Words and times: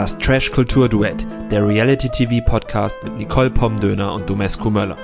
Das 0.00 0.16
Trash 0.16 0.50
Kultur 0.50 0.88
Duett, 0.88 1.26
der 1.50 1.68
Reality 1.68 2.08
TV 2.08 2.42
Podcast 2.42 2.96
mit 3.04 3.18
Nicole 3.18 3.50
Pomdöner 3.50 4.14
und 4.14 4.30
Domescu 4.30 4.70
Möller. 4.70 4.96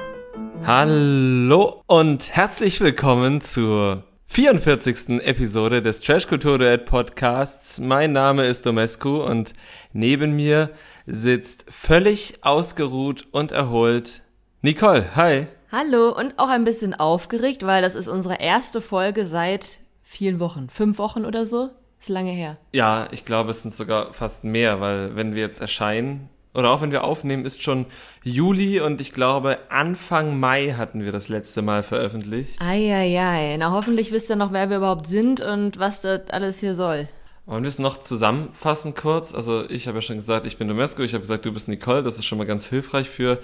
Hallo 0.64 1.82
und 1.84 2.34
herzlich 2.34 2.80
willkommen 2.80 3.42
zur 3.42 4.04
44. 4.28 5.20
Episode 5.20 5.82
des 5.82 6.00
Trash 6.00 6.26
Kultur 6.26 6.56
Duett 6.56 6.86
Podcasts. 6.86 7.78
Mein 7.78 8.12
Name 8.12 8.46
ist 8.46 8.64
Domescu 8.64 9.22
und 9.22 9.52
neben 9.92 10.34
mir 10.34 10.70
sitzt 11.06 11.66
völlig 11.68 12.38
ausgeruht 12.40 13.26
und 13.32 13.52
erholt 13.52 14.22
Nicole. 14.62 15.14
Hi. 15.14 15.46
Hallo 15.70 16.16
und 16.16 16.38
auch 16.38 16.48
ein 16.48 16.64
bisschen 16.64 16.94
aufgeregt, 16.94 17.66
weil 17.66 17.82
das 17.82 17.96
ist 17.96 18.08
unsere 18.08 18.40
erste 18.40 18.80
Folge 18.80 19.26
seit 19.26 19.80
vielen 20.02 20.40
Wochen. 20.40 20.70
Fünf 20.70 20.96
Wochen 20.96 21.26
oder 21.26 21.44
so? 21.44 21.68
Ist 22.06 22.10
lange 22.10 22.30
her. 22.30 22.56
Ja, 22.72 23.08
ich 23.10 23.24
glaube, 23.24 23.50
es 23.50 23.62
sind 23.62 23.74
sogar 23.74 24.12
fast 24.12 24.44
mehr, 24.44 24.80
weil 24.80 25.16
wenn 25.16 25.34
wir 25.34 25.42
jetzt 25.42 25.60
erscheinen, 25.60 26.28
oder 26.54 26.70
auch 26.70 26.80
wenn 26.80 26.92
wir 26.92 27.02
aufnehmen, 27.02 27.44
ist 27.44 27.64
schon 27.64 27.84
Juli 28.22 28.78
und 28.78 29.00
ich 29.00 29.10
glaube, 29.10 29.58
Anfang 29.70 30.38
Mai 30.38 30.76
hatten 30.78 31.04
wir 31.04 31.10
das 31.10 31.28
letzte 31.28 31.62
Mal 31.62 31.82
veröffentlicht. 31.82 32.62
Eieiei. 32.62 33.56
Na, 33.58 33.72
hoffentlich 33.72 34.12
wisst 34.12 34.30
ihr 34.30 34.36
noch, 34.36 34.52
wer 34.52 34.70
wir 34.70 34.76
überhaupt 34.76 35.08
sind 35.08 35.40
und 35.40 35.80
was 35.80 36.00
das 36.00 36.30
alles 36.30 36.60
hier 36.60 36.74
soll. 36.74 37.08
Wollen 37.44 37.64
wir 37.64 37.68
es 37.70 37.80
noch 37.80 37.98
zusammenfassen 37.98 38.94
kurz? 38.94 39.34
Also 39.34 39.68
ich 39.68 39.88
habe 39.88 39.98
ja 39.98 40.02
schon 40.02 40.18
gesagt, 40.18 40.46
ich 40.46 40.58
bin 40.58 40.68
Domesco, 40.68 41.02
ich 41.02 41.12
habe 41.12 41.22
gesagt, 41.22 41.44
du 41.44 41.52
bist 41.52 41.66
Nicole, 41.66 42.04
das 42.04 42.18
ist 42.18 42.24
schon 42.26 42.38
mal 42.38 42.46
ganz 42.46 42.68
hilfreich 42.68 43.10
für 43.10 43.40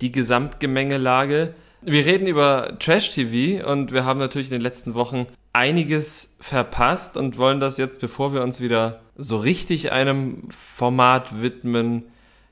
die 0.00 0.10
Gesamtgemengelage. 0.10 1.54
Wir 1.88 2.04
reden 2.04 2.26
über 2.26 2.80
Trash-TV 2.80 3.64
und 3.64 3.92
wir 3.92 4.04
haben 4.04 4.18
natürlich 4.18 4.48
in 4.48 4.54
den 4.54 4.60
letzten 4.60 4.94
Wochen 4.94 5.28
einiges 5.52 6.34
verpasst 6.40 7.16
und 7.16 7.38
wollen 7.38 7.60
das 7.60 7.76
jetzt, 7.76 8.00
bevor 8.00 8.34
wir 8.34 8.42
uns 8.42 8.60
wieder 8.60 9.02
so 9.16 9.36
richtig 9.36 9.92
einem 9.92 10.48
Format 10.50 11.40
widmen, 11.40 12.02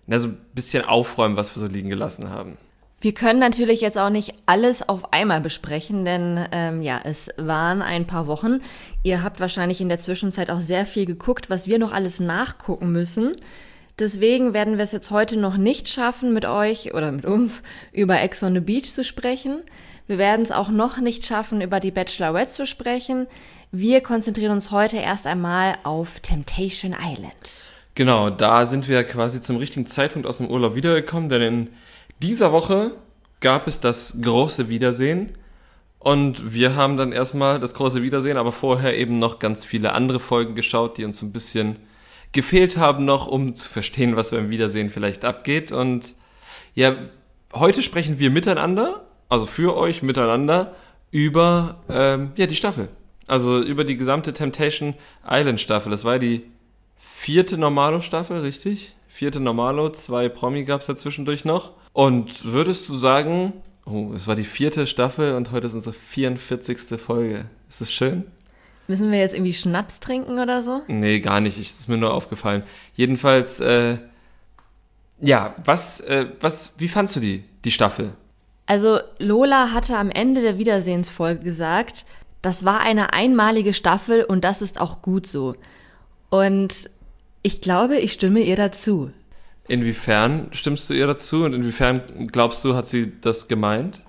na, 0.07 0.21
so 0.21 0.29
ein 0.29 0.39
bisschen 0.55 0.85
aufräumen, 0.85 1.37
was 1.37 1.57
wir 1.57 1.61
so 1.61 1.67
liegen 1.67 1.89
gelassen 1.89 2.31
haben. 2.31 2.59
Wir 3.01 3.13
können 3.13 3.41
natürlich 3.41 3.81
jetzt 3.81 3.99
auch 3.99 4.09
nicht 4.09 4.35
alles 4.47 4.89
auf 4.89 5.13
einmal 5.13 5.41
besprechen, 5.41 6.05
denn 6.05 6.47
ähm, 6.53 6.81
ja, 6.81 7.01
es 7.03 7.29
waren 7.37 7.83
ein 7.83 8.07
paar 8.07 8.29
Wochen. 8.29 8.61
Ihr 9.03 9.25
habt 9.25 9.41
wahrscheinlich 9.41 9.81
in 9.81 9.89
der 9.89 9.99
Zwischenzeit 9.99 10.49
auch 10.49 10.61
sehr 10.61 10.87
viel 10.87 11.07
geguckt, 11.07 11.51
was 11.51 11.67
wir 11.67 11.81
noch 11.81 11.91
alles 11.91 12.21
nachgucken 12.21 12.93
müssen. 12.93 13.35
Deswegen 13.99 14.55
werden 14.55 14.77
wir 14.77 14.85
es 14.85 14.93
jetzt 14.93 15.11
heute 15.13 15.37
noch 15.37 15.57
nicht 15.57 15.89
schaffen, 15.89 16.33
mit 16.33 16.45
euch 16.45 16.95
oder 16.95 17.13
mit 17.13 17.25
uns 17.25 17.63
über 17.93 18.21
Ex 18.21 18.43
on 18.43 18.55
the 18.55 18.61
Beach 18.61 18.93
zu 18.93 19.05
sprechen. 19.05 19.63
Wir 20.09 20.19
werden 20.19 20.43
es 20.43 20.51
auch 20.51 20.69
noch 20.69 20.99
nicht 20.99 21.25
schaffen, 21.25 21.61
über 21.61 21.79
die 21.79 21.93
Bachelorette 21.93 22.53
zu 22.53 22.67
sprechen. 22.67 23.27
Wir 23.71 24.01
konzentrieren 24.01 24.53
uns 24.53 24.71
heute 24.71 24.97
erst 24.97 25.27
einmal 25.27 25.77
auf 25.85 26.21
Temptation 26.21 26.93
Island. 26.93 27.71
Genau, 27.95 28.31
da 28.31 28.67
sind 28.67 28.89
wir 28.89 29.05
quasi 29.05 29.41
zum 29.41 29.57
richtigen 29.57 29.87
Zeitpunkt 29.87 30.27
aus 30.27 30.39
dem 30.39 30.49
Urlaub 30.49 30.75
wiedergekommen, 30.75 31.29
denn 31.29 31.43
in 31.43 31.69
dieser 32.21 32.51
Woche 32.51 32.97
gab 33.41 33.69
es 33.69 33.81
das 33.81 34.19
große 34.21 34.69
Wiedersehen. 34.69 35.39
Und 36.01 36.53
wir 36.53 36.75
haben 36.75 36.97
dann 36.97 37.13
erstmal 37.13 37.61
das 37.61 37.75
große 37.75 38.03
Wiedersehen, 38.03 38.37
aber 38.37 38.51
vorher 38.51 38.99
eben 38.99 39.21
noch 39.21 39.39
ganz 39.39 39.65
viele 39.65 39.93
andere 39.93 40.19
Folgen 40.19 40.57
geschaut, 40.57 40.99
die 40.99 41.05
uns 41.05 41.23
ein 41.23 41.33
bisschen 41.33 41.77
gefehlt 42.35 42.77
haben 42.77 43.07
noch, 43.07 43.27
um 43.27 43.55
zu 43.55 43.67
verstehen, 43.67 44.17
was 44.17 44.31
beim 44.31 44.51
Wiedersehen 44.51 44.91
vielleicht 44.91 45.25
abgeht. 45.25 45.73
Und 45.73 46.15
ja, 46.75 46.97
heute 47.55 47.83
sprechen 47.83 48.19
wir 48.19 48.31
miteinander, 48.31 49.07
also 49.31 49.47
für 49.47 49.77
euch 49.77 50.03
miteinander, 50.03 50.75
über 51.11 51.79
ähm, 51.89 52.33
ja, 52.37 52.47
die 52.47 52.57
Staffel. 52.57 52.89
Also 53.27 53.63
über 53.63 53.85
die 53.85 53.97
gesamte 53.97 54.35
Temptation 54.35 54.95
Island 55.27 55.61
Staffel. 55.61 55.91
Das 55.91 56.05
war 56.05 56.19
die 56.19 56.43
vierte 56.99 57.57
Normalo-Staffel, 57.57 58.41
richtig? 58.41 58.95
Vierte 59.09 59.41
Normalo, 59.41 59.91
zwei 59.91 60.29
Promi 60.29 60.65
gab's 60.65 60.87
dazwischendurch 60.87 61.45
noch. 61.45 61.73
Und 61.93 62.45
würdest 62.45 62.89
du 62.89 62.97
sagen, 62.97 63.53
oh, 63.87 64.11
es 64.15 64.27
war 64.27 64.35
die 64.35 64.45
vierte 64.45 64.87
Staffel 64.89 65.37
und 65.37 65.53
heute 65.53 65.69
ist 65.69 65.75
unsere 65.75 65.95
44. 65.95 67.01
Folge. 67.01 67.47
Ist 67.69 67.81
das 67.81 67.93
schön? 67.93 68.25
Müssen 68.87 69.11
wir 69.11 69.19
jetzt 69.19 69.35
irgendwie 69.35 69.55
Schnaps 69.55 70.01
trinken 70.01 70.39
oder 70.39 70.63
so? 70.63 70.83
Nee, 70.89 71.21
gar 71.21 71.41
nicht. 71.41 71.59
Ich, 71.59 71.71
ist 71.71 71.89
mir 71.89 71.97
nur 71.97 72.13
aufgefallen. 72.13 72.63
Jedenfalls, 72.95 73.61
äh, 73.61 73.97
ja, 75.21 75.55
was, 75.65 76.01
äh, 76.01 76.27
was, 76.41 76.75
wie 76.77 76.89
fandst 76.89 77.17
du 77.17 77.21
die, 77.21 77.45
die 77.65 77.71
Staffel? 77.71 78.13
Also 78.67 78.99
Lola 79.19 79.73
hatte 79.73 79.97
am 79.97 80.11
Ende 80.11 80.41
der 80.41 80.59
Wiedersehensfolge 80.59 81.43
gesagt, 81.43 82.07
das 82.43 82.65
war 82.65 82.81
eine 82.81 83.13
einmalige 83.13 83.73
Staffel 83.73 84.25
und 84.25 84.45
das 84.45 84.61
ist 84.61 84.81
auch 84.81 85.01
gut 85.01 85.27
so. 85.27 85.55
Und 86.29 86.91
ich 87.43 87.61
glaube, 87.61 87.97
ich 87.97 88.13
stimme 88.13 88.41
ihr 88.41 88.57
dazu. 88.57 89.11
Inwiefern 89.67 90.49
stimmst 90.53 90.91
du 90.91 90.95
ihr 90.95 91.07
dazu 91.07 91.45
und 91.45 91.55
inwiefern 91.55 92.03
glaubst 92.31 92.65
du, 92.65 92.75
hat 92.75 92.87
sie 92.87 93.13
das 93.21 93.49
gemeint? 93.49 94.01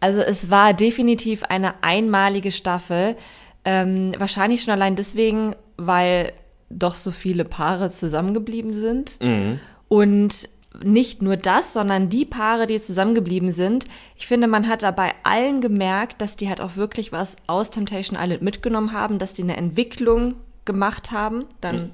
Also 0.00 0.20
es 0.20 0.50
war 0.50 0.74
definitiv 0.74 1.44
eine 1.44 1.82
einmalige 1.82 2.50
Staffel. 2.50 3.16
Ähm, 3.64 4.14
wahrscheinlich 4.18 4.62
schon 4.62 4.72
allein 4.72 4.96
deswegen, 4.96 5.54
weil 5.76 6.32
doch 6.68 6.96
so 6.96 7.10
viele 7.10 7.44
Paare 7.44 7.90
zusammengeblieben 7.90 8.74
sind. 8.74 9.20
Mhm. 9.20 9.60
Und 9.88 10.48
nicht 10.82 11.22
nur 11.22 11.36
das, 11.36 11.72
sondern 11.72 12.08
die 12.08 12.24
Paare, 12.24 12.66
die 12.66 12.80
zusammengeblieben 12.80 13.50
sind. 13.50 13.84
Ich 14.16 14.26
finde, 14.26 14.46
man 14.46 14.68
hat 14.68 14.82
dabei 14.82 15.12
allen 15.22 15.60
gemerkt, 15.60 16.20
dass 16.20 16.36
die 16.36 16.48
halt 16.48 16.60
auch 16.60 16.76
wirklich 16.76 17.12
was 17.12 17.36
aus 17.46 17.70
Temptation 17.70 18.18
Island 18.20 18.42
mitgenommen 18.42 18.92
haben, 18.92 19.18
dass 19.18 19.34
die 19.34 19.42
eine 19.42 19.56
Entwicklung 19.56 20.34
gemacht 20.64 21.10
haben, 21.10 21.44
dann, 21.60 21.76
mhm. 21.76 21.90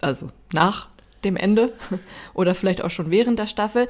also 0.00 0.28
nach 0.52 0.88
dem 1.24 1.36
Ende 1.36 1.72
oder 2.34 2.54
vielleicht 2.54 2.82
auch 2.82 2.90
schon 2.90 3.10
während 3.10 3.38
der 3.38 3.46
Staffel. 3.46 3.88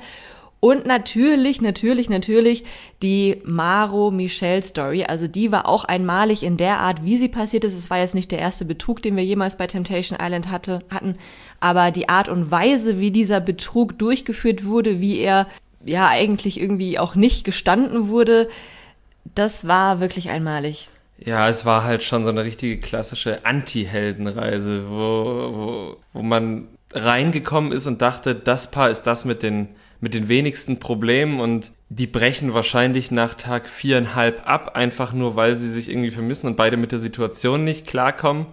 Und 0.65 0.87
natürlich, 0.87 1.61
natürlich, 1.61 2.09
natürlich 2.09 2.63
die 3.03 3.43
Maro 3.45 4.13
Michelle 4.13 4.63
Story. 4.63 5.03
Also 5.03 5.27
die 5.27 5.51
war 5.51 5.67
auch 5.67 5.83
einmalig 5.83 6.45
in 6.45 6.57
der 6.57 6.79
Art, 6.79 7.05
wie 7.05 7.17
sie 7.17 7.29
passiert 7.29 7.65
ist. 7.65 7.75
Es 7.75 7.91
war 7.91 7.99
jetzt 7.99 8.15
nicht 8.15 8.31
der 8.31 8.39
erste 8.39 8.65
Betrug, 8.65 9.03
den 9.03 9.17
wir 9.17 9.25
jemals 9.25 9.57
bei 9.57 9.67
Temptation 9.67 10.21
Island 10.23 10.53
hatte, 10.53 10.85
hatten. 10.89 11.17
Aber 11.59 11.91
die 11.91 12.09
Art 12.09 12.29
und 12.29 12.53
Weise, 12.53 13.01
wie 13.01 13.11
dieser 13.11 13.41
Betrug 13.41 13.99
durchgeführt 13.99 14.65
wurde, 14.65 15.01
wie 15.01 15.19
er 15.19 15.49
ja 15.85 16.07
eigentlich 16.07 16.61
irgendwie 16.61 16.97
auch 16.97 17.17
nicht 17.17 17.43
gestanden 17.43 18.07
wurde, 18.07 18.49
das 19.35 19.67
war 19.67 19.99
wirklich 19.99 20.31
einmalig. 20.31 20.91
Ja, 21.19 21.49
es 21.49 21.67
war 21.67 21.83
halt 21.83 22.05
schon 22.05 22.23
so 22.23 22.31
eine 22.31 22.45
richtige 22.45 22.79
klassische 22.79 23.45
Anti-Heldenreise, 23.45 24.85
wo, 24.89 25.57
wo, 25.57 25.97
wo 26.13 26.23
man 26.23 26.69
reingekommen 26.93 27.73
ist 27.73 27.89
und 27.89 28.01
dachte, 28.01 28.37
das 28.37 28.71
Paar 28.71 28.91
ist 28.91 29.03
das 29.09 29.25
mit 29.25 29.43
den 29.43 29.71
mit 30.03 30.15
den 30.15 30.27
wenigsten 30.27 30.81
Problemen 30.81 31.41
und 31.41 31.71
die 31.89 32.09
brechen 32.09 32.53
wahrscheinlich 32.53 33.13
nach 33.13 33.35
Tag 33.35 33.69
viereinhalb 33.69 34.43
ab, 34.49 34.75
einfach 34.75 35.13
nur 35.13 35.37
weil 35.37 35.57
sie 35.57 35.71
sich 35.71 35.89
irgendwie 35.89 36.11
vermissen 36.11 36.49
und 36.49 36.57
beide 36.57 36.77
mit 36.77 36.91
der 36.91 36.99
Situation 36.99 37.63
nicht 37.63 37.87
klarkommen. 37.87 38.47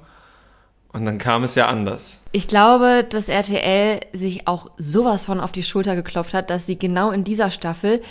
Und 0.93 1.05
dann 1.05 1.17
kam 1.17 1.43
es 1.43 1.55
ja 1.55 1.67
anders. 1.67 2.21
Ich 2.31 2.47
glaube, 2.47 3.03
dass 3.07 3.29
RTL 3.29 3.99
sich 4.13 4.47
auch 4.47 4.71
sowas 4.77 5.25
von 5.25 5.39
auf 5.39 5.51
die 5.51 5.63
Schulter 5.63 5.95
geklopft 5.95 6.35
hat, 6.35 6.51
dass 6.51 6.67
sie 6.67 6.77
genau 6.77 7.09
in 7.09 7.23
dieser 7.23 7.49
Staffel 7.49 8.01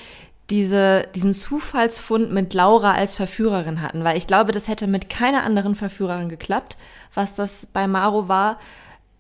diese, 0.51 1.07
diesen 1.15 1.33
Zufallsfund 1.33 2.33
mit 2.33 2.55
Laura 2.55 2.95
als 2.95 3.15
Verführerin 3.15 3.83
hatten, 3.83 4.03
weil 4.03 4.17
ich 4.17 4.27
glaube, 4.27 4.51
das 4.51 4.67
hätte 4.67 4.89
mit 4.89 5.09
keiner 5.09 5.45
anderen 5.45 5.77
Verführerin 5.77 6.29
geklappt, 6.29 6.77
was 7.15 7.37
das 7.37 7.67
bei 7.67 7.87
Maro 7.87 8.29
war 8.29 8.59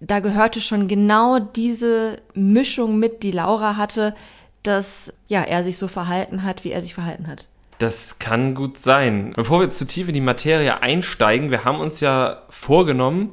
da 0.00 0.20
gehörte 0.20 0.60
schon 0.60 0.88
genau 0.88 1.38
diese 1.38 2.20
Mischung 2.34 2.98
mit, 2.98 3.22
die 3.22 3.32
Laura 3.32 3.76
hatte, 3.76 4.14
dass 4.62 5.14
ja, 5.26 5.42
er 5.42 5.64
sich 5.64 5.78
so 5.78 5.88
verhalten 5.88 6.42
hat, 6.42 6.64
wie 6.64 6.70
er 6.70 6.82
sich 6.82 6.94
verhalten 6.94 7.26
hat. 7.26 7.46
Das 7.78 8.18
kann 8.18 8.54
gut 8.54 8.78
sein. 8.78 9.32
Bevor 9.36 9.60
wir 9.60 9.64
jetzt 9.64 9.78
zu 9.78 9.86
tief 9.86 10.08
in 10.08 10.14
die 10.14 10.20
Materie 10.20 10.82
einsteigen, 10.82 11.50
wir 11.50 11.64
haben 11.64 11.78
uns 11.80 12.00
ja 12.00 12.42
vorgenommen, 12.50 13.32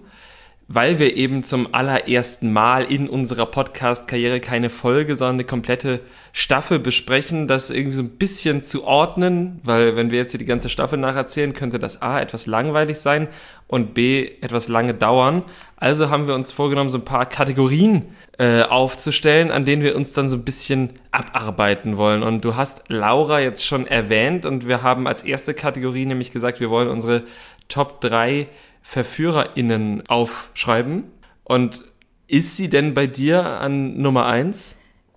weil 0.67 0.97
wir 0.97 1.15
eben 1.15 1.44
zum 1.44 1.73
allerersten 1.73 2.51
Mal 2.51 2.85
in 2.85 3.07
unserer 3.07 3.45
Podcast-Karriere 3.45 4.39
keine 4.39 4.71
Folge, 4.71 5.15
sondern 5.15 5.35
eine 5.35 5.44
komplette 5.44 6.00
Staffel 6.33 6.79
besprechen, 6.79 7.47
das 7.47 7.69
irgendwie 7.69 7.97
so 7.97 8.01
ein 8.01 8.17
bisschen 8.17 8.63
zu 8.63 8.83
ordnen, 8.83 9.59
weil 9.63 9.95
wenn 9.95 10.09
wir 10.09 10.17
jetzt 10.17 10.31
hier 10.31 10.39
die 10.39 10.45
ganze 10.45 10.69
Staffel 10.69 10.97
nacherzählen, 10.97 11.53
könnte 11.53 11.77
das 11.77 12.01
A 12.01 12.19
etwas 12.19 12.47
langweilig 12.47 13.00
sein 13.00 13.27
und 13.67 13.94
B 13.94 14.31
etwas 14.41 14.67
lange 14.67 14.95
dauern. 14.95 15.44
Also 15.77 16.09
haben 16.09 16.27
wir 16.27 16.33
uns 16.33 16.51
vorgenommen, 16.51 16.89
so 16.89 16.97
ein 16.97 17.06
paar 17.06 17.27
Kategorien 17.27 18.06
äh, 18.39 18.63
aufzustellen, 18.63 19.51
an 19.51 19.65
denen 19.65 19.83
wir 19.83 19.95
uns 19.95 20.13
dann 20.13 20.29
so 20.29 20.35
ein 20.35 20.44
bisschen 20.44 20.89
abarbeiten 21.12 21.95
wollen. 21.97 22.23
Und 22.23 22.44
du 22.44 22.56
hast 22.56 22.81
Laura 22.88 23.39
jetzt 23.39 23.65
schon 23.65 23.85
erwähnt 23.85 24.47
und 24.47 24.67
wir 24.67 24.81
haben 24.81 25.07
als 25.07 25.23
erste 25.23 25.53
Kategorie 25.53 26.06
nämlich 26.06 26.31
gesagt, 26.31 26.59
wir 26.59 26.71
wollen 26.71 26.89
unsere 26.89 27.23
Top 27.67 28.01
3 28.01 28.47
VerführerInnen 28.88 30.08
aufschreiben. 30.08 31.06
Und 31.44 31.82
ist 32.28 32.56
sie 32.56 32.70
denn 32.70 32.94
bei 32.94 33.08
dir 33.08 33.44
an 33.44 34.00
Nummer 34.00 34.28
eins? 34.28 34.76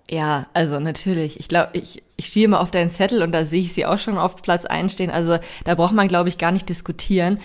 Ja, 0.09 0.47
also 0.53 0.79
natürlich. 0.79 1.39
Ich 1.39 1.47
glaube, 1.47 1.69
ich, 1.73 2.01
ich 2.17 2.27
stehe 2.27 2.47
mal 2.47 2.59
auf 2.59 2.71
deinen 2.71 2.89
Zettel 2.89 3.21
und 3.21 3.31
da 3.31 3.45
sehe 3.45 3.61
ich 3.61 3.73
sie 3.73 3.85
auch 3.85 3.99
schon 3.99 4.17
auf 4.17 4.41
Platz 4.41 4.65
eins 4.65 4.93
stehen. 4.93 5.11
Also 5.11 5.37
da 5.65 5.75
braucht 5.75 5.93
man, 5.93 6.07
glaube 6.07 6.29
ich, 6.29 6.39
gar 6.39 6.51
nicht 6.51 6.67
diskutieren. 6.67 7.39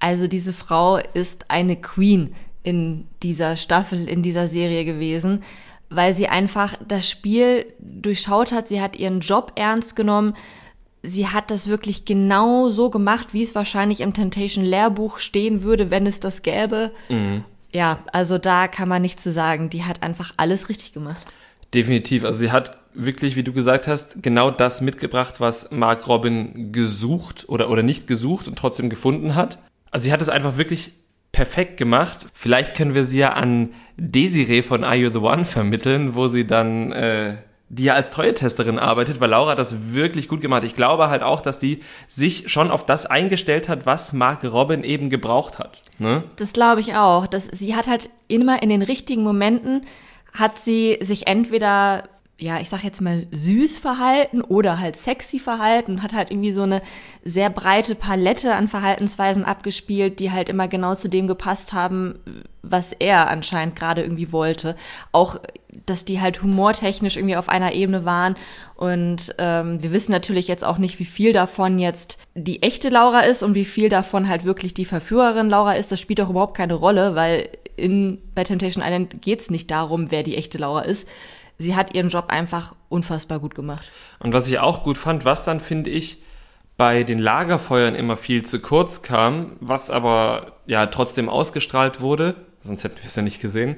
Also 0.00 0.26
diese 0.26 0.52
Frau 0.52 0.98
ist 1.14 1.46
eine 1.48 1.76
Queen. 1.76 2.34
in 2.64 3.06
dieser 3.22 3.56
Staffel, 3.56 4.08
in 4.08 4.22
dieser 4.22 4.46
Serie 4.46 4.84
gewesen, 4.84 5.42
weil 5.90 6.12
sie 6.12 6.28
einfach 6.28 6.74
das 6.86 7.08
Spiel 7.08 7.66
durchschaut 7.78 8.52
hat. 8.52 8.68
Sie 8.68 8.80
hat 8.82 8.96
ihren 8.96 9.20
Job 9.20 9.52
ernst 9.54 9.96
genommen. 9.96 10.34
Sie 11.02 11.28
hat 11.28 11.50
das 11.50 11.68
wirklich 11.68 12.04
genau 12.04 12.70
so 12.70 12.90
gemacht, 12.90 13.28
wie 13.32 13.42
es 13.42 13.54
wahrscheinlich 13.54 14.00
im 14.00 14.14
Temptation 14.14 14.64
Lehrbuch 14.64 15.18
stehen 15.18 15.62
würde, 15.62 15.90
wenn 15.90 16.06
es 16.06 16.20
das 16.20 16.42
gäbe. 16.42 16.90
Mhm. 17.08 17.44
Ja, 17.72 18.00
also 18.12 18.38
da 18.38 18.66
kann 18.66 18.88
man 18.88 19.02
nichts 19.02 19.22
zu 19.22 19.30
sagen. 19.30 19.70
Die 19.70 19.84
hat 19.84 20.02
einfach 20.02 20.32
alles 20.36 20.68
richtig 20.68 20.92
gemacht. 20.92 21.20
Definitiv. 21.74 22.24
Also 22.24 22.38
sie 22.38 22.50
hat 22.50 22.78
wirklich, 22.94 23.36
wie 23.36 23.42
du 23.42 23.52
gesagt 23.52 23.86
hast, 23.86 24.22
genau 24.22 24.50
das 24.50 24.80
mitgebracht, 24.80 25.40
was 25.40 25.70
Mark 25.70 26.08
Robin 26.08 26.72
gesucht 26.72 27.48
oder, 27.48 27.70
oder 27.70 27.82
nicht 27.82 28.06
gesucht 28.06 28.48
und 28.48 28.58
trotzdem 28.58 28.90
gefunden 28.90 29.34
hat. 29.34 29.58
Also 29.90 30.04
sie 30.04 30.12
hat 30.12 30.22
es 30.22 30.28
einfach 30.28 30.56
wirklich 30.56 30.92
perfekt 31.30 31.76
gemacht. 31.76 32.26
Vielleicht 32.32 32.74
können 32.74 32.94
wir 32.94 33.04
sie 33.04 33.18
ja 33.18 33.34
an 33.34 33.70
Desiree 33.96 34.62
von 34.62 34.82
Are 34.82 34.96
You 34.96 35.10
the 35.10 35.18
One 35.18 35.44
vermitteln, 35.44 36.14
wo 36.14 36.28
sie 36.28 36.46
dann, 36.46 36.92
äh, 36.92 37.36
die 37.70 37.84
ja 37.84 37.94
als 37.94 38.10
Treue-Testerin 38.10 38.78
arbeitet, 38.78 39.20
weil 39.20 39.30
Laura 39.30 39.54
das 39.54 39.92
wirklich 39.92 40.28
gut 40.28 40.40
gemacht. 40.40 40.64
Ich 40.64 40.74
glaube 40.74 41.08
halt 41.10 41.22
auch, 41.22 41.40
dass 41.40 41.60
sie 41.60 41.82
sich 42.08 42.50
schon 42.50 42.70
auf 42.70 42.86
das 42.86 43.06
eingestellt 43.06 43.68
hat, 43.68 43.84
was 43.84 44.12
Mark 44.12 44.44
Robin 44.44 44.84
eben 44.84 45.10
gebraucht 45.10 45.58
hat. 45.58 45.82
Ne? 45.98 46.24
Das 46.36 46.52
glaube 46.52 46.80
ich 46.80 46.94
auch. 46.94 47.26
Das, 47.26 47.44
sie 47.46 47.76
hat 47.76 47.86
halt 47.86 48.10
immer 48.26 48.62
in 48.62 48.70
den 48.70 48.82
richtigen 48.82 49.22
Momenten 49.22 49.82
hat 50.32 50.58
sie 50.58 50.98
sich 51.00 51.26
entweder 51.26 52.04
ja, 52.40 52.60
ich 52.60 52.68
sag 52.68 52.84
jetzt 52.84 53.00
mal 53.00 53.26
süß 53.32 53.78
verhalten 53.78 54.42
oder 54.42 54.78
halt 54.78 54.96
sexy 54.96 55.40
verhalten, 55.40 56.04
hat 56.04 56.12
halt 56.12 56.30
irgendwie 56.30 56.52
so 56.52 56.62
eine 56.62 56.82
sehr 57.24 57.50
breite 57.50 57.96
Palette 57.96 58.54
an 58.54 58.68
Verhaltensweisen 58.68 59.44
abgespielt, 59.44 60.20
die 60.20 60.30
halt 60.30 60.48
immer 60.48 60.68
genau 60.68 60.94
zu 60.94 61.08
dem 61.08 61.26
gepasst 61.26 61.72
haben, 61.72 62.20
was 62.62 62.92
er 62.92 63.28
anscheinend 63.28 63.74
gerade 63.74 64.02
irgendwie 64.02 64.30
wollte. 64.30 64.76
Auch, 65.10 65.40
dass 65.86 66.04
die 66.04 66.20
halt 66.20 66.42
humortechnisch 66.42 67.16
irgendwie 67.16 67.36
auf 67.36 67.48
einer 67.48 67.72
Ebene 67.72 68.04
waren. 68.04 68.36
Und 68.74 69.34
ähm, 69.38 69.82
wir 69.82 69.92
wissen 69.92 70.12
natürlich 70.12 70.48
jetzt 70.48 70.64
auch 70.64 70.78
nicht, 70.78 70.98
wie 70.98 71.04
viel 71.04 71.32
davon 71.32 71.78
jetzt 71.78 72.18
die 72.34 72.62
echte 72.62 72.88
Laura 72.88 73.20
ist 73.20 73.42
und 73.42 73.54
wie 73.54 73.64
viel 73.64 73.88
davon 73.88 74.28
halt 74.28 74.44
wirklich 74.44 74.74
die 74.74 74.84
Verführerin 74.84 75.50
Laura 75.50 75.74
ist. 75.74 75.92
Das 75.92 76.00
spielt 76.00 76.18
doch 76.18 76.30
überhaupt 76.30 76.56
keine 76.56 76.74
Rolle, 76.74 77.14
weil 77.14 77.48
in 77.76 78.18
bei 78.34 78.44
Temptation 78.44 78.82
Island 78.84 79.22
geht's 79.22 79.50
nicht 79.50 79.70
darum, 79.70 80.10
wer 80.10 80.22
die 80.22 80.36
echte 80.36 80.58
Laura 80.58 80.82
ist 80.82 81.06
sie 81.58 81.74
hat 81.74 81.94
ihren 81.94 82.08
Job 82.08 82.26
einfach 82.28 82.74
unfassbar 82.88 83.40
gut 83.40 83.54
gemacht. 83.54 83.84
Und 84.20 84.32
was 84.32 84.48
ich 84.48 84.58
auch 84.58 84.82
gut 84.82 84.96
fand, 84.96 85.24
was 85.24 85.44
dann 85.44 85.60
finde 85.60 85.90
ich 85.90 86.22
bei 86.76 87.02
den 87.02 87.18
Lagerfeuern 87.18 87.96
immer 87.96 88.16
viel 88.16 88.44
zu 88.44 88.60
kurz 88.60 89.02
kam, 89.02 89.56
was 89.60 89.90
aber 89.90 90.52
ja 90.66 90.86
trotzdem 90.86 91.28
ausgestrahlt 91.28 92.00
wurde, 92.00 92.36
sonst 92.62 92.84
hätten 92.84 92.98
wir 92.98 93.06
es 93.06 93.16
ja 93.16 93.22
nicht 93.22 93.40
gesehen, 93.40 93.76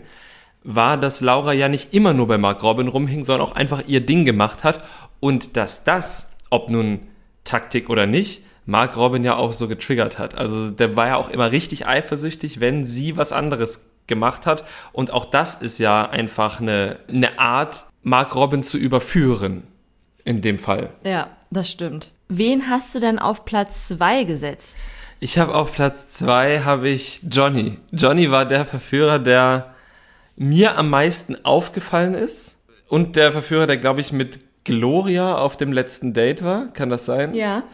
war, 0.62 0.96
dass 0.96 1.20
Laura 1.20 1.52
ja 1.52 1.68
nicht 1.68 1.94
immer 1.94 2.12
nur 2.12 2.26
bei 2.26 2.38
Mark 2.38 2.62
Robin 2.62 2.88
rumhing, 2.88 3.24
sondern 3.24 3.48
auch 3.48 3.54
einfach 3.54 3.82
ihr 3.86 4.00
Ding 4.00 4.24
gemacht 4.24 4.64
hat 4.64 4.84
und 5.20 5.56
dass 5.56 5.84
das, 5.84 6.30
ob 6.50 6.70
nun 6.70 7.00
Taktik 7.44 7.88
oder 7.88 8.06
nicht, 8.06 8.42
Mark 8.66 8.96
Robin 8.96 9.24
ja 9.24 9.36
auch 9.36 9.52
so 9.52 9.68
getriggert 9.68 10.18
hat. 10.18 10.36
Also 10.36 10.70
der 10.70 10.96
war 10.96 11.08
ja 11.08 11.16
auch 11.16 11.30
immer 11.30 11.50
richtig 11.50 11.86
eifersüchtig, 11.86 12.60
wenn 12.60 12.86
sie 12.86 13.16
was 13.16 13.32
anderes 13.32 13.86
gemacht 14.06 14.46
hat. 14.46 14.66
Und 14.92 15.12
auch 15.12 15.24
das 15.24 15.62
ist 15.62 15.78
ja 15.78 16.08
einfach 16.08 16.60
eine, 16.60 16.98
eine 17.08 17.38
Art, 17.38 17.84
Mark 18.02 18.34
Robin 18.34 18.62
zu 18.62 18.78
überführen. 18.78 19.64
In 20.22 20.42
dem 20.42 20.58
Fall. 20.58 20.90
Ja, 21.02 21.30
das 21.50 21.70
stimmt. 21.70 22.12
Wen 22.28 22.68
hast 22.68 22.94
du 22.94 23.00
denn 23.00 23.18
auf 23.18 23.46
Platz 23.46 23.88
zwei 23.88 24.24
gesetzt? 24.24 24.86
Ich 25.18 25.38
habe 25.38 25.54
auf 25.54 25.72
Platz 25.72 26.10
zwei 26.10 26.60
habe 26.60 26.90
ich 26.90 27.22
Johnny. 27.28 27.78
Johnny 27.90 28.30
war 28.30 28.44
der 28.44 28.66
Verführer, 28.66 29.18
der 29.18 29.74
mir 30.36 30.76
am 30.76 30.90
meisten 30.90 31.44
aufgefallen 31.44 32.14
ist 32.14 32.56
und 32.88 33.16
der 33.16 33.32
Verführer, 33.32 33.66
der 33.66 33.76
glaube 33.76 34.00
ich 34.00 34.12
mit 34.12 34.40
Gloria 34.64 35.36
auf 35.36 35.56
dem 35.56 35.72
letzten 35.72 36.12
Date 36.12 36.44
war. 36.44 36.68
Kann 36.72 36.90
das 36.90 37.06
sein? 37.06 37.34
Ja 37.34 37.64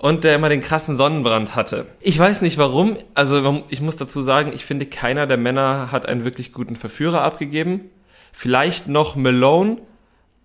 und 0.00 0.24
der 0.24 0.34
immer 0.34 0.48
den 0.48 0.62
krassen 0.62 0.96
Sonnenbrand 0.96 1.54
hatte. 1.54 1.86
Ich 2.00 2.18
weiß 2.18 2.40
nicht 2.40 2.56
warum, 2.56 2.96
also 3.14 3.64
ich 3.68 3.82
muss 3.82 3.96
dazu 3.96 4.22
sagen, 4.22 4.50
ich 4.54 4.64
finde, 4.64 4.86
keiner 4.86 5.26
der 5.26 5.36
Männer 5.36 5.92
hat 5.92 6.06
einen 6.06 6.24
wirklich 6.24 6.52
guten 6.54 6.74
Verführer 6.74 7.22
abgegeben. 7.22 7.90
Vielleicht 8.32 8.88
noch 8.88 9.14
Malone, 9.14 9.76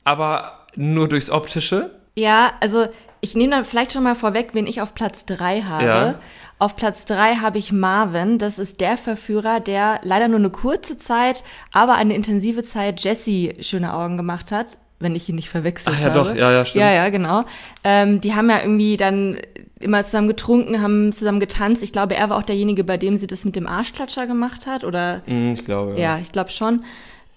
aber 0.03 0.65
nur 0.75 1.07
durchs 1.07 1.29
Optische. 1.29 1.91
Ja, 2.17 2.51
also 2.59 2.87
ich 3.21 3.35
nehme 3.35 3.51
dann 3.51 3.63
vielleicht 3.63 3.93
schon 3.93 4.03
mal 4.03 4.15
vorweg, 4.15 4.49
wen 4.53 4.67
ich 4.67 4.81
auf 4.81 4.93
Platz 4.93 5.25
drei 5.25 5.61
habe. 5.61 5.85
Ja. 5.85 6.15
Auf 6.57 6.75
Platz 6.75 7.05
drei 7.05 7.35
habe 7.35 7.57
ich 7.57 7.71
Marvin. 7.71 8.37
Das 8.37 8.59
ist 8.59 8.79
der 8.79 8.97
Verführer, 8.97 9.59
der 9.59 9.99
leider 10.03 10.27
nur 10.27 10.39
eine 10.39 10.49
kurze 10.49 10.97
Zeit, 10.97 11.43
aber 11.71 11.95
eine 11.95 12.15
intensive 12.15 12.63
Zeit 12.63 13.01
Jesse 13.01 13.53
schöne 13.61 13.93
Augen 13.93 14.17
gemacht 14.17 14.51
hat 14.51 14.77
wenn 14.99 15.15
ich 15.15 15.27
ihn 15.27 15.35
nicht 15.35 15.49
verwechselt 15.49 15.95
Ach, 15.95 16.01
ja, 16.01 16.13
habe. 16.13 16.19
doch, 16.19 16.35
ja, 16.35 16.51
ja, 16.51 16.65
stimmt. 16.65 16.81
Ja, 16.83 16.91
ja, 16.91 17.09
genau. 17.09 17.43
Ähm, 17.83 18.21
die 18.21 18.33
haben 18.33 18.49
ja 18.49 18.61
irgendwie 18.61 18.97
dann 18.97 19.37
immer 19.79 20.03
zusammen 20.03 20.27
getrunken, 20.27 20.81
haben 20.81 21.11
zusammen 21.11 21.39
getanzt. 21.39 21.83
Ich 21.83 21.91
glaube, 21.91 22.15
er 22.15 22.29
war 22.29 22.37
auch 22.37 22.43
derjenige, 22.43 22.83
bei 22.83 22.97
dem 22.97 23.17
sie 23.17 23.27
das 23.27 23.43
mit 23.45 23.55
dem 23.55 23.67
Arschklatscher 23.67 24.25
gemacht 24.25 24.67
hat, 24.67 24.83
oder? 24.83 25.21
Mm, 25.25 25.53
ich 25.53 25.65
glaube, 25.65 25.91
ja. 25.91 25.97
Ja, 25.97 26.19
ich 26.19 26.31
glaube 26.31 26.49
schon. 26.49 26.83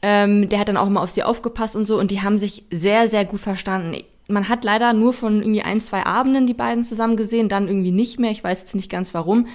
Ähm, 0.00 0.48
der 0.48 0.60
hat 0.60 0.68
dann 0.68 0.76
auch 0.76 0.86
immer 0.86 1.02
auf 1.02 1.10
sie 1.10 1.24
aufgepasst 1.24 1.74
und 1.74 1.84
so 1.84 1.98
und 1.98 2.12
die 2.12 2.22
haben 2.22 2.38
sich 2.38 2.64
sehr, 2.70 3.08
sehr 3.08 3.24
gut 3.24 3.40
verstanden. 3.40 3.96
Man 4.28 4.48
hat 4.48 4.62
leider 4.62 4.92
nur 4.92 5.12
von 5.12 5.40
irgendwie 5.40 5.62
ein, 5.62 5.80
zwei 5.80 6.04
Abenden 6.04 6.46
die 6.46 6.54
beiden 6.54 6.84
zusammen 6.84 7.16
gesehen, 7.16 7.48
dann 7.48 7.66
irgendwie 7.66 7.92
nicht 7.92 8.20
mehr. 8.20 8.30
Ich 8.30 8.44
weiß 8.44 8.60
jetzt 8.60 8.74
nicht 8.74 8.90
ganz 8.90 9.14
warum. 9.14 9.46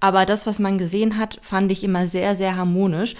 Aber 0.00 0.26
das, 0.26 0.46
was 0.46 0.58
man 0.58 0.78
gesehen 0.78 1.18
hat, 1.18 1.38
fand 1.42 1.70
ich 1.70 1.84
immer 1.84 2.06
sehr, 2.06 2.34
sehr 2.34 2.56
harmonisch. 2.56 3.14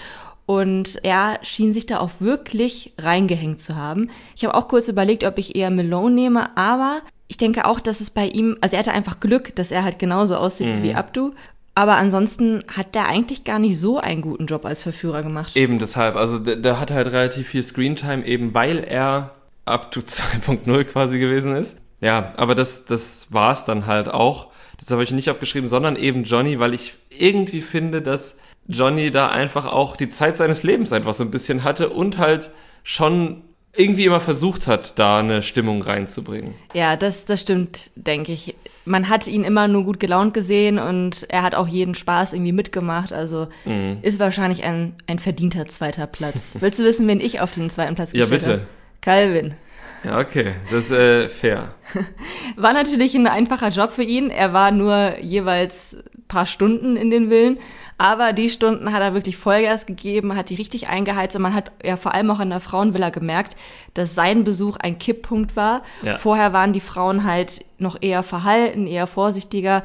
Und 0.45 0.99
er 1.03 1.39
schien 1.41 1.71
sich 1.71 1.85
da 1.85 1.99
auch 1.99 2.11
wirklich 2.19 2.93
reingehängt 2.97 3.61
zu 3.61 3.75
haben. 3.75 4.09
Ich 4.35 4.43
habe 4.43 4.55
auch 4.55 4.67
kurz 4.67 4.89
überlegt, 4.89 5.23
ob 5.23 5.37
ich 5.37 5.55
eher 5.55 5.71
Malone 5.71 6.13
nehme, 6.13 6.57
aber 6.57 7.01
ich 7.27 7.37
denke 7.37 7.65
auch, 7.65 7.79
dass 7.79 8.01
es 8.01 8.09
bei 8.09 8.27
ihm, 8.27 8.57
also 8.59 8.75
er 8.75 8.79
hatte 8.79 8.91
einfach 8.91 9.19
Glück, 9.19 9.55
dass 9.55 9.71
er 9.71 9.83
halt 9.83 9.99
genauso 9.99 10.35
aussieht 10.35 10.67
mhm. 10.67 10.83
wie 10.83 10.95
Abdu. 10.95 11.31
Aber 11.75 11.95
ansonsten 11.95 12.63
hat 12.67 12.93
der 12.93 13.07
eigentlich 13.07 13.43
gar 13.43 13.57
nicht 13.57 13.79
so 13.79 13.97
einen 13.97 14.21
guten 14.21 14.45
Job 14.45 14.65
als 14.65 14.81
Verführer 14.81 15.23
gemacht. 15.23 15.55
Eben 15.55 15.79
deshalb. 15.79 16.15
Also 16.15 16.37
der, 16.37 16.57
der 16.57 16.79
hat 16.79 16.91
halt 16.91 17.07
relativ 17.07 17.47
viel 17.47 17.63
Screentime, 17.63 18.25
eben 18.25 18.53
weil 18.53 18.83
er 18.83 19.31
Abdu 19.65 20.01
2.0 20.01 20.83
quasi 20.85 21.19
gewesen 21.19 21.55
ist. 21.55 21.77
Ja, 22.01 22.31
aber 22.35 22.53
das, 22.55 22.85
das 22.85 23.27
war's 23.31 23.65
dann 23.65 23.85
halt 23.85 24.09
auch. 24.09 24.47
Das 24.77 24.91
habe 24.91 25.03
ich 25.03 25.11
nicht 25.11 25.29
aufgeschrieben, 25.29 25.69
sondern 25.69 25.95
eben 25.95 26.23
Johnny, 26.23 26.59
weil 26.59 26.73
ich 26.73 26.95
irgendwie 27.09 27.61
finde, 27.61 28.01
dass 28.01 28.37
Johnny 28.67 29.11
da 29.11 29.29
einfach 29.29 29.65
auch 29.65 29.95
die 29.95 30.09
Zeit 30.09 30.37
seines 30.37 30.63
Lebens 30.63 30.91
einfach 30.91 31.13
so 31.13 31.23
ein 31.23 31.31
bisschen 31.31 31.63
hatte 31.63 31.89
und 31.89 32.17
halt 32.17 32.51
schon 32.83 33.43
irgendwie 33.75 34.05
immer 34.05 34.19
versucht 34.19 34.67
hat, 34.67 34.99
da 34.99 35.19
eine 35.19 35.41
Stimmung 35.41 35.81
reinzubringen. 35.81 36.53
Ja, 36.73 36.95
das, 36.95 37.25
das 37.25 37.41
stimmt, 37.41 37.89
denke 37.95 38.31
ich. 38.31 38.55
Man 38.85 39.09
hat 39.09 39.27
ihn 39.27 39.43
immer 39.43 39.67
nur 39.67 39.83
gut 39.83 39.99
gelaunt 39.99 40.33
gesehen 40.33 40.77
und 40.77 41.25
er 41.29 41.41
hat 41.41 41.55
auch 41.55 41.67
jeden 41.67 41.95
Spaß 41.95 42.33
irgendwie 42.33 42.51
mitgemacht. 42.51 43.13
Also 43.13 43.47
mhm. 43.65 43.97
ist 44.03 44.19
wahrscheinlich 44.19 44.63
ein, 44.63 44.93
ein 45.07 45.17
verdienter 45.17 45.65
zweiter 45.67 46.05
Platz. 46.05 46.51
Willst 46.59 46.79
du 46.79 46.83
wissen, 46.83 47.07
wen 47.07 47.19
ich 47.19 47.39
auf 47.39 47.51
den 47.51 47.69
zweiten 47.69 47.95
Platz 47.95 48.11
gestellt 48.11 48.43
habe? 48.43 48.51
Ja, 48.51 48.57
bitte. 48.57 48.67
Calvin. 49.03 49.55
Ja, 50.03 50.19
okay, 50.19 50.53
das 50.71 50.85
ist 50.85 50.91
äh, 50.91 51.29
fair. 51.29 51.75
War 52.55 52.73
natürlich 52.73 53.15
ein 53.15 53.27
einfacher 53.27 53.69
Job 53.69 53.91
für 53.91 54.03
ihn. 54.03 54.29
Er 54.29 54.53
war 54.53 54.71
nur 54.71 55.19
jeweils 55.19 55.97
paar 56.27 56.45
Stunden 56.45 56.95
in 56.95 57.09
den 57.09 57.29
Villen. 57.29 57.59
Aber 57.97 58.33
die 58.33 58.49
Stunden 58.49 58.91
hat 58.91 59.01
er 59.01 59.13
wirklich 59.13 59.37
Vollgas 59.37 59.85
gegeben, 59.85 60.35
hat 60.35 60.49
die 60.49 60.55
richtig 60.55 60.87
eingeheizt. 60.87 61.35
Und 61.35 61.43
man 61.43 61.53
hat 61.53 61.71
ja 61.83 61.95
vor 61.95 62.13
allem 62.13 62.31
auch 62.31 62.39
in 62.39 62.49
der 62.49 62.59
Frauenvilla 62.59 63.11
gemerkt, 63.11 63.55
dass 63.93 64.15
sein 64.15 64.43
Besuch 64.43 64.77
ein 64.77 64.97
Kipppunkt 64.97 65.55
war. 65.55 65.83
Ja. 66.01 66.17
Vorher 66.17 66.53
waren 66.53 66.73
die 66.73 66.79
Frauen 66.79 67.23
halt 67.23 67.63
noch 67.77 67.97
eher 68.01 68.23
verhalten, 68.23 68.87
eher 68.87 69.07
vorsichtiger, 69.07 69.83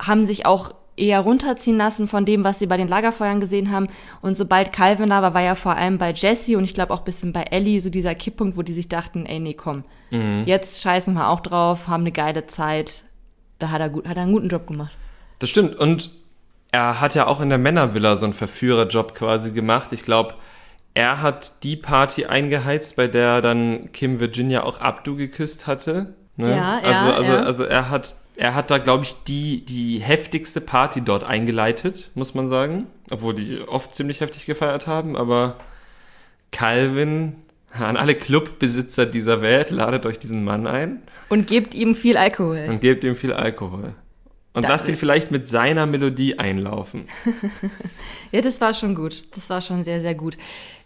haben 0.00 0.24
sich 0.24 0.46
auch 0.46 0.74
eher 1.00 1.20
runterziehen 1.20 1.76
lassen 1.76 2.08
von 2.08 2.24
dem, 2.24 2.44
was 2.44 2.58
sie 2.58 2.66
bei 2.66 2.76
den 2.76 2.88
Lagerfeuern 2.88 3.40
gesehen 3.40 3.70
haben. 3.70 3.88
Und 4.20 4.36
sobald 4.36 4.72
Calvin 4.72 5.10
da 5.10 5.22
war, 5.22 5.34
war 5.34 5.42
ja 5.42 5.54
vor 5.54 5.76
allem 5.76 5.98
bei 5.98 6.12
Jesse 6.12 6.56
und 6.56 6.64
ich 6.64 6.74
glaube 6.74 6.92
auch 6.92 7.00
bisschen 7.00 7.32
bei 7.32 7.42
Ellie 7.42 7.80
so 7.80 7.90
dieser 7.90 8.14
Kipppunkt, 8.14 8.56
wo 8.56 8.62
die 8.62 8.72
sich 8.72 8.88
dachten, 8.88 9.26
ey, 9.26 9.40
nee, 9.40 9.54
komm, 9.54 9.84
mhm. 10.10 10.44
jetzt 10.46 10.82
scheißen 10.82 11.14
wir 11.14 11.28
auch 11.28 11.40
drauf, 11.40 11.88
haben 11.88 12.02
eine 12.02 12.12
geile 12.12 12.46
Zeit. 12.46 13.04
Da 13.58 13.70
hat 13.70 13.80
er, 13.80 13.88
gut, 13.88 14.06
hat 14.06 14.16
er 14.16 14.24
einen 14.24 14.32
guten 14.32 14.48
Job 14.48 14.66
gemacht. 14.66 14.92
Das 15.38 15.50
stimmt. 15.50 15.76
Und 15.76 16.10
er 16.72 17.00
hat 17.00 17.14
ja 17.14 17.26
auch 17.26 17.40
in 17.40 17.48
der 17.48 17.58
Männervilla 17.58 18.16
so 18.16 18.26
einen 18.26 18.34
Verführerjob 18.34 19.14
quasi 19.14 19.50
gemacht. 19.50 19.92
Ich 19.92 20.04
glaube, 20.04 20.34
er 20.94 21.22
hat 21.22 21.62
die 21.62 21.76
Party 21.76 22.26
eingeheizt, 22.26 22.96
bei 22.96 23.08
der 23.08 23.40
dann 23.40 23.92
Kim 23.92 24.20
Virginia 24.20 24.62
auch 24.62 24.80
Abdu 24.80 25.16
geküsst 25.16 25.66
hatte. 25.66 26.14
Ne? 26.36 26.56
Ja, 26.56 26.78
also, 26.78 26.90
ja, 26.90 27.14
also, 27.14 27.32
ja. 27.32 27.40
also 27.40 27.64
er 27.64 27.90
hat, 27.90 28.14
er 28.40 28.54
hat 28.54 28.70
da, 28.70 28.78
glaube 28.78 29.04
ich, 29.04 29.14
die, 29.28 29.64
die 29.64 29.98
heftigste 29.98 30.60
Party 30.62 31.02
dort 31.02 31.24
eingeleitet, 31.24 32.10
muss 32.14 32.34
man 32.34 32.48
sagen. 32.48 32.86
Obwohl 33.10 33.34
die 33.34 33.60
oft 33.60 33.94
ziemlich 33.94 34.20
heftig 34.20 34.46
gefeiert 34.46 34.86
haben, 34.86 35.16
aber 35.16 35.56
Calvin, 36.50 37.36
an 37.72 37.96
alle 37.96 38.14
Clubbesitzer 38.14 39.06
dieser 39.06 39.42
Welt, 39.42 39.70
ladet 39.70 40.06
euch 40.06 40.18
diesen 40.18 40.42
Mann 40.44 40.66
ein. 40.66 41.02
Und 41.28 41.46
gebt 41.46 41.74
ihm 41.74 41.94
viel 41.94 42.16
Alkohol. 42.16 42.66
Und 42.68 42.80
gebt 42.80 43.04
ihm 43.04 43.14
viel 43.14 43.32
Alkohol. 43.32 43.94
Und 44.52 44.64
Da- 44.64 44.68
lasst 44.70 44.88
ihn 44.88 44.96
vielleicht 44.96 45.30
mit 45.30 45.46
seiner 45.46 45.86
Melodie 45.86 46.38
einlaufen. 46.38 47.04
Ja, 48.32 48.40
das 48.40 48.60
war 48.60 48.74
schon 48.74 48.94
gut. 48.94 49.24
Das 49.34 49.50
war 49.50 49.60
schon 49.60 49.82
sehr, 49.84 50.00
sehr 50.00 50.14
gut. 50.14 50.36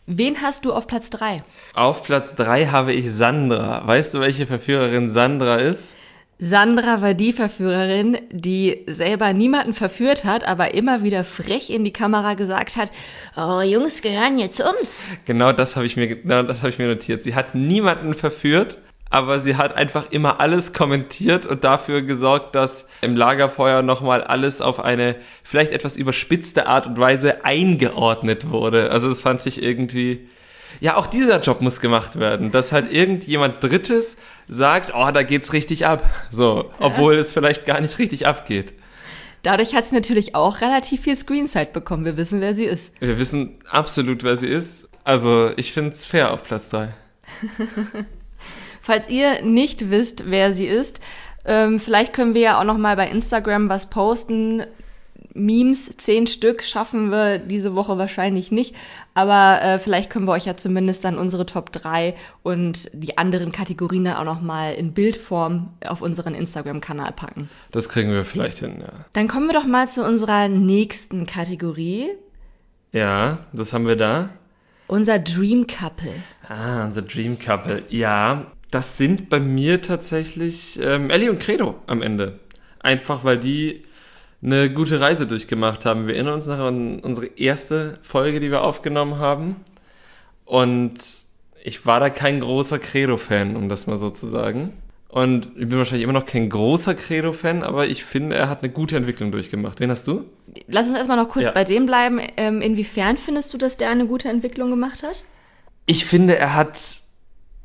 Wen 0.06 0.40
hast 0.42 0.64
du 0.64 0.72
auf 0.72 0.86
Platz 0.86 1.08
3? 1.10 1.42
Auf 1.74 2.02
Platz 2.02 2.34
3 2.36 2.66
habe 2.66 2.92
ich 2.92 3.12
Sandra. 3.12 3.86
Weißt 3.86 4.12
du, 4.14 4.20
welche 4.20 4.46
Verführerin 4.46 5.08
Sandra 5.10 5.56
ist? 5.56 5.93
Sandra 6.38 7.00
war 7.00 7.14
die 7.14 7.32
Verführerin, 7.32 8.18
die 8.30 8.84
selber 8.86 9.32
niemanden 9.32 9.72
verführt 9.72 10.24
hat, 10.24 10.44
aber 10.44 10.74
immer 10.74 11.02
wieder 11.02 11.24
frech 11.24 11.70
in 11.70 11.84
die 11.84 11.92
Kamera 11.92 12.34
gesagt 12.34 12.76
hat, 12.76 12.90
oh, 13.36 13.60
Jungs 13.60 14.02
gehören 14.02 14.38
jetzt 14.38 14.60
uns. 14.60 15.04
Genau 15.26 15.52
das 15.52 15.76
habe 15.76 15.86
ich 15.86 15.96
mir, 15.96 16.16
genau 16.16 16.42
das 16.42 16.64
ich 16.64 16.78
mir 16.78 16.88
notiert. 16.88 17.22
Sie 17.22 17.34
hat 17.34 17.54
niemanden 17.54 18.14
verführt, 18.14 18.78
aber 19.10 19.38
sie 19.38 19.54
hat 19.54 19.76
einfach 19.76 20.10
immer 20.10 20.40
alles 20.40 20.72
kommentiert 20.72 21.46
und 21.46 21.62
dafür 21.62 22.02
gesorgt, 22.02 22.56
dass 22.56 22.88
im 23.00 23.14
Lagerfeuer 23.14 23.82
nochmal 23.82 24.24
alles 24.24 24.60
auf 24.60 24.84
eine 24.84 25.14
vielleicht 25.44 25.70
etwas 25.70 25.96
überspitzte 25.96 26.66
Art 26.66 26.86
und 26.86 26.98
Weise 26.98 27.44
eingeordnet 27.44 28.50
wurde. 28.50 28.90
Also 28.90 29.08
das 29.08 29.20
fand 29.20 29.46
ich 29.46 29.62
irgendwie, 29.62 30.28
ja, 30.80 30.96
auch 30.96 31.06
dieser 31.06 31.40
Job 31.40 31.60
muss 31.60 31.80
gemacht 31.80 32.18
werden, 32.18 32.50
dass 32.50 32.72
halt 32.72 32.92
irgendjemand 32.92 33.62
Drittes 33.62 34.16
sagt, 34.48 34.92
oh, 34.94 35.10
da 35.10 35.22
geht's 35.22 35.52
richtig 35.52 35.86
ab. 35.86 36.08
So, 36.30 36.70
obwohl 36.78 37.16
es 37.16 37.32
vielleicht 37.32 37.66
gar 37.66 37.80
nicht 37.80 37.98
richtig 37.98 38.26
abgeht. 38.26 38.74
Dadurch 39.42 39.74
hat 39.74 39.84
sie 39.84 39.94
natürlich 39.94 40.34
auch 40.34 40.62
relativ 40.62 41.02
viel 41.02 41.16
Screenside 41.16 41.70
bekommen. 41.72 42.04
Wir 42.04 42.16
wissen, 42.16 42.40
wer 42.40 42.54
sie 42.54 42.64
ist. 42.64 42.92
Wir 43.00 43.18
wissen 43.18 43.58
absolut, 43.68 44.22
wer 44.22 44.36
sie 44.36 44.48
ist. 44.48 44.88
Also, 45.04 45.50
ich 45.56 45.72
finde 45.72 45.90
es 45.90 46.04
fair 46.04 46.32
auf 46.32 46.44
Platz 46.44 46.70
3. 46.70 46.88
Falls 48.80 49.08
ihr 49.08 49.42
nicht 49.42 49.90
wisst, 49.90 50.30
wer 50.30 50.52
sie 50.52 50.66
ist, 50.66 51.00
ähm, 51.44 51.78
vielleicht 51.78 52.14
können 52.14 52.34
wir 52.34 52.40
ja 52.40 52.58
auch 52.58 52.64
noch 52.64 52.78
mal 52.78 52.96
bei 52.96 53.08
Instagram 53.08 53.68
was 53.68 53.90
posten. 53.90 54.62
Memes, 55.34 55.96
zehn 55.96 56.26
Stück 56.28 56.62
schaffen 56.62 57.10
wir 57.10 57.38
diese 57.38 57.74
Woche 57.74 57.98
wahrscheinlich 57.98 58.52
nicht, 58.52 58.74
aber 59.14 59.60
äh, 59.62 59.78
vielleicht 59.80 60.08
können 60.10 60.26
wir 60.26 60.32
euch 60.32 60.46
ja 60.46 60.56
zumindest 60.56 61.04
dann 61.04 61.18
unsere 61.18 61.44
Top 61.44 61.72
3 61.72 62.14
und 62.44 62.88
die 62.92 63.18
anderen 63.18 63.50
Kategorien 63.52 64.04
dann 64.04 64.16
auch 64.16 64.24
noch 64.24 64.40
mal 64.40 64.74
in 64.74 64.92
Bildform 64.92 65.70
auf 65.84 66.02
unseren 66.02 66.34
Instagram-Kanal 66.34 67.12
packen. 67.12 67.48
Das 67.72 67.88
kriegen 67.88 68.10
wir 68.12 68.24
vielleicht 68.24 68.58
hin, 68.58 68.76
ja. 68.80 68.92
Dann 69.12 69.26
kommen 69.28 69.46
wir 69.48 69.54
doch 69.54 69.66
mal 69.66 69.88
zu 69.88 70.04
unserer 70.04 70.48
nächsten 70.48 71.26
Kategorie, 71.26 72.08
Ja, 72.92 73.38
das 73.52 73.72
haben 73.72 73.86
wir 73.88 73.96
da. 73.96 74.28
unser 74.86 75.18
Dream 75.18 75.66
Couple. 75.66 76.12
Ah, 76.48 76.84
unser 76.84 77.02
Dream 77.02 77.38
Couple. 77.40 77.82
Ja, 77.88 78.46
das 78.70 78.96
sind 78.98 79.28
bei 79.30 79.40
mir 79.40 79.82
tatsächlich 79.82 80.78
ähm, 80.82 81.10
Ellie 81.10 81.30
und 81.30 81.40
Credo 81.40 81.76
am 81.88 82.02
Ende. 82.02 82.38
Einfach 82.80 83.24
weil 83.24 83.38
die 83.38 83.82
eine 84.44 84.70
gute 84.70 85.00
Reise 85.00 85.26
durchgemacht 85.26 85.84
haben. 85.84 86.06
Wir 86.06 86.14
erinnern 86.14 86.34
uns 86.34 86.46
noch 86.46 86.58
an 86.58 87.00
unsere 87.00 87.26
erste 87.26 87.98
Folge, 88.02 88.40
die 88.40 88.50
wir 88.50 88.62
aufgenommen 88.62 89.18
haben. 89.18 89.56
Und 90.44 90.94
ich 91.62 91.86
war 91.86 91.98
da 92.00 92.10
kein 92.10 92.40
großer 92.40 92.78
Credo-Fan, 92.78 93.56
um 93.56 93.68
das 93.68 93.86
mal 93.86 93.96
so 93.96 94.10
zu 94.10 94.26
sagen. 94.26 94.74
Und 95.08 95.46
ich 95.56 95.68
bin 95.68 95.78
wahrscheinlich 95.78 96.02
immer 96.02 96.12
noch 96.12 96.26
kein 96.26 96.50
großer 96.50 96.94
Credo-Fan, 96.94 97.62
aber 97.62 97.86
ich 97.86 98.04
finde, 98.04 98.36
er 98.36 98.48
hat 98.48 98.62
eine 98.62 98.72
gute 98.72 98.96
Entwicklung 98.96 99.30
durchgemacht. 99.32 99.80
Wen 99.80 99.90
hast 99.90 100.06
du? 100.08 100.24
Lass 100.66 100.88
uns 100.88 100.96
erstmal 100.96 101.16
noch 101.16 101.28
kurz 101.28 101.46
Ja. 101.46 101.52
bei 101.52 101.64
dem 101.64 101.86
bleiben. 101.86 102.20
Ähm, 102.36 102.60
inwiefern 102.60 103.16
findest 103.16 103.54
du, 103.54 103.58
dass 103.58 103.76
der 103.76 103.90
eine 103.90 104.06
gute 104.06 104.28
Entwicklung 104.28 104.70
gemacht 104.70 105.02
hat? 105.02 105.24
ich 105.86 106.06
finde, 106.06 106.38
er 106.38 106.54
hat 106.54 106.78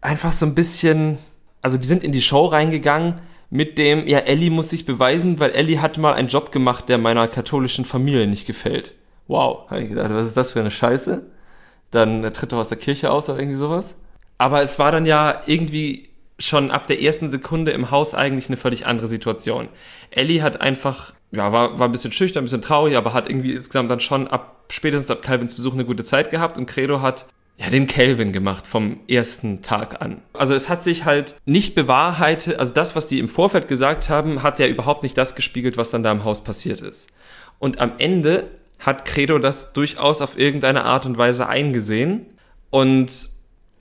einfach 0.01 0.33
so 0.33 0.45
ein 0.45 0.53
bisschen, 0.53 1.17
also 1.61 1.77
die 1.77 1.87
sind 1.87 2.03
in 2.03 2.11
die 2.11 2.21
Show 2.21 2.45
reingegangen 2.47 3.15
mit 3.49 3.77
dem, 3.77 4.07
ja, 4.07 4.19
Ellie 4.19 4.51
muss 4.51 4.69
sich 4.69 4.85
beweisen, 4.85 5.39
weil 5.39 5.51
Ellie 5.51 5.81
hat 5.81 5.97
mal 5.97 6.13
einen 6.13 6.27
Job 6.27 6.51
gemacht, 6.51 6.87
der 6.87 6.97
meiner 6.97 7.27
katholischen 7.27 7.85
Familie 7.85 8.27
nicht 8.27 8.45
gefällt. 8.45 8.93
Wow, 9.27 9.69
habe 9.69 9.81
ich 9.81 9.89
gedacht, 9.89 10.11
was 10.11 10.27
ist 10.27 10.37
das 10.37 10.51
für 10.53 10.59
eine 10.59 10.71
Scheiße? 10.71 11.25
Dann 11.91 12.33
tritt 12.33 12.51
er 12.51 12.59
aus 12.59 12.69
der 12.69 12.77
Kirche 12.77 13.11
aus 13.11 13.29
oder 13.29 13.39
irgendwie 13.39 13.57
sowas. 13.57 13.95
Aber 14.37 14.61
es 14.61 14.77
war 14.77 14.91
dann 14.91 15.05
ja 15.05 15.41
irgendwie 15.47 16.09
schon 16.37 16.71
ab 16.71 16.87
der 16.87 17.01
ersten 17.01 17.29
Sekunde 17.29 17.71
im 17.71 17.91
Haus 17.91 18.13
eigentlich 18.13 18.47
eine 18.47 18.57
völlig 18.57 18.85
andere 18.85 19.07
Situation. 19.07 19.67
Ellie 20.11 20.41
hat 20.41 20.61
einfach, 20.61 21.13
ja, 21.31 21.51
war, 21.51 21.77
war 21.79 21.87
ein 21.87 21.91
bisschen 21.91 22.13
schüchtern, 22.13 22.41
ein 22.41 22.45
bisschen 22.45 22.61
traurig, 22.61 22.95
aber 22.95 23.13
hat 23.13 23.29
irgendwie 23.29 23.53
insgesamt 23.53 23.91
dann 23.91 23.99
schon 23.99 24.27
ab, 24.27 24.65
spätestens 24.69 25.11
ab 25.11 25.21
Calvins 25.21 25.55
Besuch 25.55 25.73
eine 25.73 25.85
gute 25.85 26.05
Zeit 26.05 26.29
gehabt 26.29 26.57
und 26.57 26.67
Credo 26.67 27.01
hat 27.01 27.25
ja, 27.59 27.69
den 27.69 27.87
Calvin 27.87 28.31
gemacht 28.31 28.65
vom 28.65 29.01
ersten 29.09 29.61
Tag 29.61 30.01
an. 30.01 30.21
Also 30.31 30.53
es 30.53 30.69
hat 30.69 30.81
sich 30.81 31.03
halt 31.03 31.35
nicht 31.45 31.75
bewahrheitet, 31.75 32.57
also 32.57 32.73
das, 32.73 32.95
was 32.95 33.07
die 33.07 33.19
im 33.19 33.27
Vorfeld 33.27 33.67
gesagt 33.67 34.09
haben, 34.09 34.43
hat 34.43 34.59
ja 34.59 34.67
überhaupt 34.67 35.03
nicht 35.03 35.17
das 35.17 35.35
gespiegelt, 35.35 35.75
was 35.75 35.89
dann 35.89 36.01
da 36.01 36.11
im 36.11 36.23
Haus 36.23 36.43
passiert 36.43 36.79
ist. 36.79 37.09
Und 37.59 37.79
am 37.79 37.91
Ende 37.97 38.47
hat 38.79 39.03
Credo 39.03 39.39
das 39.39 39.73
durchaus 39.73 40.21
auf 40.21 40.39
irgendeine 40.39 40.85
Art 40.85 41.05
und 41.05 41.17
Weise 41.17 41.49
eingesehen 41.49 42.27
und 42.69 43.29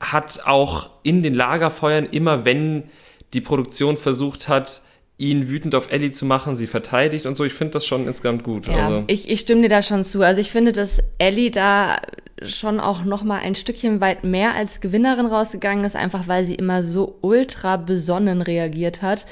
hat 0.01 0.41
auch 0.45 0.91
in 1.05 1.23
den 1.23 1.35
Lagerfeuern 1.35 2.07
immer, 2.11 2.45
wenn 2.45 2.85
die 3.33 3.41
Produktion 3.41 3.97
versucht 3.97 4.49
hat, 4.49 4.83
ihn 5.19 5.49
wütend 5.49 5.77
auf 5.77 5.93
Ellie 5.93 6.11
zu 6.11 6.25
machen, 6.25 6.57
sie 6.57 6.67
verteidigt 6.67 7.27
und 7.27 7.37
so. 7.37 7.45
Ich 7.45 7.53
finde 7.53 7.75
das 7.75 7.87
schon 7.87 8.09
insgesamt 8.09 8.43
gut. 8.43 8.67
Ja, 8.67 8.87
also, 8.87 9.05
ich, 9.07 9.29
ich 9.29 9.41
stimme 9.41 9.63
dir 9.63 9.69
da 9.69 9.83
schon 9.83 10.03
zu. 10.03 10.23
Also 10.23 10.41
ich 10.41 10.51
finde, 10.51 10.73
dass 10.73 11.01
Ellie 11.19 11.51
da 11.51 12.01
schon 12.43 12.81
auch 12.81 13.05
noch 13.05 13.23
mal 13.23 13.39
ein 13.39 13.55
Stückchen 13.55 14.01
weit 14.01 14.25
mehr 14.25 14.55
als 14.55 14.81
Gewinnerin 14.81 15.27
rausgegangen 15.27 15.85
ist, 15.85 15.97
einfach 15.97 16.29
weil 16.29 16.45
sie 16.45 16.55
immer 16.55 16.83
so 16.83 17.19
ultra 17.21 17.77
besonnen 17.77 18.43
reagiert 18.43 19.03
hat 19.03 19.27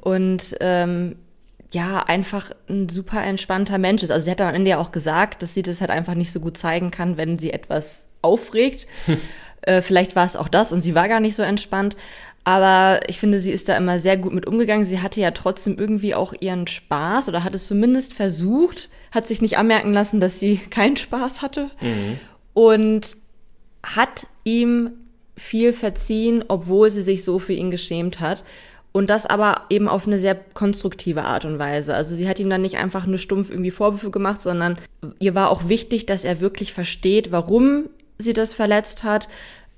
und 0.00 0.56
ähm, 0.60 1.16
ja 1.72 2.02
einfach 2.02 2.50
ein 2.68 2.88
super 2.88 3.22
entspannter 3.22 3.78
Mensch 3.78 4.02
ist. 4.02 4.10
Also 4.10 4.24
sie 4.24 4.30
hat 4.30 4.40
dann 4.40 4.48
am 4.48 4.54
Ende 4.54 4.70
ja 4.70 4.78
auch 4.78 4.92
gesagt, 4.92 5.42
dass 5.42 5.54
sie 5.54 5.62
das 5.62 5.80
halt 5.80 5.90
einfach 5.90 6.14
nicht 6.14 6.32
so 6.32 6.40
gut 6.40 6.56
zeigen 6.56 6.90
kann, 6.90 7.16
wenn 7.16 7.38
sie 7.38 7.52
etwas 7.52 8.08
aufregt. 8.22 8.86
äh, 9.62 9.82
vielleicht 9.82 10.16
war 10.16 10.26
es 10.26 10.36
auch 10.36 10.48
das 10.48 10.72
und 10.72 10.82
sie 10.82 10.94
war 10.94 11.08
gar 11.08 11.20
nicht 11.20 11.36
so 11.36 11.42
entspannt. 11.42 11.96
Aber 12.44 13.00
ich 13.08 13.18
finde, 13.18 13.40
sie 13.40 13.50
ist 13.50 13.68
da 13.68 13.76
immer 13.76 13.98
sehr 13.98 14.16
gut 14.16 14.32
mit 14.32 14.46
umgegangen. 14.46 14.86
Sie 14.86 15.02
hatte 15.02 15.20
ja 15.20 15.32
trotzdem 15.32 15.76
irgendwie 15.76 16.14
auch 16.14 16.32
ihren 16.40 16.66
Spaß 16.66 17.28
oder 17.28 17.44
hat 17.44 17.54
es 17.54 17.66
zumindest 17.66 18.14
versucht, 18.14 18.88
hat 19.10 19.26
sich 19.28 19.42
nicht 19.42 19.58
anmerken 19.58 19.92
lassen, 19.92 20.20
dass 20.20 20.40
sie 20.40 20.56
keinen 20.56 20.96
Spaß 20.96 21.42
hatte 21.42 21.70
und 22.58 23.16
hat 23.84 24.26
ihm 24.42 24.90
viel 25.36 25.72
verziehen, 25.72 26.44
obwohl 26.48 26.90
sie 26.90 27.02
sich 27.02 27.22
so 27.22 27.38
für 27.38 27.52
ihn 27.52 27.70
geschämt 27.70 28.18
hat. 28.18 28.42
Und 28.90 29.10
das 29.10 29.26
aber 29.26 29.62
eben 29.70 29.86
auf 29.86 30.08
eine 30.08 30.18
sehr 30.18 30.34
konstruktive 30.54 31.22
Art 31.22 31.44
und 31.44 31.60
Weise. 31.60 31.94
Also 31.94 32.16
sie 32.16 32.28
hat 32.28 32.40
ihm 32.40 32.50
dann 32.50 32.62
nicht 32.62 32.76
einfach 32.76 33.06
nur 33.06 33.18
stumpf 33.18 33.48
irgendwie 33.50 33.70
Vorwürfe 33.70 34.10
gemacht, 34.10 34.42
sondern 34.42 34.76
ihr 35.20 35.36
war 35.36 35.50
auch 35.50 35.68
wichtig, 35.68 36.06
dass 36.06 36.24
er 36.24 36.40
wirklich 36.40 36.72
versteht, 36.72 37.30
warum 37.30 37.84
sie 38.18 38.32
das 38.32 38.54
verletzt 38.54 39.04
hat, 39.04 39.28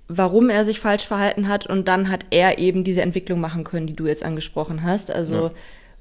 warum 0.09 0.49
er 0.49 0.65
sich 0.65 0.81
falsch 0.81 1.07
verhalten 1.07 1.49
hat. 1.49 1.67
Und 1.67 1.87
dann 1.87 2.09
hat 2.09 2.25
er 2.31 2.59
eben 2.59 2.83
diese 2.83 3.03
Entwicklung 3.03 3.41
machen 3.41 3.63
können, 3.65 3.89
die 3.89 3.97
du 3.97 4.07
jetzt 4.07 4.25
angesprochen 4.25 4.85
hast. 4.85 5.11
Also 5.11 5.35
Ja. 5.35 5.51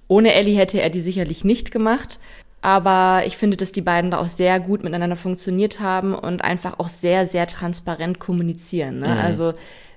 ohne 0.08 0.34
Ellie 0.34 0.56
hätte 0.58 0.80
er 0.80 0.90
die 0.90 1.02
sicherlich 1.02 1.44
nicht 1.44 1.72
gemacht. 1.72 2.20
Aber 2.62 3.24
ich 3.26 3.38
finde, 3.38 3.58
dass 3.58 3.72
die 3.72 3.82
beiden 3.82 4.12
da 4.12 4.20
auch 4.20 4.28
sehr 4.28 4.60
gut 4.60 4.84
miteinander 4.84 5.16
funktioniert 5.16 5.80
haben 5.80 6.14
und 6.14 6.44
einfach 6.44 6.80
auch 6.80 6.90
sehr, 6.90 7.26
sehr 7.26 7.48
transparent 7.48 8.20
kommunizieren. 8.20 9.00
Ne? 9.00 9.18
Also 9.18 9.54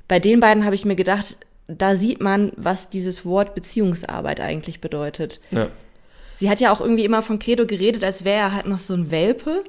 bei 0.07 0.21
den 0.21 0.41
beiden 0.41 0.65
habe 0.65 0.75
ich 0.75 0.85
mir 0.85 0.95
gedacht, 0.95 1.39
da 1.67 1.97
sieht 1.97 2.21
man, 2.21 2.53
was 2.57 2.91
dieses 2.91 3.25
Wort 3.25 3.55
Beziehungsarbeit 3.55 4.41
eigentlich 4.41 4.81
bedeutet. 4.81 5.41
ja. 5.51 5.69
Sie 6.35 6.51
hat 6.51 6.59
ja 6.59 6.73
auch 6.73 6.81
irgendwie 6.81 7.05
immer 7.05 7.23
von 7.23 7.39
Credo 7.39 7.67
geredet, 7.67 8.03
als 8.03 8.25
wäre 8.25 8.39
er 8.39 8.53
halt 8.53 8.67
noch 8.67 8.79
so 8.79 8.95
ein 8.95 9.13
Welpe, 9.13 9.63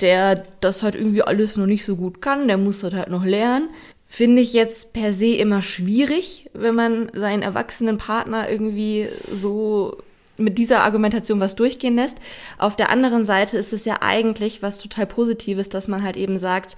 der 0.00 0.44
das 0.60 0.82
halt 0.82 0.94
irgendwie 0.94 1.22
alles 1.22 1.56
noch 1.56 1.64
nicht 1.64 1.86
so 1.86 1.96
gut 1.96 2.20
kann, 2.20 2.48
der 2.48 2.58
muss 2.58 2.80
das 2.80 2.92
halt 2.92 3.08
noch 3.08 3.24
lernen. 3.24 3.70
Finde 4.08 4.42
ich 4.42 4.52
jetzt 4.52 4.92
per 4.92 5.14
se 5.14 5.34
immer 5.36 5.62
schwierig, 5.62 6.50
wenn 6.52 6.74
man 6.74 7.10
seinen 7.14 7.40
erwachsenen 7.40 7.96
Partner 7.96 8.50
irgendwie 8.50 9.08
so 9.32 9.96
mit 10.42 10.58
dieser 10.58 10.82
Argumentation 10.82 11.40
was 11.40 11.56
durchgehen 11.56 11.96
lässt. 11.96 12.18
Auf 12.58 12.76
der 12.76 12.90
anderen 12.90 13.24
Seite 13.24 13.56
ist 13.56 13.72
es 13.72 13.84
ja 13.84 13.98
eigentlich 14.00 14.62
was 14.62 14.78
total 14.78 15.06
Positives, 15.06 15.68
dass 15.68 15.88
man 15.88 16.02
halt 16.02 16.16
eben 16.16 16.38
sagt, 16.38 16.76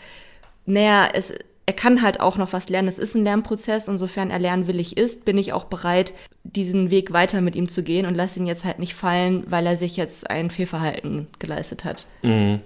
naja, 0.66 1.08
es, 1.12 1.34
er 1.66 1.74
kann 1.74 2.02
halt 2.02 2.20
auch 2.20 2.36
noch 2.36 2.52
was 2.52 2.68
lernen. 2.68 2.88
Es 2.88 2.98
ist 2.98 3.14
ein 3.14 3.24
Lernprozess. 3.24 3.88
Insofern 3.88 4.30
er 4.30 4.38
lernwillig 4.38 4.96
ist, 4.96 5.24
bin 5.24 5.38
ich 5.38 5.52
auch 5.52 5.64
bereit, 5.64 6.12
diesen 6.42 6.90
Weg 6.90 7.12
weiter 7.12 7.40
mit 7.40 7.56
ihm 7.56 7.68
zu 7.68 7.82
gehen 7.82 8.06
und 8.06 8.14
lasse 8.14 8.38
ihn 8.38 8.46
jetzt 8.46 8.64
halt 8.64 8.78
nicht 8.78 8.94
fallen, 8.94 9.44
weil 9.46 9.66
er 9.66 9.76
sich 9.76 9.96
jetzt 9.96 10.30
ein 10.30 10.50
Fehlverhalten 10.50 11.28
geleistet 11.38 11.84
hat. 11.84 12.06
Mhm. 12.22 12.60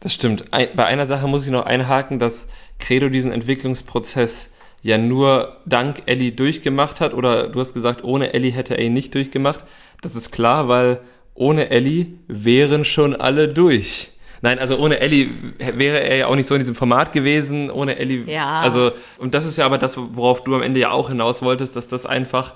Das 0.00 0.14
stimmt. 0.14 0.50
Bei 0.50 0.86
einer 0.86 1.06
Sache 1.06 1.28
muss 1.28 1.44
ich 1.44 1.50
noch 1.50 1.66
einhaken, 1.66 2.18
dass 2.18 2.46
Credo 2.78 3.10
diesen 3.10 3.32
Entwicklungsprozess 3.32 4.50
ja 4.82 4.96
nur 4.96 5.58
dank 5.66 6.04
Ellie 6.06 6.32
durchgemacht 6.32 7.00
hat 7.00 7.12
oder 7.12 7.48
du 7.48 7.60
hast 7.60 7.74
gesagt, 7.74 8.02
ohne 8.02 8.32
Ellie 8.32 8.50
hätte 8.50 8.78
er 8.78 8.84
ihn 8.84 8.94
nicht 8.94 9.14
durchgemacht. 9.14 9.64
Das 10.02 10.16
ist 10.16 10.30
klar, 10.32 10.68
weil 10.68 11.00
ohne 11.34 11.70
Ellie 11.70 12.06
wären 12.26 12.84
schon 12.84 13.14
alle 13.14 13.48
durch. 13.48 14.10
Nein, 14.42 14.58
also 14.58 14.78
ohne 14.78 15.00
Ellie 15.00 15.28
wäre 15.58 16.00
er 16.00 16.16
ja 16.16 16.26
auch 16.26 16.34
nicht 16.36 16.46
so 16.46 16.54
in 16.54 16.60
diesem 16.60 16.74
Format 16.74 17.12
gewesen, 17.12 17.70
ohne 17.70 17.96
Ellie. 17.98 18.24
Ja. 18.24 18.60
Also, 18.60 18.92
und 19.18 19.34
das 19.34 19.44
ist 19.46 19.58
ja 19.58 19.66
aber 19.66 19.76
das, 19.76 19.96
worauf 19.98 20.42
du 20.42 20.54
am 20.54 20.62
Ende 20.62 20.80
ja 20.80 20.90
auch 20.90 21.08
hinaus 21.10 21.42
wolltest, 21.42 21.76
dass 21.76 21.88
das 21.88 22.06
einfach, 22.06 22.54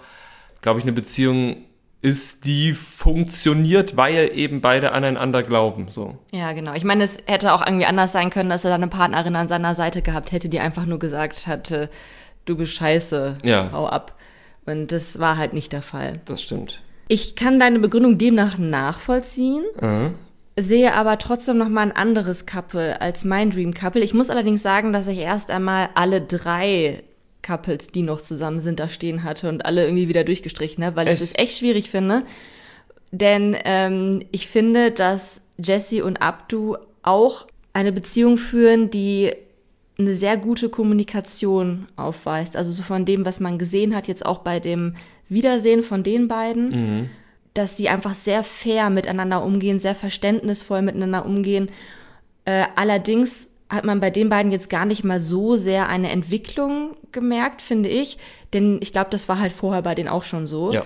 glaube 0.63 0.79
ich, 0.81 0.85
eine 0.87 0.93
Beziehung 0.93 1.57
ist, 2.01 2.45
die 2.47 2.73
funktioniert, 2.73 3.97
weil 3.97 4.31
eben 4.35 4.61
beide 4.61 4.93
aneinander 4.93 5.43
glauben. 5.43 5.87
So. 5.91 6.19
Ja, 6.33 6.53
genau. 6.53 6.75
Ich 6.75 6.85
meine, 6.85 7.05
es 7.05 7.19
hätte 7.27 7.53
auch 7.53 7.65
irgendwie 7.65 7.87
anders 7.87 8.13
sein 8.13 8.31
können, 8.31 8.51
dass 8.51 8.65
er 8.65 8.71
da 8.71 8.75
eine 8.77 8.89
Partnerin 8.89 9.37
an 9.37 9.49
seiner 9.49 9.75
Seite 9.75 10.03
gehabt 10.03 10.33
hätte, 10.33 10.49
die 10.49 10.61
einfach 10.61 10.87
nur 10.87 10.99
gesagt 10.99 11.47
hatte, 11.47 11.89
du 12.45 12.57
bist 12.57 12.75
scheiße, 12.75 13.39
Ja. 13.43 13.71
hau 13.73 13.87
ab. 13.87 14.15
Und 14.67 14.93
das 14.93 15.19
war 15.19 15.37
halt 15.37 15.53
nicht 15.53 15.73
der 15.73 15.83
Fall. 15.83 16.21
Das 16.25 16.43
stimmt. 16.43 16.81
Ich 17.09 17.37
kann 17.37 17.61
deine 17.61 17.79
Begründung 17.79 18.19
demnach 18.19 18.59
nachvollziehen, 18.59 19.65
sehe 20.57 20.95
aber 20.95 21.19
trotzdem 21.19 21.59
noch 21.59 21.69
mal 21.69 21.83
ein 21.83 21.93
anderes 21.93 22.47
Couple 22.47 23.01
als 23.01 23.25
mein 23.25 23.51
Dream 23.51 23.75
Couple. 23.75 24.03
Ich 24.03 24.15
muss 24.15 24.31
allerdings 24.31 24.63
sagen, 24.63 24.93
dass 24.93 25.09
ich 25.09 25.19
erst 25.19 25.51
einmal 25.51 25.91
alle 25.95 26.21
drei 26.21 27.03
Couples, 27.43 27.89
die 27.89 28.03
noch 28.03 28.21
zusammen 28.21 28.61
sind, 28.61 28.81
da 28.81 28.89
stehen 28.89 29.23
hatte 29.23 29.49
und 29.49 29.67
alle 29.67 29.85
irgendwie 29.85 30.09
wieder 30.09 30.25
durchgestrichen 30.25 30.85
habe, 30.85 30.97
weil 30.97 31.07
Echt? 31.09 31.21
ich 31.21 31.31
das 31.31 31.39
echt 31.39 31.59
schwierig 31.59 31.91
finde. 31.91 32.23
Denn 33.13 33.57
ähm, 33.65 34.23
ich 34.33 34.49
finde, 34.49 34.91
dass 34.91 35.43
Jesse 35.59 36.05
und 36.05 36.23
Abdu 36.23 36.77
auch 37.03 37.47
eine 37.73 37.93
Beziehung 37.93 38.39
führen, 38.39 38.91
die 38.91 39.33
eine 39.99 40.15
sehr 40.15 40.37
gute 40.37 40.69
Kommunikation 40.69 41.87
aufweist. 41.97 42.57
Also 42.57 42.73
so 42.73 42.83
von 42.83 43.05
dem, 43.05 43.25
was 43.25 43.39
man 43.39 43.59
gesehen 43.59 43.95
hat, 43.95 44.09
jetzt 44.09 44.27
auch 44.27 44.39
bei 44.39 44.59
dem 44.59 44.95
Wiedersehen 45.29 45.83
von 45.83 46.03
den 46.03 46.29
beiden, 46.29 47.11
dass 47.55 47.77
die 47.77 47.89
einfach 47.89 48.15
sehr 48.15 48.43
fair 48.43 48.91
miteinander 48.91 49.45
umgehen, 49.45 49.79
sehr 49.79 49.95
verständnisvoll 49.95 50.83
miteinander 50.83 51.25
umgehen. 51.25 51.71
Äh, 52.45 52.65
allerdings 52.77 53.49
hat 53.69 53.85
man 53.85 54.01
bei 54.01 54.11
den 54.11 54.29
beiden 54.29 54.53
jetzt 54.53 54.69
gar 54.69 54.85
nicht 54.85 55.05
mal 55.05 55.21
so 55.21 55.57
sehr 55.57 55.89
eine 55.89 56.11
Entwicklung 56.11 56.97
gemerkt, 57.13 57.63
finde 57.63 57.89
ich. 57.89 58.19
Denn 58.53 58.79
ich 58.83 58.93
glaube, 58.93 59.11
das 59.11 59.29
war 59.29 59.39
halt 59.39 59.53
vorher 59.53 59.83
bei 59.83 59.95
denen 59.95 60.09
auch 60.09 60.25
schon 60.25 60.47
so. 60.47 60.73
Ja. 60.73 60.85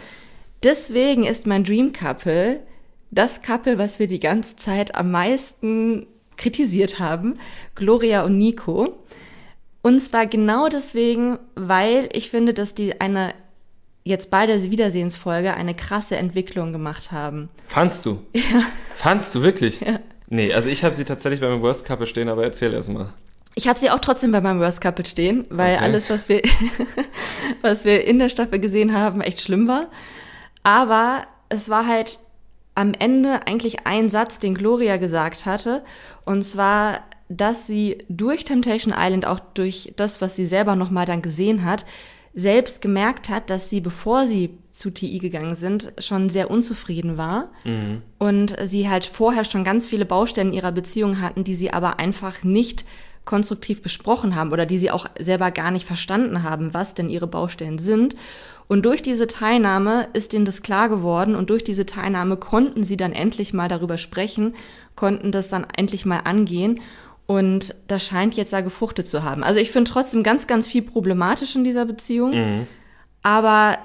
Deswegen 0.63 1.25
ist 1.25 1.47
mein 1.47 1.65
Dream 1.65 1.93
Couple 1.93 2.61
das 3.11 3.43
Couple, 3.43 3.79
was 3.79 3.99
wir 3.99 4.07
die 4.07 4.21
ganze 4.21 4.57
Zeit 4.57 4.95
am 4.95 5.11
meisten 5.11 6.07
kritisiert 6.37 6.99
haben, 6.99 7.39
Gloria 7.75 8.25
und 8.25 8.39
Nico. 8.39 8.99
Und 9.83 10.01
zwar 10.01 10.27
genau 10.27 10.69
deswegen, 10.69 11.39
weil 11.55 12.09
ich 12.13 12.31
finde, 12.31 12.53
dass 12.53 12.75
die 12.75 13.01
eine 13.01 13.35
jetzt 14.09 14.31
bei 14.31 14.47
der 14.47 14.63
Wiedersehensfolge 14.63 15.55
eine 15.55 15.75
krasse 15.75 16.17
Entwicklung 16.17 16.73
gemacht 16.73 17.13
haben. 17.13 17.49
Fandst 17.67 18.05
du? 18.07 18.23
Ja. 18.35 18.63
Fandst 18.95 19.35
du 19.35 19.43
wirklich? 19.43 19.81
Ja. 19.81 20.01
Nee, 20.29 20.53
also 20.53 20.69
ich 20.69 20.83
habe 20.85 20.95
sie 20.95 21.05
tatsächlich 21.05 21.41
bei 21.41 21.49
meinem 21.49 21.63
Worst 21.63 21.85
Couple 21.87 22.07
stehen, 22.07 22.29
aber 22.29 22.43
erzähl 22.43 22.73
erst 22.75 22.89
mal. 22.91 23.13
Ich 23.55 23.67
habe 23.69 23.79
sie 23.79 23.91
auch 23.91 23.99
trotzdem 24.01 24.31
bei 24.33 24.41
meinem 24.41 24.61
Worst 24.61 24.81
Couple 24.81 25.05
stehen, 25.07 25.45
weil 25.51 25.77
Okay. 25.77 25.85
alles, 25.85 26.11
was 26.11 26.29
wir, 26.29 26.43
was 27.63 27.85
wir 27.85 28.05
in 28.05 28.19
der 28.19 28.29
Staffel 28.29 28.59
gesehen 28.59 28.93
haben, 28.95 29.21
echt 29.21 29.41
schlimm 29.41 29.67
war. 29.69 29.89
Aber 30.63 31.23
es 31.49 31.69
war 31.69 31.87
halt 31.87 32.19
am 32.75 32.95
Ende 32.95 33.47
eigentlich 33.47 33.87
ein 33.87 34.09
Satz, 34.09 34.39
den 34.39 34.55
Gloria 34.55 34.97
gesagt 34.99 35.47
hatte. 35.47 35.83
Und 36.25 36.43
zwar, 36.43 37.01
dass 37.29 37.67
sie 37.67 37.99
durch 38.09 38.45
Temptation 38.45 38.95
Island, 38.97 39.27
auch 39.27 39.41
durch 39.55 39.93
das, 39.97 40.21
was 40.21 40.37
sie 40.37 40.45
selber 40.45 40.77
nochmal 40.77 41.07
dann 41.07 41.23
gesehen 41.23 41.65
hat, 41.65 41.85
selbst 42.39 42.81
gemerkt 42.81 43.29
hat, 43.29 43.51
dass 43.51 43.69
sie, 43.69 43.81
bevor 43.81 44.27
sie 44.27 44.51
zu 44.71 44.91
TI 44.91 45.19
gegangen 45.19 45.57
sind, 45.57 45.93
schon 45.99 46.29
sehr 46.29 46.51
unzufrieden 46.51 47.17
war. 47.17 47.51
Und 48.19 48.57
sie 48.63 48.89
halt 48.89 49.05
vorher 49.05 49.45
schon 49.45 49.65
ganz 49.65 49.87
viele 49.87 50.05
Baustellen 50.05 50.53
ihrer 50.53 50.71
Beziehung 50.71 51.21
hatten, 51.21 51.43
die 51.43 51.57
sie 51.57 51.73
aber 51.73 51.99
einfach 51.99 52.45
nicht 52.45 52.85
konstruktiv 53.25 53.83
besprochen 53.83 54.37
haben 54.37 54.53
oder 54.53 54.67
die 54.67 54.79
sie 54.79 54.91
auch 54.91 55.07
selber 55.19 55.51
gar 55.51 55.71
nicht 55.73 55.85
verstanden 55.85 56.45
haben, 56.45 56.73
was 56.73 56.95
denn 56.95 57.11
ihre 57.11 57.27
Baustellen 57.27 57.79
sind. 57.79 58.15
Und 58.69 58.87
durch 58.87 59.03
diese 59.03 59.27
Teilnahme 59.27 60.09
ist 60.13 60.33
ihnen 60.33 60.45
das 60.45 60.63
klar 60.63 60.89
geworden 60.89 61.35
und 61.35 61.51
durch 61.51 61.65
diese 61.65 61.87
Teilnahme 61.87 62.37
konnten 62.37 62.85
sie 62.85 62.97
dann 62.97 63.13
endlich 63.13 63.53
mal 63.53 63.69
darüber 63.69 63.99
sprechen, 63.99 64.55
konnten 64.95 65.33
das 65.33 65.49
dann 65.49 65.67
endlich 65.77 66.07
mal 66.07 66.21
angehen. 66.21 66.81
Und 67.29 67.75
das 67.89 68.07
scheint 68.07 68.37
jetzt 68.37 68.55
da 68.55 68.63
gefruchtet 68.63 69.07
zu 69.07 69.23
haben. 69.23 69.45
Also 69.45 69.61
ich 69.61 69.71
finde 69.71 69.91
trotzdem 69.91 70.23
ganz, 70.23 70.47
ganz 70.47 70.67
viel 70.67 70.81
problematisch 70.81 71.55
in 71.55 71.63
dieser 71.63 71.85
Beziehung. 71.85 72.67
Aber 73.23 73.77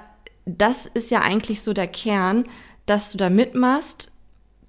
das 0.46 0.86
ist 0.86 1.10
ja 1.10 1.20
eigentlich 1.20 1.60
so 1.60 1.74
der 1.74 1.86
Kern, 1.86 2.46
dass 2.86 3.12
du 3.12 3.18
da 3.18 3.28
mitmachst, 3.28 4.10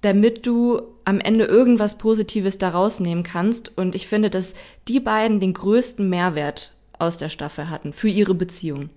damit 0.02 0.44
du 0.44 0.82
am 1.06 1.20
Ende 1.20 1.46
irgendwas 1.46 1.96
Positives 1.96 2.58
da 2.58 2.68
rausnehmen 2.68 3.24
kannst. 3.24 3.76
Und 3.78 3.94
ich 3.94 4.08
finde, 4.08 4.28
dass 4.28 4.54
die 4.88 5.00
beiden 5.00 5.40
den 5.40 5.54
größten 5.54 6.06
Mehrwert 6.06 6.72
aus 6.98 7.16
der 7.16 7.30
Staffel 7.30 7.70
hatten 7.70 7.94
für 7.94 8.08
ihre 8.08 8.34
Beziehung. 8.34 8.90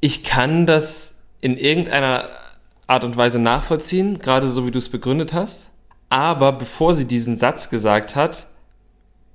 Ich 0.00 0.24
kann 0.24 0.66
das 0.66 1.14
in 1.40 1.56
irgendeiner 1.56 2.28
Art 2.88 3.04
und 3.04 3.16
Weise 3.16 3.38
nachvollziehen, 3.38 4.18
gerade 4.18 4.48
so 4.48 4.66
wie 4.66 4.72
du 4.72 4.80
es 4.80 4.88
begründet 4.88 5.32
hast. 5.32 5.66
Aber 6.08 6.50
bevor 6.50 6.94
sie 6.94 7.06
diesen 7.06 7.36
Satz 7.36 7.70
gesagt 7.70 8.16
hat, 8.16 8.48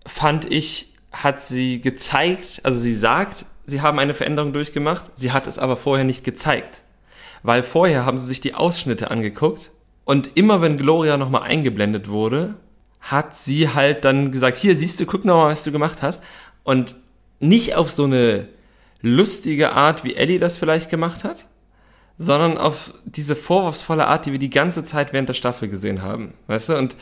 fand 0.08 0.52
ich, 0.52 0.94
hat 1.12 1.44
sie 1.44 1.82
gezeigt, 1.82 2.62
also 2.64 2.80
sie 2.80 2.96
sagt, 2.96 3.46
sie 3.66 3.82
haben 3.82 4.00
eine 4.00 4.14
Veränderung 4.14 4.54
durchgemacht, 4.54 5.12
sie 5.16 5.32
hat 5.32 5.48
es 5.48 5.60
aber 5.60 5.78
vorher 5.78 6.06
nicht 6.06 6.24
gezeigt. 6.24 6.82
Weil 7.44 7.64
vorher 7.64 8.06
haben 8.06 8.18
sie 8.18 8.26
sich 8.26 8.42
die 8.42 8.56
Ausschnitte 8.56 9.12
angeguckt 9.12 9.72
und 10.06 10.36
immer 10.36 10.62
wenn 10.62 10.78
Gloria 10.78 11.18
nochmal 11.18 11.44
eingeblendet 11.44 12.08
wurde, 12.10 12.56
hat 13.02 13.36
sie 13.36 13.70
halt 13.74 14.06
dann 14.06 14.32
gesagt, 14.32 14.58
hier 14.58 14.76
siehst 14.76 15.00
du, 15.00 15.06
guck 15.06 15.26
nochmal, 15.26 15.52
was 15.52 15.64
du 15.64 15.72
gemacht 15.72 16.02
hast. 16.02 16.22
Und 16.64 16.96
nicht 17.40 17.76
auf 17.76 17.92
so 17.92 18.06
eine 18.06 18.48
lustige 19.02 19.74
Art, 19.74 20.04
wie 20.04 20.16
Ellie 20.16 20.40
das 20.40 20.58
vielleicht 20.58 20.90
gemacht 20.90 21.24
hat, 21.24 21.46
sondern 22.18 22.58
auf 22.58 22.94
diese 23.06 23.36
vorwurfsvolle 23.36 24.08
Art, 24.08 24.26
die 24.26 24.32
wir 24.32 24.40
die 24.40 24.50
ganze 24.50 24.84
Zeit 24.84 25.14
während 25.14 25.30
der 25.30 25.34
Staffel 25.34 25.68
gesehen 25.68 26.02
haben. 26.02 26.34
Weißt 26.48 26.70
du? 26.70 26.78
Und 26.78 26.96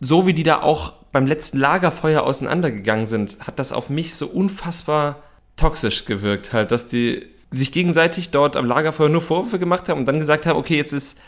so 0.00 0.26
wie 0.26 0.34
die 0.34 0.44
da 0.44 0.62
auch 0.62 0.92
beim 1.12 1.26
letzten 1.26 1.58
Lagerfeuer 1.58 2.22
auseinandergegangen 2.22 3.06
sind, 3.06 3.38
hat 3.46 3.58
das 3.58 3.72
auf 3.72 3.90
mich 3.90 4.14
so 4.14 4.26
unfassbar 4.26 5.22
toxisch 5.56 6.04
gewirkt 6.04 6.52
halt, 6.52 6.70
dass 6.70 6.88
die 6.88 7.26
sich 7.50 7.72
gegenseitig 7.72 8.30
dort 8.30 8.56
am 8.56 8.66
Lagerfeuer 8.66 9.08
nur 9.08 9.22
Vorwürfe 9.22 9.58
gemacht 9.58 9.88
haben 9.88 10.00
und 10.00 10.06
dann 10.06 10.18
gesagt 10.18 10.46
haben, 10.46 10.58
okay, 10.58 10.76
jetzt 10.76 10.92
ist, 10.92 11.18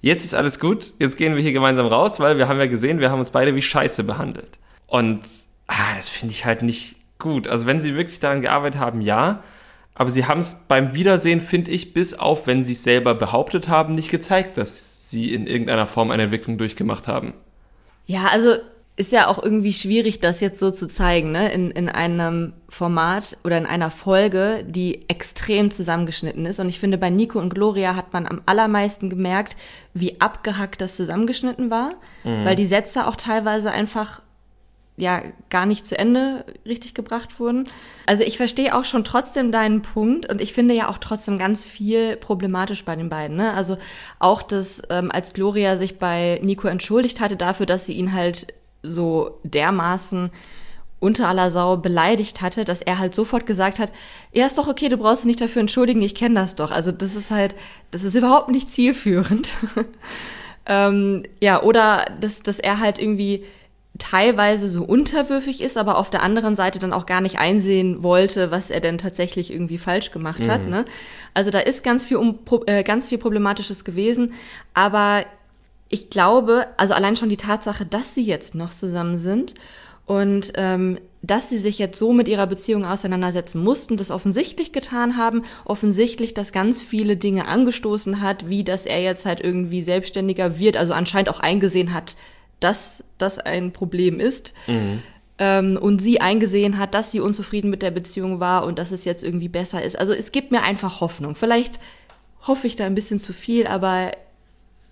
jetzt 0.00 0.24
ist 0.24 0.34
alles 0.34 0.58
gut, 0.58 0.92
jetzt 0.98 1.16
gehen 1.18 1.36
wir 1.36 1.42
hier 1.42 1.52
gemeinsam 1.52 1.86
raus, 1.86 2.18
weil 2.18 2.38
wir 2.38 2.48
haben 2.48 2.58
ja 2.58 2.66
gesehen, 2.66 3.00
wir 3.00 3.10
haben 3.10 3.18
uns 3.18 3.30
beide 3.30 3.54
wie 3.54 3.62
Scheiße 3.62 4.04
behandelt. 4.04 4.58
Und 4.86 5.20
ah, 5.66 5.96
das 5.96 6.08
finde 6.08 6.32
ich 6.32 6.44
halt 6.44 6.62
nicht 6.62 6.96
gut. 7.18 7.46
Also 7.46 7.66
wenn 7.66 7.82
sie 7.82 7.94
wirklich 7.94 8.20
daran 8.20 8.40
gearbeitet 8.40 8.80
haben, 8.80 9.00
ja, 9.00 9.42
aber 9.94 10.10
sie 10.10 10.26
haben 10.26 10.40
es 10.40 10.64
beim 10.68 10.94
Wiedersehen, 10.94 11.40
finde 11.40 11.70
ich, 11.70 11.94
bis 11.94 12.14
auf, 12.14 12.46
wenn 12.46 12.64
sie 12.64 12.72
es 12.72 12.82
selber 12.82 13.14
behauptet 13.14 13.68
haben, 13.68 13.94
nicht 13.94 14.10
gezeigt, 14.10 14.56
dass 14.58 15.10
sie 15.10 15.32
in 15.32 15.46
irgendeiner 15.46 15.86
Form 15.86 16.10
eine 16.10 16.24
Entwicklung 16.24 16.58
durchgemacht 16.58 17.08
haben. 17.08 17.32
Ja, 18.06 18.26
also 18.26 18.56
ist 18.98 19.12
ja 19.12 19.28
auch 19.28 19.42
irgendwie 19.42 19.74
schwierig, 19.74 20.20
das 20.20 20.40
jetzt 20.40 20.58
so 20.58 20.70
zu 20.70 20.88
zeigen, 20.88 21.30
ne? 21.30 21.52
In, 21.52 21.70
in 21.70 21.90
einem 21.90 22.54
Format 22.70 23.36
oder 23.44 23.58
in 23.58 23.66
einer 23.66 23.90
Folge, 23.90 24.64
die 24.66 25.08
extrem 25.08 25.70
zusammengeschnitten 25.70 26.46
ist. 26.46 26.60
Und 26.60 26.70
ich 26.70 26.80
finde, 26.80 26.96
bei 26.96 27.10
Nico 27.10 27.38
und 27.38 27.52
Gloria 27.52 27.94
hat 27.94 28.14
man 28.14 28.26
am 28.26 28.40
allermeisten 28.46 29.10
gemerkt, 29.10 29.56
wie 29.92 30.20
abgehackt 30.20 30.80
das 30.80 30.96
zusammengeschnitten 30.96 31.70
war, 31.70 31.94
weil 32.24 32.56
die 32.56 32.64
Sätze 32.64 33.06
auch 33.06 33.16
teilweise 33.16 33.70
einfach 33.70 34.20
ja 34.96 35.22
gar 35.50 35.66
nicht 35.66 35.86
zu 35.86 35.98
Ende 35.98 36.44
richtig 36.64 36.94
gebracht 36.94 37.38
wurden. 37.38 37.68
Also 38.06 38.24
ich 38.24 38.38
verstehe 38.38 38.74
auch 38.74 38.84
schon 38.84 39.04
trotzdem 39.04 39.52
deinen 39.52 39.82
Punkt 39.82 40.28
und 40.28 40.40
ich 40.40 40.54
finde 40.54 40.74
ja 40.74 40.88
auch 40.88 40.98
trotzdem 40.98 41.38
ganz 41.38 41.64
viel 41.64 42.16
problematisch 42.16 42.84
bei 42.84 42.96
den 42.96 43.10
beiden. 43.10 43.36
Ne? 43.36 43.52
Also 43.52 43.76
auch 44.18 44.42
das, 44.42 44.82
ähm, 44.88 45.10
als 45.12 45.34
Gloria 45.34 45.76
sich 45.76 45.98
bei 45.98 46.40
Nico 46.42 46.66
entschuldigt 46.66 47.20
hatte 47.20 47.36
dafür, 47.36 47.66
dass 47.66 47.84
sie 47.86 47.92
ihn 47.92 48.14
halt 48.14 48.54
so 48.86 49.38
dermaßen 49.42 50.30
unter 50.98 51.28
aller 51.28 51.50
Sau 51.50 51.76
beleidigt 51.76 52.40
hatte, 52.40 52.64
dass 52.64 52.82
er 52.82 52.98
halt 52.98 53.14
sofort 53.14 53.46
gesagt 53.46 53.78
hat, 53.78 53.92
ja, 54.32 54.46
ist 54.46 54.58
doch 54.58 54.66
okay, 54.68 54.88
du 54.88 54.96
brauchst 54.96 55.22
dich 55.22 55.26
nicht 55.26 55.40
dafür 55.40 55.60
entschuldigen, 55.60 56.00
ich 56.02 56.14
kenne 56.14 56.36
das 56.36 56.56
doch. 56.56 56.70
Also 56.70 56.90
das 56.90 57.14
ist 57.14 57.30
halt, 57.30 57.54
das 57.90 58.02
ist 58.02 58.14
überhaupt 58.14 58.48
nicht 58.48 58.72
zielführend. 58.72 59.52
ähm, 60.66 61.24
ja, 61.40 61.62
oder 61.62 62.06
dass, 62.20 62.42
dass 62.42 62.58
er 62.58 62.80
halt 62.80 62.98
irgendwie 62.98 63.44
teilweise 63.98 64.68
so 64.68 64.84
unterwürfig 64.84 65.60
ist, 65.60 65.78
aber 65.78 65.98
auf 65.98 66.10
der 66.10 66.22
anderen 66.22 66.54
Seite 66.54 66.78
dann 66.78 66.92
auch 66.92 67.06
gar 67.06 67.20
nicht 67.20 67.38
einsehen 67.38 68.02
wollte, 68.02 68.50
was 68.50 68.70
er 68.70 68.80
denn 68.80 68.98
tatsächlich 68.98 69.52
irgendwie 69.52 69.78
falsch 69.78 70.10
gemacht 70.10 70.46
hat. 70.48 70.66
Ne? 70.68 70.84
Also 71.34 71.50
da 71.50 71.60
ist 71.60 71.82
ganz 71.82 72.04
viel, 72.04 72.18
um, 72.18 72.38
äh, 72.66 72.82
ganz 72.82 73.08
viel 73.08 73.18
Problematisches 73.18 73.84
gewesen, 73.84 74.34
aber 74.74 75.24
ich 75.88 76.10
glaube, 76.10 76.66
also 76.76 76.94
allein 76.94 77.16
schon 77.16 77.28
die 77.28 77.36
Tatsache, 77.36 77.86
dass 77.86 78.14
sie 78.14 78.24
jetzt 78.24 78.54
noch 78.54 78.70
zusammen 78.70 79.18
sind 79.18 79.54
und 80.04 80.52
ähm, 80.54 80.98
dass 81.22 81.48
sie 81.48 81.58
sich 81.58 81.78
jetzt 81.78 81.98
so 81.98 82.12
mit 82.12 82.28
ihrer 82.28 82.46
Beziehung 82.46 82.84
auseinandersetzen 82.84 83.62
mussten, 83.62 83.96
das 83.96 84.12
offensichtlich 84.12 84.72
getan 84.72 85.16
haben, 85.16 85.42
offensichtlich, 85.64 86.34
dass 86.34 86.52
ganz 86.52 86.80
viele 86.80 87.16
Dinge 87.16 87.46
angestoßen 87.46 88.20
hat, 88.20 88.48
wie 88.48 88.62
dass 88.62 88.86
er 88.86 89.02
jetzt 89.02 89.26
halt 89.26 89.40
irgendwie 89.40 89.82
selbstständiger 89.82 90.58
wird, 90.58 90.76
also 90.76 90.92
anscheinend 90.92 91.28
auch 91.28 91.40
eingesehen 91.40 91.92
hat, 91.92 92.16
dass 92.60 93.02
das 93.18 93.38
ein 93.38 93.72
Problem 93.72 94.20
ist. 94.20 94.54
Ähm, 95.38 95.78
und 95.80 96.00
sie 96.00 96.20
eingesehen 96.20 96.78
hat, 96.78 96.94
dass 96.94 97.12
sie 97.12 97.20
unzufrieden 97.20 97.70
mit 97.70 97.82
der 97.82 97.90
Beziehung 97.90 98.40
war 98.40 98.64
und 98.64 98.78
dass 98.78 98.92
es 98.92 99.04
jetzt 99.04 99.22
irgendwie 99.22 99.48
besser 99.48 99.82
ist. 99.82 99.98
Also 99.98 100.12
es 100.12 100.32
gibt 100.32 100.50
mir 100.50 100.62
einfach 100.62 101.00
Hoffnung. 101.00 101.34
Vielleicht 101.34 101.78
hoffe 102.42 102.66
ich 102.66 102.76
da 102.76 102.86
ein 102.86 102.94
bisschen 102.94 103.18
zu 103.18 103.32
viel, 103.32 103.66
aber 103.66 104.12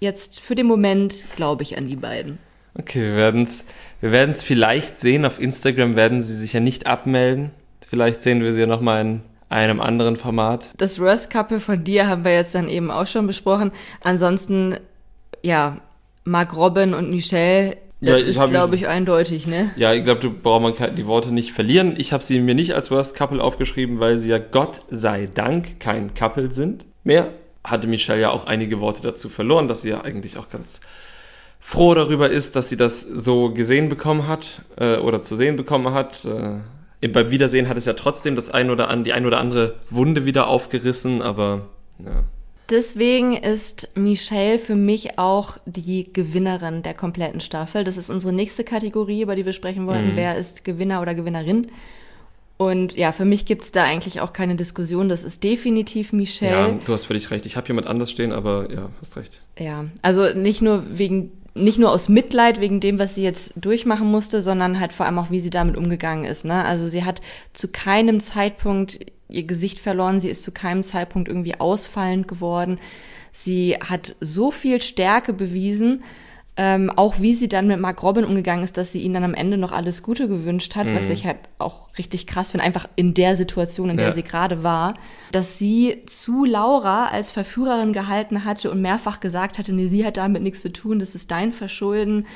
jetzt 0.04 0.40
für 0.40 0.54
den 0.54 0.66
Moment 0.66 1.24
glaube 1.34 1.62
ich 1.64 1.76
an 1.76 1.88
die 1.88 1.96
beiden. 1.96 2.38
Okay, 2.78 3.02
wir 3.02 3.16
werden 3.16 3.44
es 3.44 3.64
wir 4.00 4.12
werden's 4.12 4.44
vielleicht 4.44 4.98
sehen. 4.98 5.24
Auf 5.24 5.40
Instagram 5.40 5.96
werden 5.96 6.20
sie 6.20 6.34
sich 6.34 6.52
ja 6.52 6.60
nicht 6.60 6.86
abmelden. 6.86 7.52
Vielleicht 7.86 8.22
sehen 8.22 8.42
wir 8.42 8.52
sie 8.52 8.60
ja 8.60 8.66
nochmal 8.66 9.00
in 9.00 9.20
einem 9.48 9.80
anderen 9.80 10.16
Format. 10.16 10.66
Das 10.76 10.98
Worst 10.98 11.30
Couple 11.30 11.58
von 11.58 11.84
dir 11.84 12.06
haben 12.06 12.24
wir 12.24 12.34
jetzt 12.34 12.54
dann 12.54 12.68
eben 12.68 12.90
auch 12.90 13.06
schon 13.06 13.26
besprochen. 13.26 13.72
Ansonsten, 14.02 14.76
ja, 15.42 15.80
Mark 16.24 16.54
Robin 16.54 16.92
und 16.92 17.10
Michelle, 17.10 17.78
das 18.00 18.20
Ja, 18.20 18.44
ist, 18.44 18.50
glaube 18.50 18.74
ich, 18.76 18.88
eindeutig, 18.88 19.46
ne? 19.46 19.70
Ja, 19.76 19.94
ich 19.94 20.04
glaube, 20.04 20.20
du 20.20 20.30
braucht 20.30 20.62
man 20.62 20.94
die 20.96 21.06
Worte 21.06 21.32
nicht 21.32 21.52
verlieren. 21.52 21.94
Ich 21.96 22.12
habe 22.12 22.22
sie 22.22 22.40
mir 22.40 22.54
nicht 22.54 22.74
als 22.74 22.90
Worst 22.90 23.16
Couple 23.16 23.42
aufgeschrieben, 23.42 24.00
weil 24.00 24.18
sie 24.18 24.28
ja 24.28 24.38
Gott 24.38 24.82
sei 24.90 25.28
Dank 25.32 25.80
kein 25.80 26.12
Couple 26.12 26.52
sind 26.52 26.84
mehr. 27.04 27.28
Hatte 27.64 27.86
Michelle 27.86 28.20
ja 28.20 28.30
auch 28.30 28.46
einige 28.46 28.80
Worte 28.80 29.02
dazu 29.02 29.28
verloren, 29.28 29.68
dass 29.68 29.82
sie 29.82 29.90
ja 29.90 30.02
eigentlich 30.02 30.36
auch 30.36 30.48
ganz 30.48 30.80
froh 31.60 31.94
darüber 31.94 32.28
ist, 32.30 32.56
dass 32.56 32.68
sie 32.68 32.76
das 32.76 33.00
so 33.00 33.50
gesehen 33.50 33.88
bekommen 33.88 34.28
hat 34.28 34.62
äh, 34.76 34.98
oder 34.98 35.22
zu 35.22 35.34
sehen 35.34 35.56
bekommen 35.56 35.94
hat. 35.94 36.26
Äh, 36.26 37.08
beim 37.08 37.30
Wiedersehen 37.30 37.68
hat 37.68 37.76
es 37.76 37.86
ja 37.86 37.94
trotzdem 37.94 38.36
das 38.36 38.50
ein 38.50 38.70
oder 38.70 38.88
an, 38.88 39.04
die 39.04 39.12
ein 39.12 39.26
oder 39.26 39.38
andere 39.38 39.74
Wunde 39.90 40.26
wieder 40.26 40.48
aufgerissen, 40.48 41.22
aber 41.22 41.68
ja. 41.98 42.24
Deswegen 42.70 43.36
ist 43.36 43.90
Michelle 43.94 44.58
für 44.58 44.74
mich 44.74 45.18
auch 45.18 45.58
die 45.66 46.10
Gewinnerin 46.10 46.82
der 46.82 46.94
kompletten 46.94 47.40
Staffel. 47.40 47.84
Das 47.84 47.98
ist 47.98 48.08
unsere 48.08 48.32
nächste 48.32 48.64
Kategorie, 48.64 49.20
über 49.20 49.36
die 49.36 49.44
wir 49.44 49.52
sprechen 49.52 49.86
wollten. 49.86 50.12
Mhm. 50.12 50.16
Wer 50.16 50.36
ist 50.38 50.64
Gewinner 50.64 51.02
oder 51.02 51.14
Gewinnerin? 51.14 51.66
Und 52.56 52.96
ja, 52.96 53.10
für 53.12 53.24
mich 53.24 53.46
gibt's 53.46 53.72
da 53.72 53.82
eigentlich 53.84 54.20
auch 54.20 54.32
keine 54.32 54.54
Diskussion. 54.54 55.08
Das 55.08 55.24
ist 55.24 55.42
definitiv 55.42 56.12
Michelle. 56.12 56.68
ja, 56.68 56.78
du 56.86 56.92
hast 56.92 57.06
völlig 57.06 57.30
recht. 57.30 57.46
Ich 57.46 57.56
habe 57.56 57.66
jemand 57.66 57.88
anders 57.88 58.10
stehen, 58.10 58.32
aber 58.32 58.70
ja, 58.72 58.90
hast 59.00 59.16
recht. 59.16 59.42
Ja, 59.58 59.86
also 60.02 60.32
nicht 60.34 60.62
nur 60.62 60.84
wegen, 60.96 61.32
nicht 61.54 61.78
nur 61.78 61.90
aus 61.90 62.08
Mitleid 62.08 62.60
wegen 62.60 62.78
dem, 62.78 62.98
was 62.98 63.16
sie 63.16 63.24
jetzt 63.24 63.54
durchmachen 63.56 64.08
musste, 64.08 64.40
sondern 64.40 64.78
halt 64.78 64.92
vor 64.92 65.06
allem 65.06 65.18
auch, 65.18 65.30
wie 65.30 65.40
sie 65.40 65.50
damit 65.50 65.76
umgegangen 65.76 66.24
ist. 66.24 66.44
Ne? 66.44 66.64
Also 66.64 66.86
sie 66.86 67.04
hat 67.04 67.20
zu 67.52 67.68
keinem 67.68 68.20
Zeitpunkt 68.20 69.00
ihr 69.28 69.44
Gesicht 69.44 69.80
verloren, 69.80 70.20
sie 70.20 70.28
ist 70.28 70.44
zu 70.44 70.52
keinem 70.52 70.84
Zeitpunkt 70.84 71.28
irgendwie 71.28 71.58
ausfallend 71.58 72.28
geworden. 72.28 72.78
Sie 73.32 73.74
hat 73.74 74.14
so 74.20 74.52
viel 74.52 74.80
Stärke 74.80 75.32
bewiesen, 75.32 76.04
ähm, 76.56 76.90
auch 76.94 77.20
wie 77.20 77.34
sie 77.34 77.48
dann 77.48 77.66
mit 77.66 77.80
Mark 77.80 78.02
Robin 78.02 78.24
umgegangen 78.24 78.62
ist, 78.62 78.76
dass 78.76 78.92
sie 78.92 79.00
ihm 79.00 79.12
dann 79.12 79.24
am 79.24 79.34
Ende 79.34 79.56
noch 79.56 79.72
alles 79.72 80.04
Gute 80.04 80.28
gewünscht 80.28 80.76
hat, 80.76 80.94
was 80.94 81.08
ich 81.08 81.26
halt 81.26 81.38
auch 81.58 81.88
richtig 81.98 82.28
krass 82.28 82.52
finde, 82.52 82.64
einfach 82.64 82.88
in 82.94 83.12
der 83.12 83.34
Situation, 83.34 83.90
in 83.90 83.96
der 83.96 84.06
Ja. 84.06 84.12
sie 84.12 84.22
gerade 84.22 84.62
war, 84.62 84.94
dass 85.32 85.58
sie 85.58 86.02
zu 86.06 86.44
Laura 86.44 87.06
als 87.06 87.32
Verführerin 87.32 87.92
gehalten 87.92 88.44
hatte 88.44 88.70
und 88.70 88.80
mehrfach 88.80 89.18
gesagt 89.18 89.58
hatte, 89.58 89.72
nee, 89.72 89.88
sie 89.88 90.06
hat 90.06 90.16
damit 90.16 90.42
nichts 90.42 90.62
zu 90.62 90.72
tun, 90.72 91.00
das 91.00 91.16
ist 91.16 91.30
dein 91.32 91.52
Verschulden. 91.52 92.26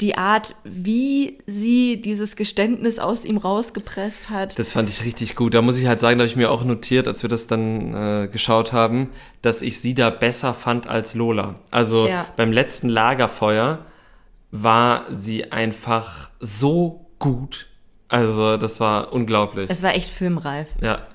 Die 0.00 0.16
Art, 0.16 0.56
wie 0.64 1.38
sie 1.46 2.00
dieses 2.00 2.34
Geständnis 2.34 2.98
aus 2.98 3.24
ihm 3.24 3.36
rausgepresst 3.36 4.30
hat. 4.30 4.58
Das 4.58 4.72
fand 4.72 4.88
ich 4.88 5.04
richtig 5.04 5.36
gut. 5.36 5.54
Da 5.54 5.62
muss 5.62 5.78
ich 5.78 5.86
halt 5.86 6.00
sagen, 6.00 6.18
da 6.18 6.22
habe 6.24 6.30
ich 6.30 6.36
mir 6.36 6.50
auch 6.50 6.64
notiert, 6.64 7.06
als 7.06 7.22
wir 7.22 7.28
das 7.30 7.46
dann 7.46 7.94
äh, 7.94 8.28
geschaut 8.28 8.72
haben, 8.72 9.10
dass 9.42 9.62
ich 9.62 9.80
sie 9.80 9.94
da 9.94 10.10
besser 10.10 10.54
fand 10.54 10.88
als 10.88 11.14
Lola. 11.14 11.56
Also 11.70 12.08
Ja. 12.08 12.26
beim 12.36 12.50
letzten 12.52 12.88
Lagerfeuer 12.88 13.86
war 14.50 15.04
sie 15.14 15.52
einfach 15.52 16.30
so 16.40 17.06
gut. 17.18 17.68
Also 18.08 18.56
das 18.56 18.80
war 18.80 19.12
unglaublich. 19.12 19.70
Es 19.70 19.82
war 19.82 19.94
echt 19.94 20.10
filmreif. 20.10 20.68
Ja, 20.82 21.06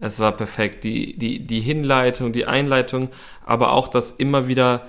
es 0.00 0.20
war 0.20 0.32
perfekt. 0.32 0.84
Die, 0.84 1.16
die, 1.16 1.46
die 1.46 1.60
Hinleitung, 1.60 2.32
die 2.32 2.46
Einleitung, 2.46 3.08
aber 3.46 3.72
auch 3.72 3.88
das 3.88 4.10
immer 4.10 4.46
wieder 4.48 4.86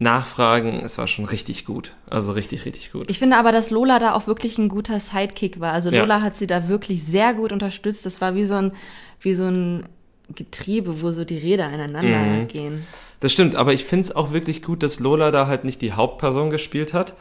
Nachfragen, 0.00 0.80
es 0.82 0.96
war 0.98 1.06
schon 1.06 1.26
richtig 1.26 1.66
gut. 1.66 1.94
Also 2.08 2.32
richtig, 2.32 2.64
richtig 2.64 2.90
gut. 2.90 3.10
Ich 3.10 3.18
finde 3.18 3.36
aber, 3.36 3.52
dass 3.52 3.68
Lola 3.70 3.98
da 3.98 4.14
auch 4.14 4.26
wirklich 4.26 4.56
ein 4.56 4.68
guter 4.68 4.98
Sidekick 4.98 5.60
war. 5.60 5.72
Also 5.74 5.90
Ja. 5.90 6.00
Lola 6.00 6.22
hat 6.22 6.34
sie 6.36 6.46
da 6.46 6.68
wirklich 6.68 7.04
sehr 7.04 7.34
gut 7.34 7.52
unterstützt. 7.52 8.06
Das 8.06 8.20
war 8.22 8.34
wie 8.34 8.46
so 8.46 8.54
ein, 8.54 8.72
wie 9.20 9.34
so 9.34 9.44
ein 9.44 9.86
Getriebe, 10.34 11.02
wo 11.02 11.12
so 11.12 11.24
die 11.24 11.36
Räder 11.36 11.68
ineinander 11.70 12.18
Mhm. 12.18 12.48
gehen. 12.48 12.86
Das 13.20 13.30
stimmt, 13.32 13.56
aber 13.56 13.74
ich 13.74 13.84
finde 13.84 14.06
es 14.08 14.16
auch 14.16 14.32
wirklich 14.32 14.62
gut, 14.62 14.82
dass 14.82 15.00
Lola 15.00 15.30
da 15.30 15.46
halt 15.46 15.64
nicht 15.64 15.82
die 15.82 15.92
Hauptperson 15.92 16.48
gespielt 16.48 16.94
hat, 16.94 17.12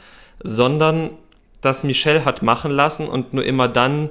sondern 0.41 1.09
dass 1.59 1.83
Michelle 1.83 2.23
hat 2.23 2.41
machen 2.43 2.71
lassen 2.71 3.09
und 3.09 3.33
nur 3.33 3.43
immer 3.43 3.67
dann 3.67 4.09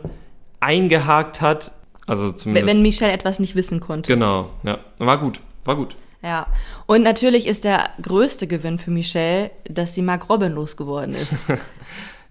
eingehakt 0.60 1.40
hat. 1.40 1.72
Also 2.06 2.32
zumindest. 2.32 2.66
wenn 2.74 2.82
Michelle 2.82 3.12
etwas 3.12 3.38
nicht 3.38 3.54
wissen 3.54 3.80
konnte. 3.80 4.12
genau, 4.12 4.50
ja. 4.66 4.78
War 4.98 5.18
gut, 5.18 5.40
war 5.64 5.76
gut. 5.76 5.96
Ja. 6.22 6.46
Und 6.86 7.02
natürlich 7.02 7.46
ist 7.46 7.64
der 7.64 7.90
größte 8.02 8.46
Gewinn 8.46 8.78
für 8.78 8.90
Michelle, 8.90 9.50
dass 9.68 9.94
sie 9.94 10.02
Mark 10.02 10.28
Robin 10.28 10.52
losgeworden 10.52 11.14
ist. 11.14 11.34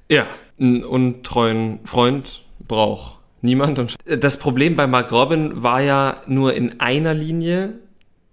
Ja, 0.09 0.25
einen 0.57 0.85
untreuen 0.85 1.79
Freund 1.83 2.43
braucht 2.65 3.19
niemand. 3.41 3.77
Und 3.77 3.95
das 4.05 4.39
Problem 4.39 4.77
bei 4.77 4.87
Mark 4.87 5.11
Robin 5.11 5.61
war 5.63 5.81
ja 5.81 6.21
nur 6.27 6.53
in 6.53 6.79
einer 6.79 7.13
Linie, 7.13 7.73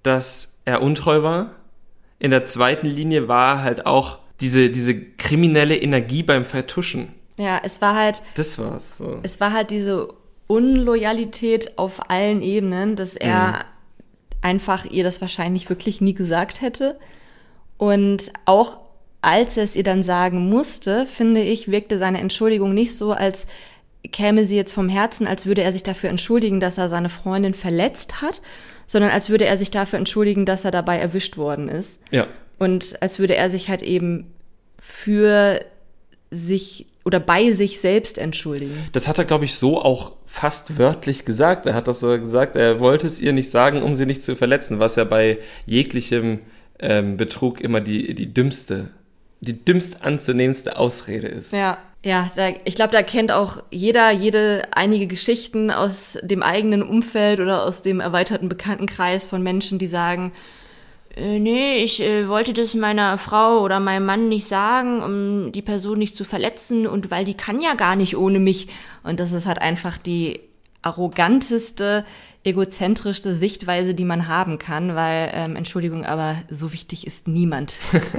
dass 0.04 0.60
er 0.64 0.82
untreu 0.82 1.24
war. 1.24 1.50
In 2.20 2.30
der 2.30 2.44
zweiten 2.44 2.86
Linie 2.86 3.26
war 3.26 3.62
halt 3.64 3.86
auch 3.86 4.20
diese, 4.40 4.70
diese 4.70 4.94
kriminelle 4.94 5.76
Energie 5.76 6.22
beim 6.22 6.44
Vertuschen. 6.44 7.08
ja, 7.38 7.60
es 7.64 7.82
war 7.82 7.96
halt, 7.96 8.22
Das 8.36 8.56
war's. 8.60 8.98
So. 8.98 9.18
es 9.24 9.40
war 9.40 9.52
halt 9.52 9.72
diese 9.72 10.14
Unloyalität 10.46 11.76
auf 11.78 12.08
allen 12.10 12.40
Ebenen, 12.42 12.94
dass 12.96 13.16
er 13.16 13.64
einfach 14.44 14.84
ihr 14.84 15.02
das 15.02 15.20
wahrscheinlich 15.20 15.68
wirklich 15.68 16.00
nie 16.00 16.14
gesagt 16.14 16.60
hätte. 16.60 16.98
Und 17.78 18.32
auch 18.44 18.84
als 19.22 19.56
er 19.56 19.64
es 19.64 19.74
ihr 19.74 19.82
dann 19.82 20.02
sagen 20.02 20.50
musste, 20.50 21.06
finde 21.06 21.40
ich, 21.40 21.70
wirkte 21.70 21.96
seine 21.96 22.20
Entschuldigung 22.20 22.74
nicht 22.74 22.96
so, 22.96 23.12
als 23.12 23.46
käme 24.12 24.44
sie 24.44 24.56
jetzt 24.56 24.72
vom 24.72 24.90
Herzen, 24.90 25.26
als 25.26 25.46
würde 25.46 25.62
er 25.62 25.72
sich 25.72 25.82
dafür 25.82 26.10
entschuldigen, 26.10 26.60
dass 26.60 26.76
er 26.76 26.90
seine 26.90 27.08
Freundin 27.08 27.54
verletzt 27.54 28.20
hat, 28.20 28.42
sondern 28.86 29.10
als 29.10 29.30
würde 29.30 29.46
er 29.46 29.56
sich 29.56 29.70
dafür 29.70 29.98
entschuldigen, 29.98 30.44
dass 30.44 30.66
er 30.66 30.70
dabei 30.70 30.98
erwischt 30.98 31.38
worden 31.38 31.70
ist. 31.70 32.00
Ja, 32.10 32.26
Und 32.58 33.00
als 33.02 33.18
würde 33.18 33.34
er 33.34 33.48
sich 33.48 33.70
halt 33.70 33.82
eben 33.82 34.30
für 34.78 35.64
sich 36.30 36.86
oder 37.04 37.20
bei 37.20 37.52
sich 37.52 37.80
selbst 37.80 38.18
entschuldigen. 38.18 38.76
das 38.92 39.08
hat 39.08 39.18
er, 39.18 39.24
glaube 39.24 39.44
ich, 39.44 39.54
so 39.54 39.80
auch 39.80 40.12
fast 40.26 40.78
wörtlich 40.78 41.24
gesagt. 41.24 41.66
Er 41.66 41.74
hat 41.74 41.86
das 41.86 42.00
so 42.00 42.08
gesagt, 42.18 42.56
er 42.56 42.80
wollte 42.80 43.06
es 43.06 43.20
ihr 43.20 43.32
nicht 43.32 43.50
sagen, 43.50 43.82
um 43.82 43.94
sie 43.94 44.06
nicht 44.06 44.22
zu 44.22 44.36
verletzen, 44.36 44.80
was 44.80 44.96
ja 44.96 45.04
bei 45.04 45.38
jeglichem 45.66 46.40
ähm, 46.80 47.16
Betrug 47.16 47.60
immer 47.60 47.80
die, 47.80 48.14
die 48.14 48.32
dümmste, 48.32 48.88
die 49.40 49.64
dümmst 49.64 50.02
anzunehmendste 50.02 50.78
Ausrede 50.78 51.28
ist. 51.28 51.52
Ja, 51.52 51.78
ja, 52.04 52.30
da, 52.36 52.50
ich 52.64 52.74
glaube, 52.74 52.92
da 52.92 53.02
kennt 53.02 53.32
auch 53.32 53.62
jeder, 53.70 54.10
jede 54.10 54.62
einige 54.72 55.06
Geschichten 55.06 55.70
aus 55.70 56.18
dem 56.22 56.42
eigenen 56.42 56.82
Umfeld 56.82 57.40
oder 57.40 57.64
aus 57.64 57.82
dem 57.82 58.00
erweiterten 58.00 58.48
Bekanntenkreis 58.48 59.26
von 59.26 59.42
Menschen, 59.42 59.78
die 59.78 59.86
sagen, 59.86 60.32
äh, 61.16 61.38
nee, 61.38 61.82
ich 61.82 62.02
äh, 62.02 62.28
wollte 62.28 62.52
das 62.52 62.74
meiner 62.74 63.18
Frau 63.18 63.60
oder 63.60 63.80
meinem 63.80 64.06
Mann 64.06 64.28
nicht 64.28 64.46
sagen, 64.46 65.02
um 65.02 65.52
die 65.52 65.62
Person 65.62 65.98
nicht 65.98 66.16
zu 66.16 66.24
verletzen 66.24 66.86
und 66.86 67.10
weil 67.10 67.24
die 67.24 67.34
kann 67.34 67.60
ja 67.60 67.74
gar 67.74 67.96
nicht 67.96 68.16
ohne 68.16 68.40
mich. 68.40 68.68
Und 69.02 69.20
das 69.20 69.32
ist 69.32 69.46
halt 69.46 69.60
einfach 69.60 69.98
die 69.98 70.40
arroganteste, 70.82 72.04
egozentrischste 72.42 73.34
Sichtweise, 73.34 73.94
die 73.94 74.04
man 74.04 74.28
haben 74.28 74.58
kann, 74.58 74.94
weil, 74.94 75.30
ähm, 75.34 75.56
Entschuldigung, 75.56 76.04
aber 76.04 76.36
so 76.50 76.72
wichtig 76.72 77.06
ist 77.06 77.28
niemand. 77.28 77.78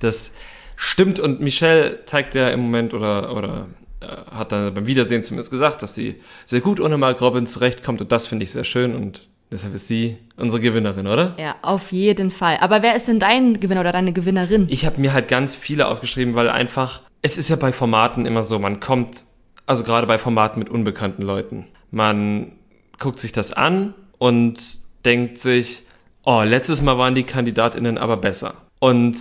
Das 0.00 0.32
stimmt 0.74 1.20
und 1.20 1.40
Michelle 1.40 2.04
zeigt 2.06 2.34
ja 2.34 2.48
im 2.48 2.58
Moment 2.58 2.94
oder, 2.94 3.32
oder 3.36 3.68
äh, 4.00 4.06
hat 4.34 4.50
dann 4.50 4.74
beim 4.74 4.86
Wiedersehen 4.86 5.22
zumindest 5.22 5.52
gesagt, 5.52 5.82
dass 5.82 5.94
sie 5.94 6.20
sehr 6.44 6.60
gut 6.60 6.80
ohne 6.80 6.98
Mark 6.98 7.20
Robin 7.20 7.46
zurechtkommt 7.46 8.00
und 8.00 8.10
das 8.10 8.26
finde 8.26 8.42
ich 8.42 8.50
sehr 8.50 8.64
schön 8.64 8.96
und 8.96 9.28
deshalb 9.52 9.74
ist 9.74 9.86
sie 9.86 10.16
unsere 10.36 10.60
Gewinnerin, 10.60 11.06
oder? 11.06 11.36
Ja, 11.38 11.56
auf 11.62 11.92
jeden 11.92 12.30
Fall. 12.30 12.56
Aber 12.60 12.82
wer 12.82 12.96
ist 12.96 13.06
denn 13.06 13.20
dein 13.20 13.60
Gewinner 13.60 13.80
oder 13.80 13.92
deine 13.92 14.12
Gewinnerin? 14.12 14.66
Ich 14.70 14.86
habe 14.86 15.00
mir 15.00 15.12
halt 15.12 15.28
ganz 15.28 15.54
viele 15.54 15.86
aufgeschrieben, 15.86 16.34
weil 16.34 16.48
einfach, 16.48 17.02
es 17.20 17.38
ist 17.38 17.48
ja 17.48 17.56
bei 17.56 17.72
Formaten 17.72 18.26
immer 18.26 18.42
so, 18.42 18.58
man 18.58 18.80
kommt, 18.80 19.24
also 19.66 19.84
gerade 19.84 20.06
bei 20.06 20.18
Formaten 20.18 20.58
mit 20.58 20.70
unbekannten 20.70 21.22
Leuten, 21.22 21.66
man 21.90 22.52
guckt 22.98 23.20
sich 23.20 23.32
das 23.32 23.52
an 23.52 23.94
und 24.18 24.58
denkt 25.04 25.38
sich, 25.38 25.82
oh, 26.24 26.42
letztes 26.42 26.82
Mal 26.82 26.98
waren 26.98 27.14
die 27.14 27.24
KandidatInnen 27.24 27.98
aber 27.98 28.16
besser. 28.16 28.54
Und 28.78 29.16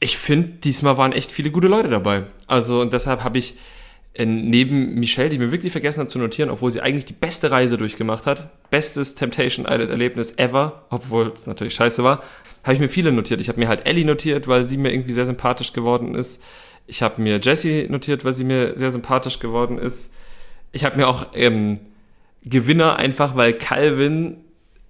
ich 0.00 0.16
finde, 0.16 0.48
diesmal 0.64 0.96
waren 0.96 1.12
echt 1.12 1.30
viele 1.30 1.50
gute 1.50 1.68
Leute 1.68 1.88
dabei. 1.88 2.24
Also 2.46 2.80
und 2.80 2.92
deshalb 2.92 3.22
habe 3.22 3.38
ich 3.38 3.56
neben 4.18 4.94
Michelle, 4.94 5.28
die 5.28 5.38
mir 5.38 5.52
wirklich 5.52 5.72
vergessen 5.72 6.00
hat 6.00 6.10
zu 6.10 6.18
notieren, 6.18 6.50
obwohl 6.50 6.72
sie 6.72 6.80
eigentlich 6.80 7.04
die 7.04 7.12
beste 7.12 7.50
Reise 7.50 7.78
durchgemacht 7.78 8.26
hat, 8.26 8.48
bestes 8.70 9.14
Temptation 9.14 9.66
Island 9.66 9.90
Erlebnis 9.90 10.34
ever, 10.36 10.86
obwohl 10.90 11.28
es 11.28 11.46
natürlich 11.46 11.74
scheiße 11.74 12.02
war, 12.02 12.22
habe 12.64 12.74
ich 12.74 12.80
mir 12.80 12.88
viele 12.88 13.12
notiert. 13.12 13.40
Ich 13.40 13.48
habe 13.48 13.60
mir 13.60 13.68
halt 13.68 13.86
Ellie 13.86 14.04
notiert, 14.04 14.48
weil 14.48 14.64
sie 14.66 14.76
mir 14.76 14.92
irgendwie 14.92 15.12
sehr 15.12 15.26
sympathisch 15.26 15.72
geworden 15.72 16.14
ist. 16.14 16.42
Ich 16.86 17.02
habe 17.02 17.22
mir 17.22 17.38
Jessie 17.40 17.86
notiert, 17.88 18.24
weil 18.24 18.34
sie 18.34 18.44
mir 18.44 18.76
sehr 18.76 18.90
sympathisch 18.90 19.38
geworden 19.38 19.78
ist. 19.78 20.12
Ich 20.72 20.84
habe 20.84 20.96
mir 20.96 21.06
auch 21.06 21.28
ähm, 21.34 21.78
Gewinner 22.44 22.96
einfach, 22.96 23.36
weil 23.36 23.52
Calvin 23.52 24.38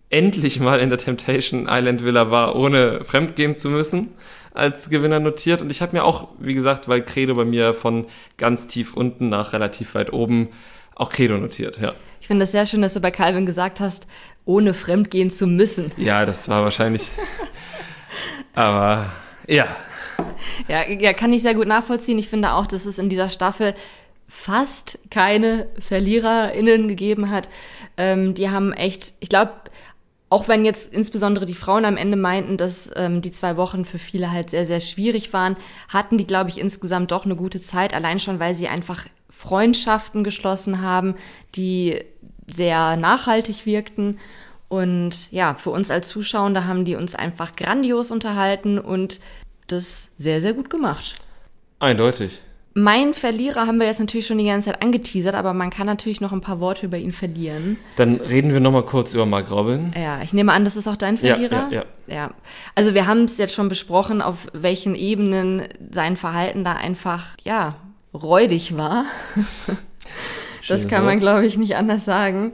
endlich 0.09 0.61
mal 0.61 0.81
in 0.81 0.89
der 0.89 0.99
Temptation 0.99 1.69
Island 1.71 2.05
Villa 2.05 2.31
war, 2.31 2.57
ohne 2.57 3.05
fremdgehen 3.05 3.55
zu 3.55 3.69
müssen, 3.69 4.09
als 4.53 4.91
Gewinner 4.91 5.21
notiert. 5.21 5.63
Und 5.63 5.71
ich 5.71 5.83
habe 5.83 5.97
mir 5.97 6.05
auch, 6.05 6.29
wie 6.39 6.55
gesagt, 6.55 6.89
weil 6.89 7.03
Credo 7.03 7.35
bei 7.35 7.45
mir 7.45 7.75
von 7.75 8.07
ganz 8.37 8.67
tief 8.67 8.95
unten 8.95 9.29
nach 9.29 9.53
relativ 9.53 9.95
weit 9.95 10.13
oben 10.13 10.49
auch 10.95 11.11
Credo 11.11 11.39
notiert, 11.39 11.79
ja. 11.81 11.95
Ich 12.21 12.27
finde 12.27 12.43
das 12.43 12.53
sehr 12.53 12.67
schön, 12.67 12.83
dass 12.83 12.95
du 12.95 13.01
bei 13.01 13.11
Calvin 13.11 13.47
gesagt 13.47 13.81
hast, 13.81 14.07
ohne 14.45 14.75
fremdgehen 14.75 15.31
zu 15.31 15.47
müssen. 15.47 15.91
Ja, 15.97 16.27
das 16.27 16.49
war 16.49 16.63
wahrscheinlich. 16.63 17.09
aber 18.55 19.07
ja. 19.47 19.67
ja. 20.69 20.87
Ja, 20.87 21.13
kann 21.15 21.33
ich 21.33 21.43
sehr 21.43 21.55
gut 21.55 21.67
nachvollziehen. 21.67 22.19
Ich 22.19 22.29
finde 22.29 22.53
auch, 22.53 22.67
dass 22.67 22.85
es 22.85 22.99
in 22.99 23.09
dieser 23.09 23.31
Staffel 23.31 23.75
fast 24.29 24.99
keine 25.11 25.67
VerliererInnen 25.81 26.87
gegeben 26.87 27.31
hat. 27.31 27.49
Ähm, 27.97 28.35
die 28.35 28.51
haben 28.51 28.73
echt, 28.73 29.15
ich 29.21 29.29
glaube, 29.29 29.53
auch 30.31 30.47
wenn 30.47 30.65
jetzt 30.65 30.93
insbesondere 30.93 31.45
die 31.45 31.55
Frauen 31.55 31.85
am 31.85 31.97
Ende 31.97 32.17
meinten, 32.17 32.57
dass 32.57 32.91
ähm, 32.95 33.21
die 33.21 33.33
zwei 33.33 33.57
Wochen 33.57 33.85
für 33.85 33.99
viele 33.99 34.31
halt 34.31 34.51
sehr, 34.51 34.65
sehr 34.65 34.79
schwierig 34.79 35.33
waren, 35.33 35.57
hatten 35.89 36.19
die, 36.19 36.27
glaube 36.27 36.51
ich, 36.51 36.59
insgesamt 36.59 37.11
doch 37.11 37.25
eine 37.25 37.35
gute 37.35 37.61
Zeit, 37.61 37.93
allein 37.93 38.21
schon, 38.21 38.39
weil 38.39 38.55
sie 38.55 38.69
einfach 38.69 39.07
Freundschaften 39.29 40.23
geschlossen 40.23 40.83
haben, 40.83 41.17
die 41.57 42.05
sehr 42.47 42.97
nachhaltig 42.97 43.67
wirkten. 43.67 44.21
Und 44.69 45.33
ja, 45.33 45.57
für 45.57 45.71
uns 45.71 45.91
als 45.91 46.07
Zuschauer 46.07 46.65
haben 46.65 46.85
die 46.85 46.95
uns 46.95 47.17
einfach 47.17 47.57
grandios 47.57 48.13
unterhalten 48.13 48.79
und 48.79 49.21
das 49.67 50.15
sehr, 50.17 50.41
sehr 50.41 50.55
gut 50.55 50.71
gemacht. 50.71 51.17
Eindeutig. 51.81 52.41
Mein 52.73 53.15
Verlierer 53.15 53.67
haben 53.67 53.81
wir 53.81 53.87
jetzt 53.87 53.99
natürlich 53.99 54.29
schon 54.29 54.39
die 54.39 54.45
ganze 54.45 54.71
Zeit 54.71 54.81
angeteasert, 54.81 55.35
aber 55.35 55.53
man 55.53 55.71
kann 55.71 55.87
natürlich 55.87 56.21
noch 56.21 56.33
ein 56.33 56.41
paar 56.41 56.61
Worte 56.61 56.87
über 56.87 56.99
ihn 56.99 57.11
verlieren. 57.11 57.79
Dann 57.97 58.17
reden 58.17 58.53
wir 58.53 58.61
noch 58.61 58.71
mal 58.71 58.85
kurz 58.85 59.13
über 59.13 59.27
Mark 59.27 59.51
Robin. 59.51 59.93
Ja, 59.97 60.23
ich 60.23 60.33
nehme 60.33 60.53
an, 60.53 60.65
das 60.65 60.77
ist 60.77 60.87
auch 60.87 60.97
dein 60.97 61.19
Verlierer. 61.19 61.69
Ja, 61.71 61.83
ja, 61.83 61.85
ja. 62.07 62.15
ja. 62.15 62.31
Also 62.77 62.95
wir 62.95 63.09
haben 63.09 63.25
es 63.25 63.39
jetzt 63.39 63.55
schon 63.55 63.69
besprochen, 63.69 64.23
auf 64.23 64.47
welchen 64.53 64.95
Ebenen 64.95 65.65
sein 65.91 66.17
Verhalten 66.17 66.63
da 66.63 66.75
einfach, 66.75 67.37
ja, 67.43 67.75
räudig 68.15 68.77
war. 68.77 69.05
das 70.69 70.87
kann 70.87 71.05
man, 71.05 71.19
glaube 71.19 71.47
ich, 71.47 71.59
nicht 71.59 71.75
anders 71.75 72.05
sagen. 72.05 72.53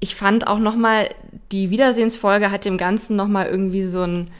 Ich 0.00 0.16
fand 0.16 0.48
auch 0.48 0.58
noch 0.58 0.74
mal, 0.74 1.08
die 1.52 1.70
Wiedersehensfolge 1.70 2.50
hat 2.50 2.64
dem 2.64 2.78
Ganzen 2.78 3.14
noch 3.14 3.28
mal 3.28 3.46
irgendwie 3.46 3.84
so 3.84 4.02
ein 4.02 4.30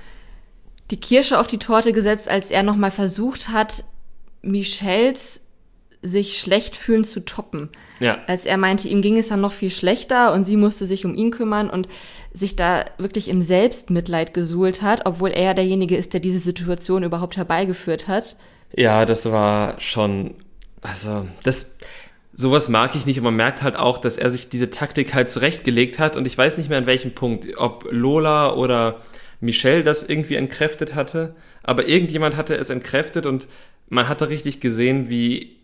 die 0.91 1.01
Kirsche 1.01 1.39
auf 1.39 1.47
die 1.47 1.59
Torte 1.59 1.93
gesetzt, 1.95 2.29
als 2.29 2.51
er 2.51 2.63
noch 2.63 2.77
mal 2.77 2.91
versucht 2.91 3.49
hat, 3.49 3.83
Michels 4.43 5.47
sich 6.03 6.39
schlecht 6.39 6.75
fühlen 6.75 7.05
zu 7.05 7.25
toppen. 7.25 7.71
Ja. 8.01 8.19
Als 8.27 8.45
er 8.45 8.57
meinte, 8.57 8.89
ihm 8.89 9.03
ging 9.03 9.17
es 9.17 9.29
dann 9.29 9.41
noch 9.41 9.53
viel 9.53 9.71
schlechter 9.71 10.33
und 10.33 10.43
sie 10.43 10.57
musste 10.57 10.85
sich 10.85 11.05
um 11.05 11.15
ihn 11.15 11.31
kümmern 11.31 11.71
und 11.71 11.87
sich 12.33 12.57
da 12.57 12.85
wirklich 12.99 13.29
im 13.29 13.41
Selbstmitleid 13.41 14.35
gesuhlt 14.35 14.83
hat, 14.83 15.07
obwohl 15.07 15.31
er 15.31 15.55
derjenige 15.55 15.97
ist, 15.97 16.13
der 16.13 16.21
diese 16.21 16.41
Situation 16.41 17.05
überhaupt 17.05 17.37
herbeigeführt 17.37 18.09
hat. 18.09 18.37
Ja, 18.75 19.07
das 19.07 19.31
war 19.31 19.81
schon, 19.81 20.35
also, 20.81 21.29
das, 21.45 21.79
sowas 22.35 22.69
mag 22.69 22.97
ich 22.97 23.07
nicht 23.07 23.19
und 23.19 23.25
man 23.25 23.37
merkt 23.37 23.63
halt 23.63 23.77
auch, 23.77 23.99
dass 23.99 24.19
er 24.19 24.31
sich 24.31 24.49
diese 24.49 24.71
Taktik 24.71 25.15
halt 25.15 25.31
zurechtgelegt 25.31 26.01
hat 26.01 26.17
und 26.17 26.27
ich 26.27 26.37
weiß 26.37 26.57
nicht 26.57 26.69
mehr 26.69 26.79
an 26.79 26.87
welchem 26.87 27.15
Punkt, 27.15 27.47
ob 27.59 27.87
Lola 27.91 28.55
oder 28.55 29.01
Michelle 29.41 29.85
das 29.85 30.03
irgendwie 30.03 30.37
entkräftet 30.37 30.95
hatte, 30.95 31.37
aber 31.63 31.87
irgendjemand 31.87 32.37
hatte 32.37 32.57
es 32.57 32.71
entkräftet 32.71 33.27
und 33.27 33.47
man 33.93 34.09
hatte 34.09 34.31
richtig 34.31 34.61
gesehen, 34.61 35.11
wie, 35.11 35.57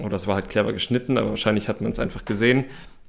oh, 0.00 0.08
das 0.08 0.28
war 0.28 0.36
halt 0.36 0.48
clever 0.48 0.72
geschnitten, 0.72 1.18
aber 1.18 1.30
wahrscheinlich 1.30 1.66
hat 1.68 1.80
man 1.80 1.90
es 1.90 1.98
einfach 1.98 2.24
gesehen, 2.24 2.64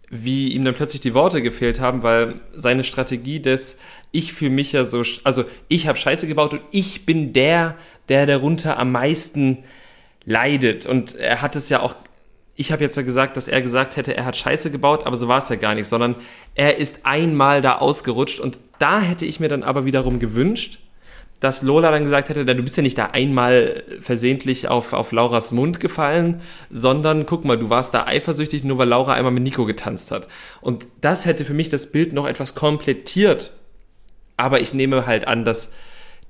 wie 0.09 0.53
ihm 0.53 0.65
dann 0.65 0.73
plötzlich 0.73 1.01
die 1.01 1.13
Worte 1.13 1.43
gefehlt 1.43 1.79
haben, 1.79 2.01
weil 2.01 2.35
seine 2.55 2.83
Strategie 2.83 3.39
des 3.39 3.79
ich 4.11 4.33
fühle 4.33 4.51
mich 4.51 4.71
ja 4.71 4.85
so, 4.85 5.03
also 5.23 5.43
ich 5.67 5.87
habe 5.87 5.97
Scheiße 5.97 6.27
gebaut 6.27 6.53
und 6.53 6.61
ich 6.71 7.05
bin 7.05 7.33
der, 7.33 7.75
der 8.09 8.25
darunter 8.25 8.79
am 8.79 8.91
meisten 8.91 9.59
leidet. 10.25 10.85
Und 10.87 11.15
er 11.15 11.41
hat 11.41 11.55
es 11.55 11.69
ja 11.69 11.81
auch 11.81 11.95
ich 12.59 12.71
habe 12.71 12.83
jetzt 12.83 12.97
ja 12.97 13.03
gesagt, 13.03 13.37
dass 13.37 13.47
er 13.47 13.61
gesagt 13.61 13.97
hätte, 13.97 14.17
er 14.17 14.25
hat 14.25 14.35
Scheiße 14.35 14.71
gebaut, 14.71 15.05
aber 15.05 15.15
so 15.15 15.27
war 15.27 15.37
es 15.37 15.49
ja 15.49 15.57
gar 15.57 15.75
nicht, 15.75 15.87
sondern 15.87 16.15
er 16.55 16.77
ist 16.77 17.05
einmal 17.05 17.61
da 17.61 17.77
ausgerutscht 17.77 18.39
und 18.39 18.57
da 18.79 18.99
hätte 18.99 19.25
ich 19.25 19.39
mir 19.39 19.49
dann 19.49 19.61
aber 19.61 19.85
wiederum 19.85 20.19
gewünscht, 20.19 20.79
dass 21.39 21.61
Lola 21.61 21.91
dann 21.91 22.03
gesagt 22.03 22.29
hätte, 22.29 22.45
du 22.45 22.63
bist 22.63 22.77
ja 22.77 22.83
nicht 22.83 22.97
da 22.97 23.07
einmal 23.07 23.83
versehentlich 23.99 24.69
auf, 24.69 24.93
auf 24.93 25.11
Lauras 25.11 25.51
Mund 25.51 25.79
gefallen, 25.79 26.41
sondern 26.71 27.25
guck 27.27 27.45
mal, 27.45 27.57
du 27.57 27.69
warst 27.69 27.93
da 27.93 28.05
eifersüchtig, 28.05 28.63
nur 28.63 28.79
weil 28.79 28.87
Laura 28.87 29.13
einmal 29.13 29.31
mit 29.31 29.43
Nico 29.43 29.65
getanzt 29.65 30.09
hat. 30.09 30.27
Und 30.61 30.87
das 31.01 31.25
hätte 31.25 31.45
für 31.45 31.53
mich 31.53 31.69
das 31.69 31.91
Bild 31.91 32.13
noch 32.13 32.27
etwas 32.27 32.55
komplettiert. 32.55 33.51
Aber 34.35 34.61
ich 34.61 34.73
nehme 34.73 35.05
halt 35.05 35.27
an, 35.27 35.45
dass 35.45 35.71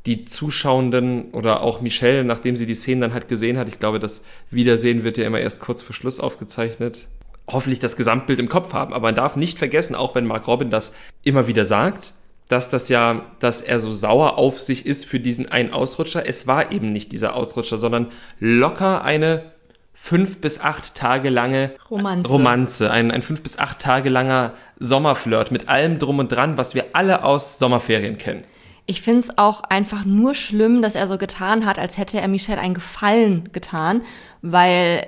die 0.06 0.26
Zuschauenden 0.26 1.32
oder 1.32 1.62
auch 1.62 1.82
Michelle, 1.82 2.24
nachdem 2.24 2.58
sie 2.58 2.66
die 2.66 2.76
Szenen 2.76 3.02
dann 3.02 3.14
halt 3.14 3.28
gesehen 3.28 3.58
hat, 3.58 3.70
ich 3.70 3.80
glaube, 3.80 4.00
das 4.00 4.24
Wiedersehen 4.52 5.04
wird 5.04 5.18
ja 5.18 5.26
immer 5.26 5.40
erst 5.40 5.62
kurz 5.62 5.82
vor 5.82 5.96
Schluss 5.96 6.20
aufgezeichnet, 6.20 7.08
hoffentlich 7.50 7.80
das 7.80 7.96
Gesamtbild 7.96 8.40
im 8.40 8.50
Kopf 8.50 8.74
haben. 8.74 8.94
Aber 8.94 9.08
man 9.08 9.16
darf 9.16 9.38
nicht 9.38 9.58
vergessen, 9.58 9.96
auch 9.96 10.16
wenn 10.16 10.26
Mark 10.26 10.48
Robin 10.48 10.70
das 10.70 10.94
immer 11.24 11.48
wieder 11.48 11.66
sagt, 11.66 12.14
dass 12.48 12.70
das 12.70 12.90
ja, 12.90 13.24
dass 13.40 13.62
er 13.62 13.80
so 13.80 13.92
sauer 13.92 14.38
auf 14.38 14.60
sich 14.60 14.86
ist 14.86 15.06
für 15.06 15.20
diesen 15.20 15.52
einen 15.52 15.74
Ausrutscher. 15.74 16.28
Es 16.28 16.48
war 16.48 16.72
eben 16.72 16.92
nicht 16.92 17.12
dieser 17.12 17.36
Ausrutscher, 17.36 17.78
sondern 17.78 18.08
locker 18.40 19.04
eine 19.04 19.52
fünf 19.94 20.38
bis 20.38 20.62
acht 20.62 20.96
Tage 20.96 21.30
lange 21.30 21.72
Romanze. 21.90 22.32
Romanze, 22.32 22.92
ein, 22.92 23.12
ein 23.12 23.22
fünf 23.22 23.42
bis 23.44 23.58
acht 23.58 23.80
Tage 23.80 24.10
langer 24.10 24.54
Sommerflirt 24.80 25.52
mit 25.52 25.68
allem 25.68 26.00
drum 26.00 26.20
und 26.20 26.32
dran, 26.32 26.58
was 26.58 26.76
wir 26.76 26.86
alle 26.94 27.24
aus 27.24 27.60
Sommerferien 27.60 28.18
kennen. 28.18 28.44
Ich 28.86 29.02
finde 29.02 29.20
es 29.20 29.38
auch 29.38 29.64
einfach 29.64 30.06
nur 30.06 30.34
schlimm, 30.34 30.82
dass 30.82 30.96
er 30.96 31.08
so 31.08 31.18
getan 31.18 31.66
hat, 31.66 31.78
als 31.78 31.98
hätte 31.98 32.22
er 32.22 32.28
Michelle 32.30 32.62
einen 32.62 32.76
Gefallen 32.76 33.50
getan, 33.52 34.02
weil 34.42 35.06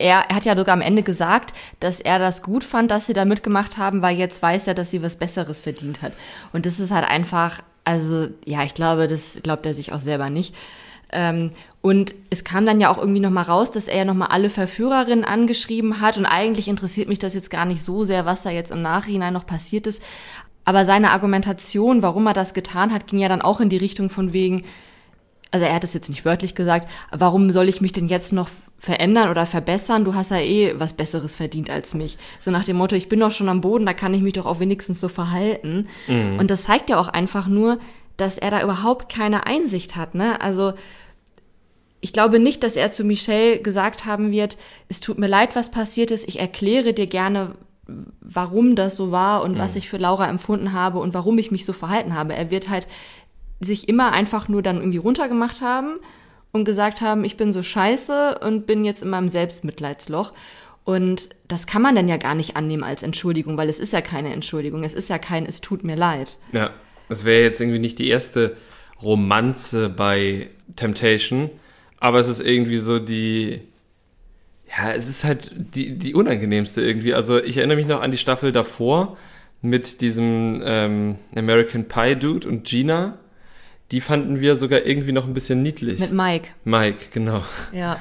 er, 0.00 0.24
er 0.28 0.36
hat 0.36 0.44
ja 0.44 0.56
sogar 0.56 0.72
am 0.72 0.80
Ende 0.80 1.02
gesagt, 1.02 1.52
dass 1.78 2.00
er 2.00 2.18
das 2.18 2.42
gut 2.42 2.64
fand, 2.64 2.90
dass 2.90 3.06
sie 3.06 3.12
da 3.12 3.24
mitgemacht 3.24 3.78
haben, 3.78 4.02
weil 4.02 4.16
jetzt 4.16 4.42
weiß 4.42 4.66
er, 4.66 4.74
dass 4.74 4.90
sie 4.90 5.02
was 5.02 5.16
Besseres 5.16 5.60
verdient 5.60 6.02
hat. 6.02 6.12
Und 6.52 6.66
das 6.66 6.80
ist 6.80 6.90
halt 6.90 7.08
einfach, 7.08 7.60
also 7.84 8.28
ja, 8.44 8.64
ich 8.64 8.74
glaube, 8.74 9.06
das 9.06 9.40
glaubt 9.42 9.66
er 9.66 9.74
sich 9.74 9.92
auch 9.92 10.00
selber 10.00 10.30
nicht. 10.30 10.54
Ähm, 11.12 11.50
und 11.82 12.14
es 12.30 12.44
kam 12.44 12.66
dann 12.66 12.80
ja 12.80 12.90
auch 12.90 12.98
irgendwie 12.98 13.20
nochmal 13.20 13.44
raus, 13.44 13.70
dass 13.70 13.88
er 13.88 13.98
ja 13.98 14.04
nochmal 14.04 14.28
alle 14.28 14.50
Verführerinnen 14.50 15.24
angeschrieben 15.24 16.00
hat. 16.00 16.16
Und 16.16 16.26
eigentlich 16.26 16.68
interessiert 16.68 17.08
mich 17.08 17.18
das 17.18 17.34
jetzt 17.34 17.50
gar 17.50 17.64
nicht 17.64 17.82
so 17.82 18.04
sehr, 18.04 18.24
was 18.24 18.42
da 18.42 18.50
jetzt 18.50 18.70
im 18.70 18.82
Nachhinein 18.82 19.34
noch 19.34 19.46
passiert 19.46 19.86
ist. 19.86 20.02
Aber 20.64 20.84
seine 20.84 21.10
Argumentation, 21.10 22.02
warum 22.02 22.26
er 22.26 22.34
das 22.34 22.54
getan 22.54 22.92
hat, 22.92 23.06
ging 23.06 23.18
ja 23.18 23.28
dann 23.28 23.42
auch 23.42 23.60
in 23.60 23.70
die 23.70 23.76
Richtung 23.76 24.08
von 24.08 24.32
wegen, 24.32 24.64
also 25.50 25.66
er 25.66 25.74
hat 25.74 25.84
es 25.84 25.94
jetzt 25.94 26.10
nicht 26.10 26.24
wörtlich 26.24 26.54
gesagt, 26.54 26.88
warum 27.10 27.50
soll 27.50 27.68
ich 27.68 27.80
mich 27.80 27.92
denn 27.92 28.08
jetzt 28.08 28.32
noch 28.32 28.48
verändern 28.80 29.30
oder 29.30 29.46
verbessern? 29.46 30.04
Du 30.04 30.14
hast 30.14 30.30
ja 30.30 30.38
eh 30.38 30.74
was 30.78 30.94
Besseres 30.94 31.36
verdient 31.36 31.70
als 31.70 31.94
mich. 31.94 32.18
So 32.40 32.50
nach 32.50 32.64
dem 32.64 32.78
Motto, 32.78 32.96
ich 32.96 33.08
bin 33.08 33.20
doch 33.20 33.30
schon 33.30 33.48
am 33.48 33.60
Boden, 33.60 33.86
da 33.86 33.92
kann 33.92 34.14
ich 34.14 34.22
mich 34.22 34.32
doch 34.32 34.46
auch 34.46 34.58
wenigstens 34.58 35.00
so 35.00 35.08
verhalten. 35.08 35.86
Mhm. 36.08 36.38
Und 36.38 36.50
das 36.50 36.64
zeigt 36.64 36.90
ja 36.90 36.98
auch 36.98 37.08
einfach 37.08 37.46
nur, 37.46 37.78
dass 38.16 38.38
er 38.38 38.50
da 38.50 38.62
überhaupt 38.62 39.12
keine 39.12 39.46
Einsicht 39.46 39.96
hat, 39.96 40.14
ne? 40.14 40.40
Also, 40.40 40.72
ich 42.02 42.14
glaube 42.14 42.38
nicht, 42.38 42.62
dass 42.62 42.76
er 42.76 42.90
zu 42.90 43.04
Michelle 43.04 43.60
gesagt 43.60 44.06
haben 44.06 44.30
wird, 44.32 44.56
es 44.88 45.00
tut 45.00 45.18
mir 45.18 45.26
leid, 45.26 45.54
was 45.54 45.70
passiert 45.70 46.10
ist, 46.10 46.26
ich 46.26 46.40
erkläre 46.40 46.94
dir 46.94 47.06
gerne, 47.06 47.54
warum 48.20 48.74
das 48.76 48.96
so 48.96 49.10
war 49.10 49.42
und 49.42 49.52
mhm. 49.52 49.58
was 49.58 49.76
ich 49.76 49.90
für 49.90 49.98
Laura 49.98 50.28
empfunden 50.28 50.72
habe 50.72 50.98
und 50.98 51.12
warum 51.12 51.36
ich 51.38 51.50
mich 51.50 51.66
so 51.66 51.74
verhalten 51.74 52.14
habe. 52.14 52.34
Er 52.34 52.50
wird 52.50 52.70
halt 52.70 52.88
sich 53.60 53.88
immer 53.88 54.12
einfach 54.12 54.48
nur 54.48 54.62
dann 54.62 54.78
irgendwie 54.78 54.98
runtergemacht 54.98 55.60
haben 55.60 55.98
und 56.52 56.64
gesagt 56.64 57.00
haben, 57.00 57.24
ich 57.24 57.36
bin 57.36 57.52
so 57.52 57.62
scheiße 57.62 58.38
und 58.40 58.66
bin 58.66 58.84
jetzt 58.84 59.02
in 59.02 59.10
meinem 59.10 59.28
Selbstmitleidsloch. 59.28 60.32
Und 60.84 61.28
das 61.46 61.66
kann 61.66 61.82
man 61.82 61.94
dann 61.94 62.08
ja 62.08 62.16
gar 62.16 62.34
nicht 62.34 62.56
annehmen 62.56 62.82
als 62.82 63.02
Entschuldigung, 63.02 63.56
weil 63.56 63.68
es 63.68 63.78
ist 63.78 63.92
ja 63.92 64.00
keine 64.00 64.32
Entschuldigung. 64.32 64.82
Es 64.82 64.94
ist 64.94 65.08
ja 65.08 65.18
kein, 65.18 65.46
es 65.46 65.60
tut 65.60 65.84
mir 65.84 65.94
leid. 65.94 66.38
Ja, 66.52 66.70
das 67.08 67.24
wäre 67.24 67.42
jetzt 67.42 67.60
irgendwie 67.60 67.78
nicht 67.78 67.98
die 67.98 68.08
erste 68.08 68.56
Romanze 69.02 69.88
bei 69.88 70.50
Temptation, 70.76 71.50
aber 71.98 72.18
es 72.18 72.28
ist 72.28 72.40
irgendwie 72.40 72.78
so 72.78 72.98
die, 72.98 73.60
ja, 74.68 74.92
es 74.92 75.08
ist 75.08 75.24
halt 75.24 75.52
die, 75.54 75.96
die 75.96 76.14
unangenehmste 76.14 76.80
irgendwie. 76.80 77.14
Also 77.14 77.42
ich 77.42 77.58
erinnere 77.58 77.76
mich 77.76 77.86
noch 77.86 78.02
an 78.02 78.10
die 78.10 78.18
Staffel 78.18 78.52
davor 78.52 79.16
mit 79.62 80.00
diesem 80.00 80.62
ähm, 80.64 81.16
American 81.36 81.86
Pie 81.86 82.16
Dude 82.16 82.48
und 82.48 82.64
Gina 82.64 83.18
die 83.90 84.00
fanden 84.00 84.40
wir 84.40 84.56
sogar 84.56 84.86
irgendwie 84.86 85.12
noch 85.12 85.26
ein 85.26 85.34
bisschen 85.34 85.62
niedlich. 85.62 85.98
Mit 85.98 86.12
Mike. 86.12 86.48
Mike, 86.64 87.06
genau. 87.12 87.42
Ja. 87.72 87.98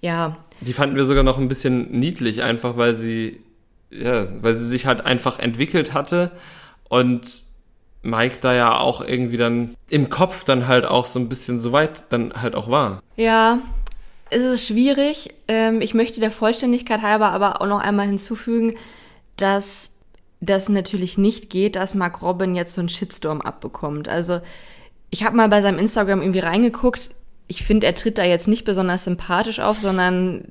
Ja. 0.00 0.36
Die 0.60 0.72
fanden 0.72 0.96
wir 0.96 1.04
sogar 1.04 1.24
noch 1.24 1.38
ein 1.38 1.48
bisschen 1.48 1.90
niedlich, 1.90 2.42
einfach 2.42 2.76
weil 2.76 2.96
sie, 2.96 3.40
ja, 3.90 4.28
weil 4.42 4.54
sie 4.54 4.66
sich 4.66 4.86
halt 4.86 5.04
einfach 5.04 5.38
entwickelt 5.38 5.92
hatte 5.92 6.30
und 6.88 7.42
Mike 8.02 8.38
da 8.40 8.54
ja 8.54 8.76
auch 8.76 9.00
irgendwie 9.00 9.36
dann 9.36 9.74
im 9.88 10.08
Kopf 10.08 10.44
dann 10.44 10.68
halt 10.68 10.84
auch 10.84 11.06
so 11.06 11.18
ein 11.18 11.28
bisschen 11.28 11.60
so 11.60 11.72
weit 11.72 12.04
dann 12.10 12.32
halt 12.40 12.54
auch 12.54 12.70
war. 12.70 13.02
Ja, 13.16 13.58
es 14.30 14.42
ist 14.42 14.66
schwierig. 14.66 15.34
Ähm, 15.48 15.80
ich 15.80 15.94
möchte 15.94 16.20
der 16.20 16.30
Vollständigkeit 16.30 17.02
halber 17.02 17.30
aber 17.30 17.60
auch 17.60 17.66
noch 17.66 17.80
einmal 17.80 18.06
hinzufügen, 18.06 18.76
dass 19.36 19.90
das 20.40 20.68
natürlich 20.68 21.18
nicht 21.18 21.50
geht, 21.50 21.76
dass 21.76 21.94
Mark 21.94 22.22
Robin 22.22 22.54
jetzt 22.54 22.74
so 22.74 22.80
einen 22.80 22.88
Shitstorm 22.88 23.40
abbekommt. 23.40 24.08
Also 24.08 24.40
ich 25.10 25.24
habe 25.24 25.36
mal 25.36 25.48
bei 25.48 25.60
seinem 25.60 25.78
Instagram 25.78 26.20
irgendwie 26.20 26.40
reingeguckt. 26.40 27.10
Ich 27.46 27.64
finde, 27.64 27.86
er 27.86 27.94
tritt 27.94 28.18
da 28.18 28.24
jetzt 28.24 28.46
nicht 28.46 28.64
besonders 28.64 29.04
sympathisch 29.04 29.58
auf, 29.58 29.78
sondern 29.78 30.44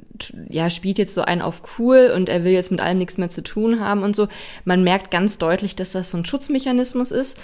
ja, 0.50 0.70
spielt 0.70 0.98
jetzt 0.98 1.14
so 1.14 1.22
einen 1.22 1.44
auf 1.44 1.62
cool 1.78 2.12
und 2.16 2.28
er 2.28 2.44
will 2.44 2.54
jetzt 2.54 2.72
mit 2.72 2.80
allem 2.80 2.98
nichts 2.98 3.20
mehr 3.20 3.30
zu 3.30 3.44
tun 3.44 3.80
haben 3.80 4.02
und 4.02 4.16
so. 4.16 4.28
Man 4.66 4.84
merkt 4.84 5.12
ganz 5.12 5.38
deutlich, 5.38 5.76
dass 5.76 5.92
das 5.92 6.10
so 6.10 6.18
ein 6.18 6.26
Schutzmechanismus 6.26 7.12
ist. 7.12 7.38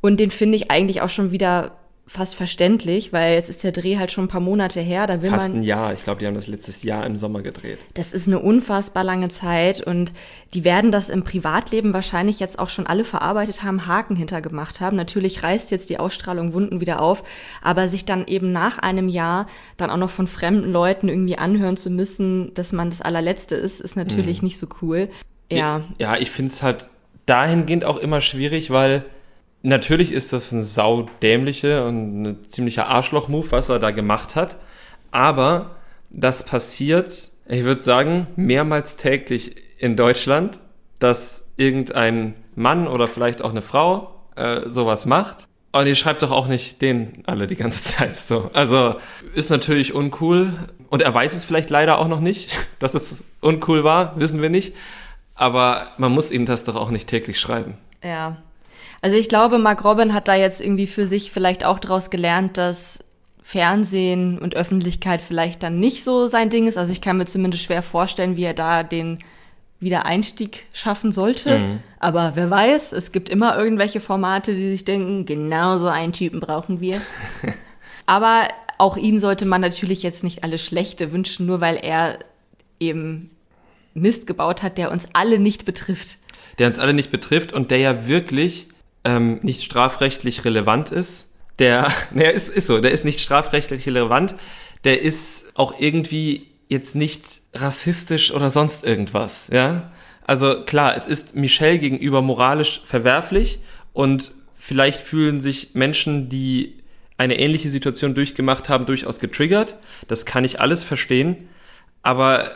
Und 0.00 0.20
den 0.20 0.30
finde 0.30 0.56
ich 0.56 0.70
eigentlich 0.70 1.02
auch 1.02 1.10
schon 1.10 1.32
wieder 1.32 1.72
fast 2.12 2.34
verständlich, 2.34 3.12
weil 3.12 3.34
jetzt 3.34 3.48
ist 3.48 3.62
der 3.62 3.70
Dreh 3.70 3.96
halt 3.96 4.10
schon 4.10 4.24
ein 4.24 4.28
paar 4.28 4.40
Monate 4.40 4.80
her. 4.80 5.06
Da 5.06 5.22
will 5.22 5.30
Fast 5.30 5.50
man, 5.50 5.60
ein 5.60 5.62
Jahr. 5.62 5.92
Ich 5.92 6.02
glaube, 6.02 6.18
die 6.18 6.26
haben 6.26 6.34
das 6.34 6.48
letztes 6.48 6.82
Jahr 6.82 7.06
im 7.06 7.16
Sommer 7.16 7.40
gedreht. 7.40 7.78
Das 7.94 8.12
ist 8.12 8.26
eine 8.26 8.40
unfassbar 8.40 9.04
lange 9.04 9.28
Zeit 9.28 9.80
und 9.80 10.12
die 10.52 10.64
werden 10.64 10.90
das 10.90 11.08
im 11.08 11.22
Privatleben 11.22 11.92
wahrscheinlich 11.92 12.40
jetzt 12.40 12.58
auch 12.58 12.68
schon 12.68 12.88
alle 12.88 13.04
verarbeitet 13.04 13.62
haben, 13.62 13.86
Haken 13.86 14.16
hintergemacht 14.16 14.80
haben. 14.80 14.96
Natürlich 14.96 15.44
reißt 15.44 15.70
jetzt 15.70 15.88
die 15.88 16.00
Ausstrahlung 16.00 16.52
Wunden 16.52 16.80
wieder 16.80 17.00
auf, 17.00 17.22
aber 17.62 17.86
sich 17.86 18.06
dann 18.06 18.26
eben 18.26 18.50
nach 18.50 18.80
einem 18.80 19.08
Jahr 19.08 19.46
dann 19.76 19.90
auch 19.90 19.96
noch 19.96 20.10
von 20.10 20.26
fremden 20.26 20.72
Leuten 20.72 21.08
irgendwie 21.08 21.38
anhören 21.38 21.76
zu 21.76 21.90
müssen, 21.90 22.52
dass 22.54 22.72
man 22.72 22.90
das 22.90 23.02
allerletzte 23.02 23.54
ist, 23.54 23.80
ist 23.80 23.94
natürlich 23.94 24.42
mhm. 24.42 24.46
nicht 24.46 24.58
so 24.58 24.66
cool. 24.82 25.08
Ja. 25.48 25.82
Ja, 25.98 26.16
ich 26.16 26.32
finde 26.32 26.50
es 26.50 26.64
halt 26.64 26.88
dahingehend 27.26 27.84
auch 27.84 27.98
immer 27.98 28.20
schwierig, 28.20 28.70
weil 28.70 29.04
Natürlich 29.62 30.12
ist 30.12 30.32
das 30.32 30.52
ein 30.52 30.62
saudämliche 30.62 31.84
und 31.84 32.22
ein 32.22 32.48
ziemlicher 32.48 32.88
Arschloch-Move, 32.88 33.50
was 33.50 33.68
er 33.68 33.78
da 33.78 33.90
gemacht 33.90 34.34
hat. 34.34 34.56
Aber 35.10 35.76
das 36.08 36.44
passiert, 36.44 37.30
ich 37.46 37.64
würde 37.64 37.82
sagen, 37.82 38.26
mehrmals 38.36 38.96
täglich 38.96 39.56
in 39.78 39.96
Deutschland, 39.96 40.58
dass 40.98 41.48
irgendein 41.56 42.34
Mann 42.54 42.88
oder 42.88 43.06
vielleicht 43.06 43.42
auch 43.42 43.50
eine 43.50 43.62
Frau 43.62 44.14
äh, 44.36 44.62
sowas 44.66 45.06
macht. 45.06 45.46
Und 45.72 45.86
ihr 45.86 45.94
schreibt 45.94 46.22
doch 46.22 46.32
auch 46.32 46.48
nicht 46.48 46.82
den 46.82 47.22
alle 47.26 47.46
die 47.46 47.56
ganze 47.56 47.82
Zeit 47.96 48.16
so. 48.16 48.50
Also 48.54 48.96
ist 49.34 49.50
natürlich 49.50 49.94
uncool. 49.94 50.52
Und 50.88 51.02
er 51.02 51.14
weiß 51.14 51.34
es 51.34 51.44
vielleicht 51.44 51.70
leider 51.70 51.98
auch 51.98 52.08
noch 52.08 52.20
nicht, 52.20 52.58
dass 52.78 52.94
es 52.94 53.24
uncool 53.40 53.84
war, 53.84 54.18
wissen 54.18 54.40
wir 54.40 54.50
nicht. 54.50 54.74
Aber 55.34 55.88
man 55.98 56.12
muss 56.12 56.30
ihm 56.30 56.46
das 56.46 56.64
doch 56.64 56.76
auch 56.76 56.90
nicht 56.90 57.08
täglich 57.08 57.38
schreiben. 57.40 57.74
Ja, 58.02 58.38
also 59.02 59.16
ich 59.16 59.28
glaube, 59.28 59.58
Mark 59.58 59.84
Robin 59.84 60.12
hat 60.14 60.28
da 60.28 60.34
jetzt 60.34 60.60
irgendwie 60.60 60.86
für 60.86 61.06
sich 61.06 61.30
vielleicht 61.30 61.64
auch 61.64 61.78
daraus 61.78 62.10
gelernt, 62.10 62.58
dass 62.58 63.04
Fernsehen 63.42 64.38
und 64.38 64.54
Öffentlichkeit 64.54 65.20
vielleicht 65.20 65.62
dann 65.62 65.80
nicht 65.80 66.04
so 66.04 66.26
sein 66.26 66.50
Ding 66.50 66.68
ist. 66.68 66.78
Also 66.78 66.92
ich 66.92 67.00
kann 67.00 67.16
mir 67.16 67.24
zumindest 67.24 67.64
schwer 67.64 67.82
vorstellen, 67.82 68.36
wie 68.36 68.44
er 68.44 68.54
da 68.54 68.82
den 68.82 69.18
Wiedereinstieg 69.80 70.66
schaffen 70.72 71.10
sollte. 71.10 71.58
Mhm. 71.58 71.78
Aber 71.98 72.32
wer 72.34 72.50
weiß, 72.50 72.92
es 72.92 73.10
gibt 73.10 73.28
immer 73.28 73.56
irgendwelche 73.56 74.00
Formate, 74.00 74.54
die 74.54 74.70
sich 74.70 74.84
denken, 74.84 75.26
genau 75.26 75.78
so 75.78 75.88
einen 75.88 76.12
Typen 76.12 76.40
brauchen 76.40 76.80
wir. 76.80 77.00
Aber 78.06 78.48
auch 78.78 78.96
ihm 78.96 79.18
sollte 79.18 79.46
man 79.46 79.60
natürlich 79.60 80.02
jetzt 80.02 80.22
nicht 80.22 80.44
alles 80.44 80.64
Schlechte 80.64 81.12
wünschen, 81.12 81.46
nur 81.46 81.60
weil 81.60 81.76
er 81.76 82.18
eben 82.78 83.30
Mist 83.94 84.26
gebaut 84.26 84.62
hat, 84.62 84.78
der 84.78 84.90
uns 84.90 85.08
alle 85.12 85.38
nicht 85.38 85.64
betrifft. 85.64 86.18
Der 86.58 86.66
uns 86.66 86.78
alle 86.78 86.94
nicht 86.94 87.10
betrifft 87.10 87.52
und 87.52 87.70
der 87.70 87.78
ja 87.78 88.06
wirklich 88.06 88.68
ähm, 89.04 89.40
nicht 89.42 89.62
strafrechtlich 89.62 90.44
relevant 90.44 90.90
ist. 90.90 91.28
Der, 91.58 91.92
naja, 92.12 92.30
ist, 92.30 92.48
ist 92.48 92.66
so, 92.66 92.80
der 92.80 92.92
ist 92.92 93.04
nicht 93.04 93.20
strafrechtlich 93.20 93.86
relevant. 93.86 94.34
Der 94.84 95.02
ist 95.02 95.52
auch 95.54 95.78
irgendwie 95.78 96.48
jetzt 96.68 96.94
nicht 96.94 97.24
rassistisch 97.54 98.32
oder 98.32 98.50
sonst 98.50 98.84
irgendwas, 98.86 99.48
ja. 99.52 99.90
Also 100.26 100.62
klar, 100.62 100.96
es 100.96 101.06
ist 101.06 101.34
Michelle 101.34 101.80
gegenüber 101.80 102.22
moralisch 102.22 102.82
verwerflich 102.86 103.58
und 103.92 104.30
vielleicht 104.56 105.00
fühlen 105.00 105.40
sich 105.42 105.74
Menschen, 105.74 106.28
die 106.28 106.80
eine 107.18 107.38
ähnliche 107.38 107.68
Situation 107.68 108.14
durchgemacht 108.14 108.68
haben, 108.68 108.86
durchaus 108.86 109.18
getriggert. 109.20 109.74
Das 110.08 110.24
kann 110.24 110.44
ich 110.44 110.60
alles 110.60 110.84
verstehen. 110.84 111.48
Aber 112.02 112.50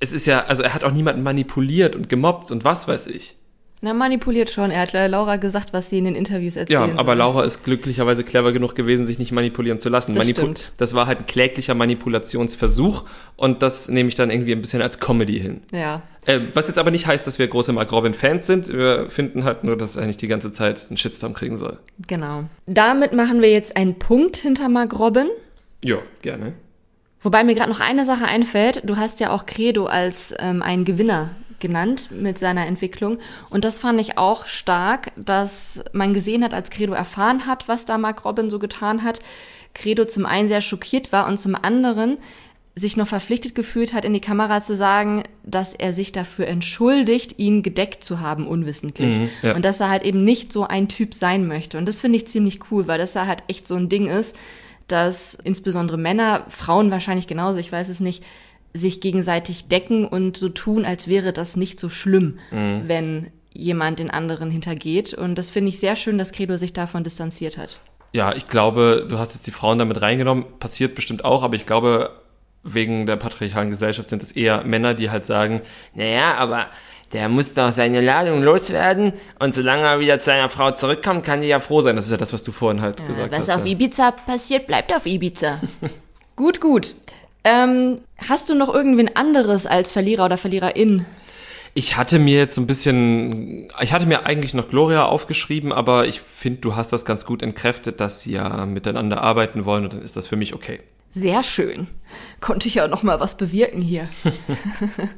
es 0.00 0.12
ist 0.12 0.26
ja, 0.26 0.44
also 0.44 0.62
er 0.62 0.74
hat 0.74 0.84
auch 0.84 0.92
niemanden 0.92 1.22
manipuliert 1.22 1.94
und 1.94 2.08
gemobbt 2.08 2.50
und 2.50 2.64
was 2.64 2.88
weiß 2.88 3.06
ich. 3.06 3.36
Na, 3.82 3.94
manipuliert 3.94 4.50
schon. 4.50 4.70
Er 4.70 4.82
hat 4.82 4.92
Laura 4.92 5.36
gesagt, 5.36 5.72
was 5.72 5.88
sie 5.88 5.98
in 5.98 6.04
den 6.04 6.14
Interviews 6.14 6.56
erzählt. 6.56 6.70
Ja, 6.70 6.84
aber 6.96 7.12
soll. 7.12 7.16
Laura 7.16 7.44
ist 7.44 7.64
glücklicherweise 7.64 8.24
clever 8.24 8.52
genug 8.52 8.74
gewesen, 8.74 9.06
sich 9.06 9.18
nicht 9.18 9.32
manipulieren 9.32 9.78
zu 9.78 9.88
lassen. 9.88 10.14
Das, 10.14 10.24
Manipu 10.24 10.42
stimmt. 10.42 10.72
das 10.76 10.92
war 10.92 11.06
halt 11.06 11.20
ein 11.20 11.26
kläglicher 11.26 11.74
Manipulationsversuch 11.74 13.04
und 13.36 13.62
das 13.62 13.88
nehme 13.88 14.10
ich 14.10 14.16
dann 14.16 14.30
irgendwie 14.30 14.52
ein 14.52 14.60
bisschen 14.60 14.82
als 14.82 15.00
Comedy 15.00 15.40
hin. 15.40 15.62
Ja. 15.72 16.02
Äh, 16.26 16.40
was 16.52 16.68
jetzt 16.68 16.78
aber 16.78 16.90
nicht 16.90 17.06
heißt, 17.06 17.26
dass 17.26 17.38
wir 17.38 17.48
große 17.48 17.72
Mark 17.72 17.90
Robin-Fans 17.90 18.46
sind. 18.46 18.68
Wir 18.68 19.08
finden 19.08 19.44
halt 19.44 19.64
nur, 19.64 19.78
dass 19.78 19.96
er 19.96 20.06
nicht 20.06 20.20
die 20.20 20.28
ganze 20.28 20.52
Zeit 20.52 20.86
einen 20.90 20.98
Shitstorm 20.98 21.32
kriegen 21.32 21.56
soll. 21.56 21.78
Genau. 22.06 22.44
Damit 22.66 23.14
machen 23.14 23.40
wir 23.40 23.50
jetzt 23.50 23.76
einen 23.76 23.98
Punkt 23.98 24.36
hinter 24.36 24.68
Mark 24.68 24.98
Robin. 24.98 25.28
Ja, 25.82 25.96
gerne. 26.20 26.52
Wobei 27.22 27.44
mir 27.44 27.54
gerade 27.54 27.70
noch 27.70 27.80
eine 27.80 28.04
Sache 28.04 28.26
einfällt. 28.26 28.82
Du 28.84 28.98
hast 28.98 29.20
ja 29.20 29.30
auch 29.30 29.46
Credo 29.46 29.86
als 29.86 30.34
ähm, 30.38 30.60
einen 30.60 30.84
Gewinner 30.84 31.30
genannt 31.60 32.08
mit 32.10 32.38
seiner 32.38 32.66
Entwicklung. 32.66 33.18
Und 33.50 33.64
das 33.64 33.78
fand 33.78 34.00
ich 34.00 34.18
auch 34.18 34.46
stark, 34.46 35.12
dass 35.16 35.82
man 35.92 36.14
gesehen 36.14 36.42
hat, 36.42 36.54
als 36.54 36.70
Credo 36.70 36.92
erfahren 36.92 37.46
hat, 37.46 37.68
was 37.68 37.84
da 37.84 37.98
Mark 37.98 38.24
Robin 38.24 38.50
so 38.50 38.58
getan 38.58 39.02
hat. 39.02 39.20
Credo 39.74 40.04
zum 40.04 40.26
einen 40.26 40.48
sehr 40.48 40.60
schockiert 40.60 41.12
war 41.12 41.28
und 41.28 41.38
zum 41.38 41.54
anderen 41.54 42.18
sich 42.74 42.96
noch 42.96 43.06
verpflichtet 43.06 43.54
gefühlt 43.54 43.92
hat, 43.92 44.04
in 44.04 44.14
die 44.14 44.20
Kamera 44.20 44.60
zu 44.60 44.76
sagen, 44.76 45.24
dass 45.44 45.74
er 45.74 45.92
sich 45.92 46.12
dafür 46.12 46.46
entschuldigt, 46.46 47.38
ihn 47.38 47.62
gedeckt 47.62 48.02
zu 48.02 48.20
haben, 48.20 48.46
unwissentlich. 48.46 49.16
Mhm, 49.16 49.30
ja. 49.42 49.54
Und 49.54 49.64
dass 49.64 49.80
er 49.80 49.90
halt 49.90 50.02
eben 50.02 50.24
nicht 50.24 50.52
so 50.52 50.66
ein 50.66 50.88
Typ 50.88 51.14
sein 51.14 51.46
möchte. 51.46 51.78
Und 51.78 51.86
das 51.86 52.00
finde 52.00 52.16
ich 52.16 52.28
ziemlich 52.28 52.60
cool, 52.70 52.86
weil 52.86 52.98
das 52.98 53.12
da 53.12 53.26
halt 53.26 53.42
echt 53.48 53.66
so 53.66 53.74
ein 53.74 53.88
Ding 53.88 54.06
ist, 54.06 54.36
dass 54.86 55.34
insbesondere 55.34 55.98
Männer, 55.98 56.46
Frauen 56.48 56.90
wahrscheinlich 56.90 57.26
genauso, 57.26 57.58
ich 57.58 57.70
weiß 57.70 57.88
es 57.88 58.00
nicht, 58.00 58.24
sich 58.72 59.00
gegenseitig 59.00 59.68
decken 59.68 60.06
und 60.06 60.36
so 60.36 60.48
tun, 60.48 60.84
als 60.84 61.08
wäre 61.08 61.32
das 61.32 61.56
nicht 61.56 61.80
so 61.80 61.88
schlimm, 61.88 62.38
mhm. 62.50 62.82
wenn 62.86 63.30
jemand 63.52 63.98
den 63.98 64.10
anderen 64.10 64.50
hintergeht. 64.50 65.14
Und 65.14 65.36
das 65.36 65.50
finde 65.50 65.70
ich 65.70 65.80
sehr 65.80 65.96
schön, 65.96 66.18
dass 66.18 66.32
Credo 66.32 66.56
sich 66.56 66.72
davon 66.72 67.04
distanziert 67.04 67.58
hat. 67.58 67.80
Ja, 68.12 68.34
ich 68.34 68.48
glaube, 68.48 69.06
du 69.08 69.18
hast 69.18 69.34
jetzt 69.34 69.46
die 69.46 69.52
Frauen 69.52 69.78
damit 69.78 70.02
reingenommen, 70.02 70.44
passiert 70.58 70.94
bestimmt 70.94 71.24
auch, 71.24 71.42
aber 71.42 71.54
ich 71.54 71.66
glaube, 71.66 72.10
wegen 72.62 73.06
der 73.06 73.16
patriarchalen 73.16 73.70
Gesellschaft 73.70 74.08
sind 74.08 74.22
es 74.22 74.32
eher 74.32 74.64
Männer, 74.64 74.94
die 74.94 75.10
halt 75.10 75.24
sagen, 75.24 75.62
naja, 75.94 76.34
aber 76.34 76.66
der 77.12 77.28
muss 77.28 77.54
doch 77.54 77.72
seine 77.72 78.00
Ladung 78.00 78.42
loswerden 78.42 79.12
und 79.38 79.54
solange 79.54 79.82
er 79.82 80.00
wieder 80.00 80.18
zu 80.18 80.26
seiner 80.26 80.48
Frau 80.48 80.70
zurückkommt, 80.70 81.24
kann 81.24 81.40
die 81.40 81.48
ja 81.48 81.60
froh 81.60 81.80
sein. 81.80 81.96
Das 81.96 82.04
ist 82.06 82.12
ja 82.12 82.16
das, 82.16 82.32
was 82.32 82.42
du 82.42 82.52
vorhin 82.52 82.82
halt 82.82 83.00
ja, 83.00 83.06
gesagt 83.06 83.32
was 83.32 83.38
hast. 83.40 83.48
Was 83.48 83.56
auf 83.56 83.66
Ibiza 83.66 84.10
passiert, 84.12 84.66
bleibt 84.66 84.94
auf 84.94 85.06
Ibiza. 85.06 85.60
gut, 86.36 86.60
gut. 86.60 86.94
Ähm, 87.44 88.00
hast 88.18 88.48
du 88.48 88.54
noch 88.54 88.72
irgendwen 88.72 89.14
anderes 89.16 89.66
als 89.66 89.92
Verlierer 89.92 90.26
oder 90.26 90.36
Verliererin? 90.36 91.06
Ich 91.72 91.96
hatte 91.96 92.18
mir 92.18 92.36
jetzt 92.36 92.56
so 92.56 92.60
ein 92.60 92.66
bisschen, 92.66 93.68
ich 93.80 93.92
hatte 93.92 94.06
mir 94.06 94.26
eigentlich 94.26 94.54
noch 94.54 94.68
Gloria 94.68 95.04
aufgeschrieben, 95.04 95.72
aber 95.72 96.06
ich 96.06 96.20
finde, 96.20 96.60
du 96.60 96.74
hast 96.74 96.92
das 96.92 97.04
ganz 97.04 97.24
gut 97.24 97.42
entkräftet, 97.42 98.00
dass 98.00 98.22
sie 98.22 98.32
ja 98.32 98.66
miteinander 98.66 99.22
arbeiten 99.22 99.64
wollen 99.64 99.84
und 99.84 99.92
dann 99.92 100.02
ist 100.02 100.16
das 100.16 100.26
für 100.26 100.36
mich 100.36 100.52
okay. 100.52 100.80
Sehr 101.12 101.44
schön. 101.44 101.86
Konnte 102.40 102.68
ich 102.68 102.74
ja 102.74 102.88
noch 102.88 103.02
mal 103.02 103.20
was 103.20 103.36
bewirken 103.36 103.80
hier. 103.80 104.08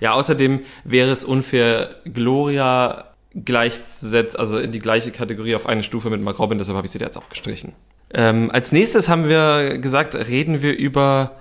ja, 0.00 0.12
außerdem 0.12 0.60
wäre 0.84 1.10
es 1.10 1.24
unfair, 1.24 1.96
Gloria 2.04 3.10
gleichzusetzen, 3.34 4.38
also 4.38 4.58
in 4.58 4.72
die 4.72 4.78
gleiche 4.78 5.10
Kategorie 5.10 5.56
auf 5.56 5.66
eine 5.66 5.82
Stufe 5.82 6.08
mit 6.08 6.22
Mark 6.22 6.38
Robin, 6.38 6.56
deshalb 6.56 6.76
habe 6.76 6.86
ich 6.86 6.92
sie 6.92 7.00
jetzt 7.00 7.18
auch 7.18 7.28
gestrichen. 7.28 7.72
Ähm, 8.14 8.50
als 8.52 8.72
nächstes 8.72 9.08
haben 9.08 9.28
wir 9.28 9.78
gesagt, 9.78 10.14
reden 10.14 10.62
wir 10.62 10.76
über 10.76 11.32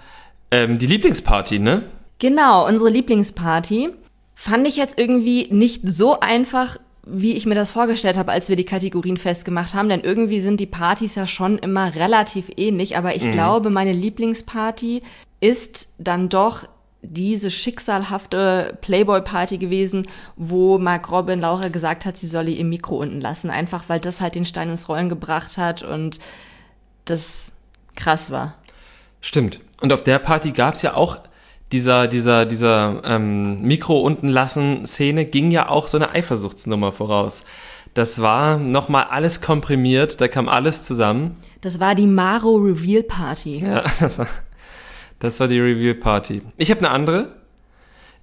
ähm, 0.51 0.79
die 0.79 0.87
Lieblingsparty, 0.87 1.59
ne? 1.59 1.83
Genau, 2.19 2.67
unsere 2.67 2.89
Lieblingsparty. 2.89 3.89
Fand 4.35 4.67
ich 4.67 4.75
jetzt 4.75 4.97
irgendwie 4.97 5.47
nicht 5.51 5.81
so 5.85 6.19
einfach, 6.19 6.77
wie 7.05 7.33
ich 7.33 7.45
mir 7.45 7.55
das 7.55 7.71
vorgestellt 7.71 8.17
habe, 8.17 8.31
als 8.31 8.49
wir 8.49 8.55
die 8.55 8.65
Kategorien 8.65 9.17
festgemacht 9.17 9.73
haben, 9.73 9.89
denn 9.89 10.01
irgendwie 10.01 10.39
sind 10.39 10.59
die 10.59 10.65
Partys 10.65 11.15
ja 11.15 11.27
schon 11.27 11.59
immer 11.59 11.95
relativ 11.95 12.49
ähnlich, 12.57 12.97
aber 12.97 13.15
ich 13.15 13.23
mhm. 13.23 13.31
glaube, 13.31 13.69
meine 13.69 13.93
Lieblingsparty 13.93 15.03
ist 15.39 15.93
dann 15.97 16.29
doch 16.29 16.63
diese 17.03 17.51
schicksalhafte 17.51 18.77
Playboy-Party 18.81 19.57
gewesen, 19.57 20.07
wo 20.37 20.79
Mark 20.79 21.11
Robin 21.11 21.41
Laura 21.41 21.67
gesagt 21.67 22.05
hat, 22.05 22.17
sie 22.17 22.27
solle 22.27 22.51
ihr 22.51 22.63
Mikro 22.63 22.95
unten 22.95 23.19
lassen, 23.19 23.49
einfach 23.49 23.89
weil 23.89 23.99
das 23.99 24.21
halt 24.21 24.35
den 24.35 24.45
Stein 24.45 24.69
ins 24.69 24.87
Rollen 24.87 25.09
gebracht 25.09 25.57
hat 25.57 25.83
und 25.83 26.19
das 27.05 27.53
krass 27.95 28.31
war. 28.31 28.55
Stimmt. 29.21 29.59
Und 29.81 29.93
auf 29.93 30.03
der 30.03 30.19
Party 30.19 30.51
gab 30.51 30.75
es 30.75 30.81
ja 30.81 30.95
auch 30.95 31.17
dieser, 31.71 32.07
dieser, 32.07 32.45
dieser 32.45 33.01
ähm, 33.03 33.61
Mikro 33.61 33.99
unten 33.99 34.29
lassen 34.29 34.85
Szene 34.85 35.25
ging 35.25 35.49
ja 35.49 35.69
auch 35.69 35.87
so 35.87 35.97
eine 35.97 36.11
Eifersuchtsnummer 36.11 36.91
voraus. 36.91 37.43
Das 37.95 38.21
war 38.21 38.57
nochmal 38.57 39.05
alles 39.09 39.41
komprimiert, 39.41 40.21
da 40.21 40.27
kam 40.27 40.49
alles 40.49 40.83
zusammen. 40.83 41.35
Das 41.61 41.79
war 41.79 41.95
die 41.95 42.07
Maro 42.07 42.55
Reveal 42.55 43.03
Party. 43.03 43.59
Ja, 43.59 43.83
das 43.99 44.19
war, 44.19 44.27
das 45.19 45.39
war 45.39 45.47
die 45.47 45.59
Reveal 45.59 45.95
Party. 45.95 46.41
Ich 46.57 46.69
habe 46.69 46.79
eine 46.81 46.91
andere. 46.91 47.33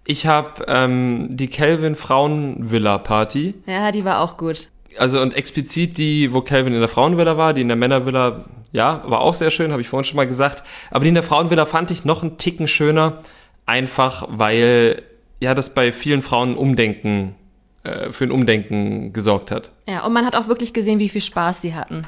Ich 0.04 0.26
habe 0.26 0.64
ähm, 0.66 1.28
die 1.30 1.48
Kelvin 1.48 1.94
Frauenvilla 1.94 2.98
Party. 2.98 3.54
Ja, 3.66 3.92
die 3.92 4.04
war 4.04 4.20
auch 4.20 4.36
gut. 4.36 4.68
Also 4.98 5.20
und 5.20 5.34
explizit 5.34 5.98
die, 5.98 6.32
wo 6.32 6.40
Kelvin 6.40 6.74
in 6.74 6.80
der 6.80 6.88
Frauenvilla 6.88 7.36
war, 7.36 7.54
die 7.54 7.62
in 7.62 7.68
der 7.68 7.76
Männervilla, 7.76 8.44
ja, 8.72 9.02
war 9.06 9.20
auch 9.20 9.34
sehr 9.34 9.50
schön, 9.50 9.72
habe 9.72 9.80
ich 9.80 9.88
vorhin 9.88 10.04
schon 10.04 10.16
mal 10.16 10.26
gesagt. 10.26 10.62
Aber 10.90 11.04
die 11.04 11.08
in 11.08 11.14
der 11.14 11.22
Frauenvilla 11.22 11.66
fand 11.66 11.90
ich 11.90 12.04
noch 12.04 12.22
einen 12.22 12.38
Ticken 12.38 12.68
schöner, 12.68 13.18
einfach 13.66 14.26
weil 14.28 15.02
ja 15.40 15.54
das 15.54 15.74
bei 15.74 15.92
vielen 15.92 16.22
Frauen 16.22 16.56
Umdenken 16.56 17.34
äh, 17.82 18.10
für 18.10 18.24
ein 18.24 18.30
Umdenken 18.30 19.12
gesorgt 19.12 19.50
hat. 19.50 19.70
Ja, 19.88 20.04
und 20.04 20.12
man 20.12 20.26
hat 20.26 20.36
auch 20.36 20.48
wirklich 20.48 20.72
gesehen, 20.74 20.98
wie 20.98 21.08
viel 21.08 21.22
Spaß 21.22 21.62
sie 21.62 21.74
hatten. 21.74 22.06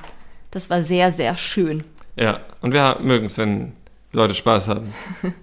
Das 0.51 0.69
war 0.69 0.83
sehr, 0.83 1.11
sehr 1.13 1.37
schön. 1.37 1.85
Ja, 2.17 2.41
und 2.61 2.75
wir 2.75 2.99
mögen 3.01 3.27
es, 3.27 3.39
wenn 3.39 3.73
Leute 4.13 4.35
Spaß 4.35 4.69
haben. 4.69 4.93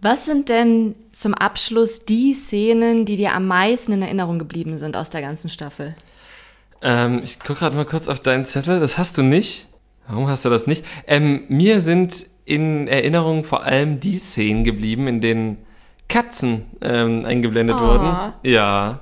Was 0.00 0.26
sind 0.26 0.50
denn 0.50 0.96
zum 1.12 1.32
Abschluss 1.32 2.04
die 2.04 2.34
Szenen, 2.34 3.06
die 3.06 3.16
dir 3.16 3.32
am 3.32 3.46
meisten 3.46 3.92
in 3.92 4.02
Erinnerung 4.02 4.38
geblieben 4.38 4.76
sind 4.76 4.98
aus 4.98 5.08
der 5.08 5.22
ganzen 5.22 5.48
Staffel? 5.48 5.94
Ähm, 6.84 7.20
ich 7.24 7.40
gucke 7.40 7.60
gerade 7.60 7.74
mal 7.74 7.84
kurz 7.84 8.06
auf 8.08 8.20
deinen 8.20 8.44
Zettel. 8.44 8.78
Das 8.78 8.98
hast 8.98 9.18
du 9.18 9.22
nicht. 9.22 9.68
Warum 10.06 10.28
hast 10.28 10.44
du 10.44 10.50
das 10.50 10.66
nicht? 10.66 10.84
Ähm, 11.06 11.44
mir 11.48 11.80
sind 11.80 12.26
in 12.44 12.86
Erinnerung 12.88 13.42
vor 13.42 13.64
allem 13.64 14.00
die 14.00 14.18
Szenen 14.18 14.62
geblieben, 14.64 15.08
in 15.08 15.20
denen 15.22 15.56
Katzen 16.08 16.66
ähm, 16.82 17.24
eingeblendet 17.24 17.76
Oh. 17.78 17.82
wurden. 17.82 18.32
Ja. 18.42 19.00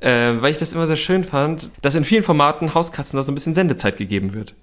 Äh, 0.00 0.42
weil 0.42 0.50
ich 0.50 0.58
das 0.58 0.72
immer 0.72 0.88
sehr 0.88 0.96
schön 0.96 1.22
fand, 1.22 1.70
dass 1.80 1.94
in 1.94 2.04
vielen 2.04 2.24
Formaten 2.24 2.74
Hauskatzen 2.74 3.16
da 3.16 3.22
so 3.22 3.30
ein 3.30 3.36
bisschen 3.36 3.54
Sendezeit 3.54 3.96
gegeben 3.96 4.34
wird. 4.34 4.54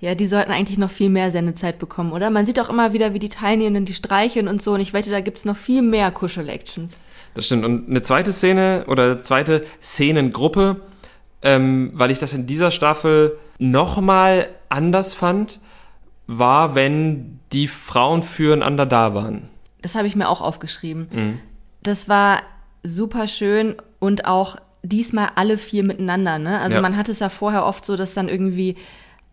Ja, 0.00 0.14
die 0.14 0.26
sollten 0.26 0.52
eigentlich 0.52 0.76
noch 0.76 0.90
viel 0.90 1.08
mehr 1.08 1.30
Sendezeit 1.30 1.78
bekommen, 1.78 2.12
oder? 2.12 2.28
Man 2.28 2.44
sieht 2.44 2.60
auch 2.60 2.68
immer 2.68 2.92
wieder, 2.92 3.14
wie 3.14 3.18
die 3.18 3.30
Teilnehmenden 3.30 3.86
die 3.86 3.94
streicheln 3.94 4.46
und 4.48 4.60
so. 4.60 4.74
Und 4.74 4.80
ich 4.80 4.92
wette, 4.92 5.10
da 5.10 5.22
gibt's 5.22 5.46
noch 5.46 5.56
viel 5.56 5.80
mehr 5.80 6.10
Kuschel-Actions. 6.10 6.98
Das 7.32 7.46
stimmt. 7.46 7.64
Und 7.64 7.88
eine 7.88 8.02
zweite 8.02 8.30
Szene 8.30 8.84
oder 8.88 9.22
zweite 9.22 9.64
Szenengruppe, 9.82 10.82
ähm, 11.44 11.90
weil 11.94 12.10
ich 12.10 12.18
das 12.18 12.32
in 12.32 12.46
dieser 12.46 12.70
Staffel 12.70 13.38
nochmal 13.58 14.48
anders 14.68 15.14
fand, 15.14 15.60
war, 16.26 16.74
wenn 16.74 17.38
die 17.52 17.68
Frauen 17.68 18.22
füreinander 18.22 18.86
da 18.86 19.14
waren. 19.14 19.48
Das 19.82 19.94
habe 19.94 20.06
ich 20.08 20.16
mir 20.16 20.28
auch 20.28 20.40
aufgeschrieben. 20.40 21.40
Das 21.82 22.08
war 22.08 22.40
super 22.82 23.28
schön 23.28 23.76
und 24.00 24.24
auch 24.24 24.56
diesmal 24.82 25.28
alle 25.36 25.58
vier 25.58 25.84
miteinander. 25.84 26.38
Ne? 26.38 26.58
Also 26.60 26.76
Ja. 26.76 26.80
man 26.80 26.96
hat 26.96 27.08
es 27.08 27.20
ja 27.20 27.28
vorher 27.28 27.64
oft 27.66 27.84
so, 27.84 27.96
dass 27.96 28.14
dann 28.14 28.28
irgendwie 28.28 28.76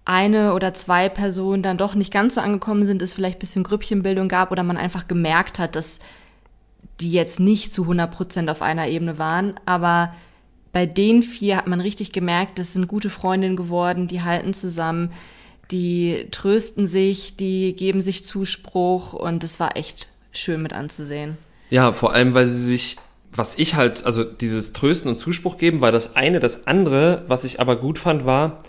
eine 0.04 0.54
oder 0.54 0.74
zwei 0.74 1.10
Personen 1.10 1.64
dann 1.64 1.78
doch 1.78 1.94
nicht 1.96 2.12
ganz 2.12 2.36
so 2.36 2.42
angekommen 2.42 2.86
sind, 2.86 3.02
es 3.02 3.14
vielleicht 3.14 3.38
ein 3.38 3.40
bisschen 3.40 3.64
Grüppchenbildung 3.64 4.28
gab 4.28 4.52
oder 4.52 4.64
man 4.64 4.78
einfach 4.78 5.08
gemerkt 5.08 5.60
hat, 5.60 5.76
dass 5.76 6.00
die 7.00 7.12
jetzt 7.12 7.40
nicht 7.40 7.72
zu 7.72 7.84
100 7.84 8.12
Prozent 8.12 8.50
auf 8.50 8.62
einer 8.62 8.88
Ebene 8.88 9.18
waren. 9.18 9.54
Aber 9.66 10.14
bei 10.72 10.86
den 10.86 11.24
vier 11.24 11.58
hat 11.58 11.68
man 11.68 11.82
richtig 11.82 12.12
gemerkt, 12.12 12.60
das 12.60 12.74
sind 12.74 12.88
gute 12.88 13.10
Freundinnen 13.10 13.56
geworden, 13.56 14.08
die 14.08 14.22
halten 14.22 14.54
zusammen, 14.54 15.12
die 15.72 16.28
trösten 16.32 16.88
sich, 16.88 17.36
die 17.36 17.74
geben 17.76 18.02
sich 18.02 18.24
Zuspruch 18.24 19.14
und 19.14 19.44
es 19.44 19.60
war 19.60 19.78
echt 19.78 20.08
schön 20.32 20.62
mit 20.62 20.74
anzusehen. 20.74 21.38
Ja, 21.70 21.94
vor 21.94 22.14
allem, 22.14 22.34
weil 22.34 22.48
sie 22.48 22.62
sich, 22.62 22.98
was 23.32 23.58
ich 23.58 23.76
halt, 23.76 24.06
also 24.06 24.24
dieses 24.24 24.74
Trösten 24.74 25.10
und 25.10 25.18
Zuspruch 25.18 25.58
geben, 25.58 25.82
war 25.82 25.92
das 25.92 26.16
eine. 26.16 26.40
Das 26.40 26.68
andere, 26.68 27.24
was 27.28 27.46
ich 27.46 27.60
aber 27.60 27.78
gut 27.78 27.98
fand, 27.98 28.26
war, 28.26 28.60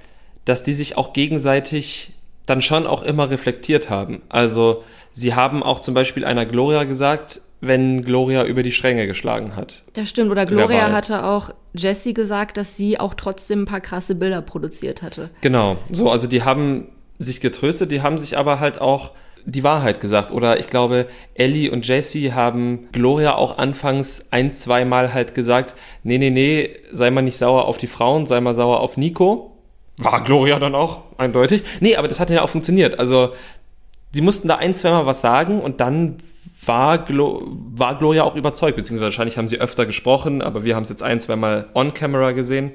dass 0.45 0.63
die 0.63 0.75
sich 0.75 0.97
auch 0.97 1.13
gegenseitig 1.13 2.13
dann 2.47 2.61
schon 2.61 2.87
auch 2.87 3.03
immer 3.03 3.31
reflektiert 3.31 3.91
haben. 3.91 4.23
Also 4.29 4.85
sie 5.13 5.35
haben 5.35 5.63
auch 5.63 5.81
zum 5.81 5.95
Beispiel 5.95 6.25
einer 6.25 6.47
Gloria 6.47 6.85
gesagt, 6.85 7.42
wenn 7.63 8.05
Gloria 8.05 8.45
über 8.45 8.65
die 8.65 8.73
Stränge 8.73 9.07
geschlagen 9.07 9.55
hat. 9.55 9.85
Das 9.95 10.09
stimmt. 10.09 10.33
Oder 10.33 10.47
Gloria 10.47 10.81
Verbal. 10.81 10.93
hatte 10.93 11.25
auch 11.25 11.51
Jessie 11.75 12.13
gesagt, 12.13 12.57
dass 12.57 12.77
sie 12.77 12.99
auch 12.99 13.15
trotzdem 13.15 13.63
ein 13.63 13.67
paar 13.67 13.81
krasse 13.81 14.17
Bilder 14.17 14.43
produziert 14.43 15.01
hatte. 15.01 15.31
Genau. 15.43 15.77
So, 15.91 16.11
also 16.11 16.27
die 16.27 16.43
haben 16.43 16.89
sich 17.21 17.41
getröstet, 17.41 17.93
die 17.93 18.03
haben 18.03 18.19
sich 18.19 18.37
aber 18.37 18.59
halt 18.59 18.81
auch 18.81 19.13
die 19.45 19.63
Wahrheit 19.63 20.01
gesagt. 20.01 20.33
Oder 20.33 20.59
ich 20.59 20.67
glaube, 20.67 21.07
Ellie 21.35 21.71
und 21.71 21.87
Jessie 21.87 22.33
haben 22.33 22.89
Gloria 22.91 23.37
auch 23.37 23.59
anfangs 23.59 24.27
ein, 24.33 24.53
zweimal 24.53 25.15
halt 25.15 25.37
gesagt, 25.37 25.75
nee, 26.03 26.19
nee, 26.19 26.31
nee, 26.31 26.71
sei 26.91 27.13
mal 27.13 27.23
nicht 27.23 27.39
sauer 27.39 27.67
auf 27.67 27.79
die 27.79 27.87
Frauen, 27.87 28.27
sei 28.27 28.41
mal 28.41 28.57
sauer 28.57 28.81
auf 28.81 28.97
Nico. 28.97 29.57
War 29.99 30.25
Gloria 30.25 30.59
dann 30.59 30.75
auch, 30.75 31.03
eindeutig. 31.17 31.63
Nee, 31.79 31.95
aber 31.95 32.09
das 32.09 32.19
hat 32.19 32.29
ja 32.29 32.43
auch 32.43 32.49
funktioniert. 32.49 32.99
Also, 32.99 33.35
die 34.15 34.21
mussten 34.21 34.49
da 34.49 34.57
ein, 34.57 34.75
zweimal 34.75 35.07
was 35.07 35.21
sagen 35.21 35.61
und 35.61 35.81
dann 35.81 36.17
war, 36.65 36.99
Glo 36.99 37.43
war 37.45 37.99
Gloria 37.99 38.25
auch 38.25 38.37
überzeugt, 38.37 38.77
beziehungsweise 38.77 39.07
wahrscheinlich 39.07 39.37
haben 39.37 39.49
sie 39.49 39.61
öfter 39.61 39.87
gesprochen, 39.87 40.43
aber 40.43 40.65
wir 40.65 40.77
haben 40.77 40.85
es 40.85 40.89
jetzt 40.89 41.03
ein, 41.03 41.21
zweimal 41.21 41.69
on 41.75 41.95
camera 41.95 42.33
gesehen. 42.33 42.73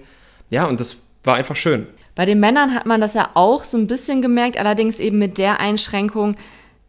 Ja, 0.49 0.65
und 0.65 0.79
das 0.79 0.97
war 1.23 1.35
einfach 1.35 1.55
schön. 1.55 1.87
Bei 2.15 2.25
den 2.25 2.39
Männern 2.39 2.73
hat 2.73 2.85
man 2.85 2.99
das 2.99 3.13
ja 3.13 3.29
auch 3.35 3.63
so 3.63 3.77
ein 3.77 3.87
bisschen 3.87 4.21
gemerkt, 4.21 4.57
allerdings 4.57 4.99
eben 4.99 5.19
mit 5.19 5.37
der 5.37 5.59
Einschränkung, 5.59 6.35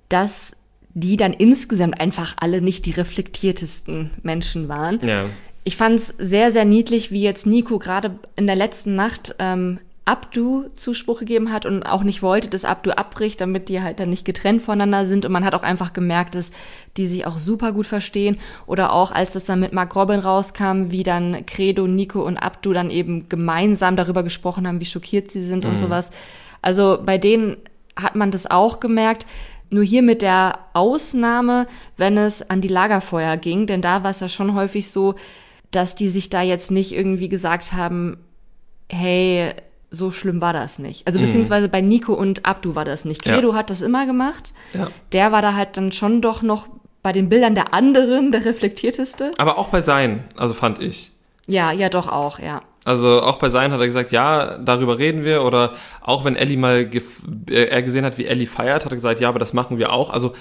dass 0.09 0.57
die 0.95 1.17
dann 1.17 1.33
insgesamt 1.33 2.01
einfach 2.01 2.35
alle 2.41 2.61
nicht 2.61 2.87
die 2.87 2.93
reflektiertesten 2.93 4.11
Menschen 4.23 4.69
waren. 4.69 5.01
Ja. 5.07 5.27
Ich 5.65 5.77
fand 5.77 5.97
es 5.97 6.15
sehr, 6.19 6.51
sehr 6.51 6.65
niedlich, 6.65 7.13
wie 7.13 7.23
jetzt 7.23 7.47
Nico 7.47 7.79
gerade 7.79 8.19
in 8.37 8.47
der 8.47 8.57
letzten 8.57 8.97
Nacht 8.97 9.35
ähm, 9.39 9.81
Abdu 10.09 10.71
Zuspruch 10.75 11.19
gegeben 11.19 11.53
hat 11.53 11.67
und 11.67 11.83
auch 11.83 12.03
nicht 12.03 12.23
wollte, 12.23 12.49
dass 12.49 12.65
Abdu 12.65 12.93
abbricht, 12.93 13.43
damit 13.43 13.69
die 13.69 13.83
halt 13.83 14.01
dann 14.01 14.09
nicht 14.09 14.25
getrennt 14.25 14.63
voneinander 14.63 15.07
sind. 15.07 15.27
Und 15.27 15.33
man 15.33 15.45
hat 15.45 15.55
auch 15.55 15.63
einfach 15.63 15.93
gemerkt, 15.93 16.35
dass 16.35 16.51
die 16.97 17.07
sich 17.07 17.27
auch 17.27 17.37
super 17.37 17.73
gut 17.73 17.87
verstehen. 17.87 18.39
Oder 18.67 18.95
auch, 18.95 19.13
als 19.13 19.35
das 19.35 19.45
dann 19.45 19.61
mit 19.61 19.75
Mark 19.75 19.95
Robin 19.95 20.21
rauskam, 20.21 20.91
wie 20.91 21.03
dann 21.03 21.45
Credo, 21.45 21.87
Nico 21.87 22.23
und 22.23 22.39
Abdu 22.39 22.73
dann 22.73 22.89
eben 22.89 23.29
gemeinsam 23.29 23.97
darüber 23.97 24.23
gesprochen 24.23 24.67
haben, 24.67 24.81
wie 24.81 24.87
schockiert 24.87 25.31
sie 25.31 25.43
sind 25.43 25.67
und 25.67 25.79
sowas. 25.79 26.11
Also 26.63 27.01
bei 27.05 27.19
denen 27.19 27.59
hat 27.95 28.17
man 28.17 28.31
das 28.31 28.51
auch 28.51 28.81
gemerkt. 28.81 29.27
Nur 29.69 29.85
hier 29.85 30.03
mit 30.03 30.23
der 30.23 30.59
Ausnahme, 30.73 31.67
wenn 31.99 32.17
es 32.17 32.49
an 32.49 32.63
die 32.63 32.69
Lagerfeuer 32.69 33.37
ging, 33.37 33.67
denn 33.67 33.83
da 33.83 34.03
war 34.05 34.13
es 34.13 34.21
ja 34.21 34.31
schon 34.31 34.55
häufig 34.55 34.91
so, 34.91 35.17
dass 35.71 35.95
die 35.95 36.09
sich 36.09 36.31
da 36.31 36.41
jetzt 36.41 36.71
nicht 36.71 36.93
irgendwie 36.93 37.29
gesagt 37.29 37.75
haben, 37.75 38.17
hey, 38.89 39.53
so 39.91 40.11
schlimm 40.11 40.41
war 40.41 40.53
das 40.53 40.79
nicht. 40.79 41.07
Also 41.07 41.19
beziehungsweise 41.21 41.69
bei 41.69 41.81
Nico 41.81 42.13
und 42.13 42.45
Abdu 42.45 42.75
war 42.75 42.85
das 42.85 43.05
nicht. 43.05 43.25
Ja. 43.27 43.35
Credo 43.35 43.55
hat 43.55 43.71
das 43.71 43.81
immer 43.81 44.05
gemacht. 44.07 44.53
Ja. 44.75 44.89
Der 45.13 45.33
war 45.33 45.41
da 45.43 45.55
halt 45.55 45.77
dann 45.77 45.93
schon 45.93 46.21
doch 46.21 46.43
noch 46.43 46.67
bei 47.03 47.13
den 47.13 47.29
Bildern 47.29 47.55
der 47.55 47.73
anderen 47.73 48.33
der 48.33 48.45
reflektierteste. 48.45 49.33
Aber 49.39 49.57
auch 49.59 49.69
bei 49.69 49.81
sein, 49.81 50.25
also 50.37 50.53
fand 50.53 50.83
ich. 50.83 51.11
Ja, 51.47 51.73
ja, 51.73 51.89
doch 51.89 52.09
auch, 52.13 52.39
ja. 52.39 52.61
Also 52.85 53.23
auch 53.23 53.37
bei 53.39 53.49
sein 53.49 53.73
hat 53.73 53.81
er 53.81 53.87
gesagt, 53.87 54.13
ja, 54.13 54.59
darüber 54.59 54.99
reden 54.99 55.25
wir. 55.25 55.45
Oder 55.45 55.73
auch 56.03 56.25
wenn 56.25 56.37
Ellie 56.37 56.57
mal 56.59 56.81
gef- 56.83 57.51
äh, 57.51 57.65
er 57.69 57.83
gesehen 57.83 58.05
hat, 58.05 58.19
wie 58.19 58.27
Ellie 58.27 58.47
feiert, 58.47 58.85
hat 58.85 58.93
er 58.93 58.97
gesagt, 58.97 59.21
ja, 59.21 59.29
aber 59.29 59.39
das 59.39 59.53
machen 59.53 59.79
wir 59.79 59.93
auch. 59.93 60.11
Also 60.11 60.33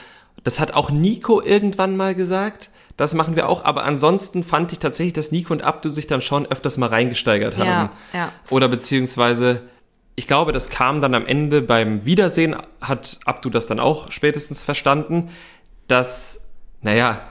das 0.44 0.60
hat 0.60 0.74
auch 0.74 0.90
Nico 0.92 1.42
irgendwann 1.42 1.96
mal 1.98 2.16
gesagt. 2.16 2.70
Das 2.98 3.14
machen 3.14 3.36
wir 3.36 3.48
auch. 3.48 3.64
Aber 3.64 3.86
ansonsten 3.86 4.44
fand 4.44 4.72
ich 4.74 4.80
tatsächlich, 4.80 5.14
dass 5.14 5.32
Nico 5.32 5.54
und 5.54 5.64
Abdu 5.64 5.90
sich 5.90 6.08
dann 6.08 6.22
schon 6.22 6.46
öfters 6.48 6.78
mal 6.78 6.90
reingesteigert 6.90 7.58
haben. 7.58 7.68
Ja, 7.68 7.92
ja. 8.14 8.32
Oder 8.50 8.68
beziehungsweise, 8.68 9.62
ich 10.16 10.28
glaube, 10.28 10.52
das 10.52 10.70
kam 10.70 11.00
dann 11.00 11.14
am 11.14 11.26
Ende 11.26 11.62
beim 11.62 12.06
Wiedersehen, 12.06 12.56
hat 12.82 13.20
Abdu 13.26 13.50
das 13.50 13.68
dann 13.68 13.80
auch 13.80 14.12
spätestens 14.12 14.64
verstanden, 14.64 15.30
dass, 15.88 16.42
naja, 16.82 17.22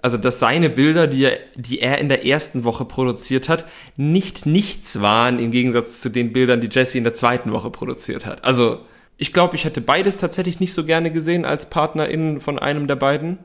also 0.00 0.16
dass 0.16 0.38
seine 0.38 0.70
Bilder, 0.70 1.06
die 1.06 1.24
er, 1.24 1.38
die 1.56 1.80
er 1.80 1.98
in 1.98 2.08
der 2.08 2.24
ersten 2.24 2.64
Woche 2.64 2.84
produziert 2.84 3.48
hat, 3.48 3.64
nicht 3.96 4.46
nichts 4.46 5.00
waren 5.00 5.38
im 5.38 5.50
Gegensatz 5.50 6.00
zu 6.00 6.08
den 6.08 6.32
Bildern, 6.32 6.60
die 6.60 6.68
Jesse 6.70 6.98
in 6.98 7.04
der 7.04 7.14
zweiten 7.14 7.52
Woche 7.52 7.70
produziert 7.70 8.24
hat. 8.24 8.44
Also 8.44 8.80
ich 9.16 9.32
glaube, 9.32 9.56
ich 9.56 9.64
hätte 9.64 9.80
beides 9.80 10.16
tatsächlich 10.16 10.60
nicht 10.60 10.72
so 10.72 10.84
gerne 10.84 11.10
gesehen 11.10 11.44
als 11.44 11.66
PartnerInnen 11.68 12.40
von 12.40 12.58
einem 12.58 12.86
der 12.86 12.96
beiden. 12.96 13.38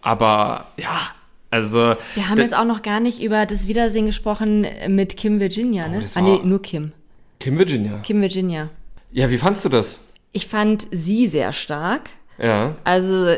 Aber 0.00 0.66
ja, 0.76 1.10
also 1.50 1.94
Wir 2.14 2.28
haben 2.28 2.38
jetzt 2.38 2.54
auch 2.54 2.64
noch 2.64 2.82
gar 2.82 3.00
nicht 3.00 3.22
über 3.22 3.46
das 3.46 3.68
Wiedersehen 3.68 4.06
gesprochen 4.06 4.66
mit 4.88 5.16
Kim 5.16 5.40
Virginia, 5.40 5.88
ne? 5.88 6.00
das 6.02 6.16
ah, 6.16 6.22
nee, 6.22 6.40
nur 6.42 6.62
Kim. 6.62 6.92
Kim 7.40 7.58
Virginia. 7.58 7.98
Kim 8.02 8.20
Virginia. 8.20 8.70
Ja, 9.12 9.30
wie 9.30 9.38
fandst 9.38 9.64
du 9.64 9.68
das? 9.68 9.98
Ich 10.32 10.46
fand 10.46 10.88
sie 10.90 11.26
sehr 11.26 11.52
stark. 11.52 12.10
Ja. 12.38 12.74
Also 12.84 13.36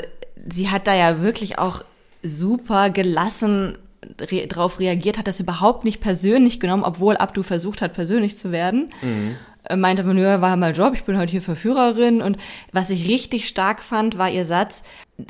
sie 0.51 0.71
hat 0.71 0.87
da 0.87 0.95
ja 0.95 1.21
wirklich 1.21 1.59
auch 1.59 1.85
super 2.23 2.91
gelassen 2.91 3.79
re 4.21 4.47
drauf 4.47 4.81
reagiert, 4.81 5.19
hat 5.19 5.27
das 5.27 5.41
überhaupt 5.41 5.85
nicht 5.85 6.01
persönlich 6.01 6.61
genommen, 6.61 6.85
obwohl 6.85 7.17
Abdu 7.17 7.43
versucht 7.43 7.83
hat, 7.83 7.95
persönlich 7.95 8.37
zu 8.37 8.53
werden. 8.53 8.91
Äh, 9.03 9.35
Meinte 9.75 10.03
man, 10.05 10.17
ja, 10.17 10.41
war 10.41 10.57
mein 10.57 10.75
Job, 10.75 10.95
ich 10.95 11.05
bin 11.05 11.19
heute 11.19 11.33
hier 11.33 11.43
Verführerin. 11.43 12.23
Und 12.23 12.39
was 12.73 12.91
ich 12.91 13.09
richtig 13.09 13.49
stark 13.49 13.83
fand, 13.83 14.17
war 14.17 14.31
ihr 14.31 14.45
Satz, 14.45 14.83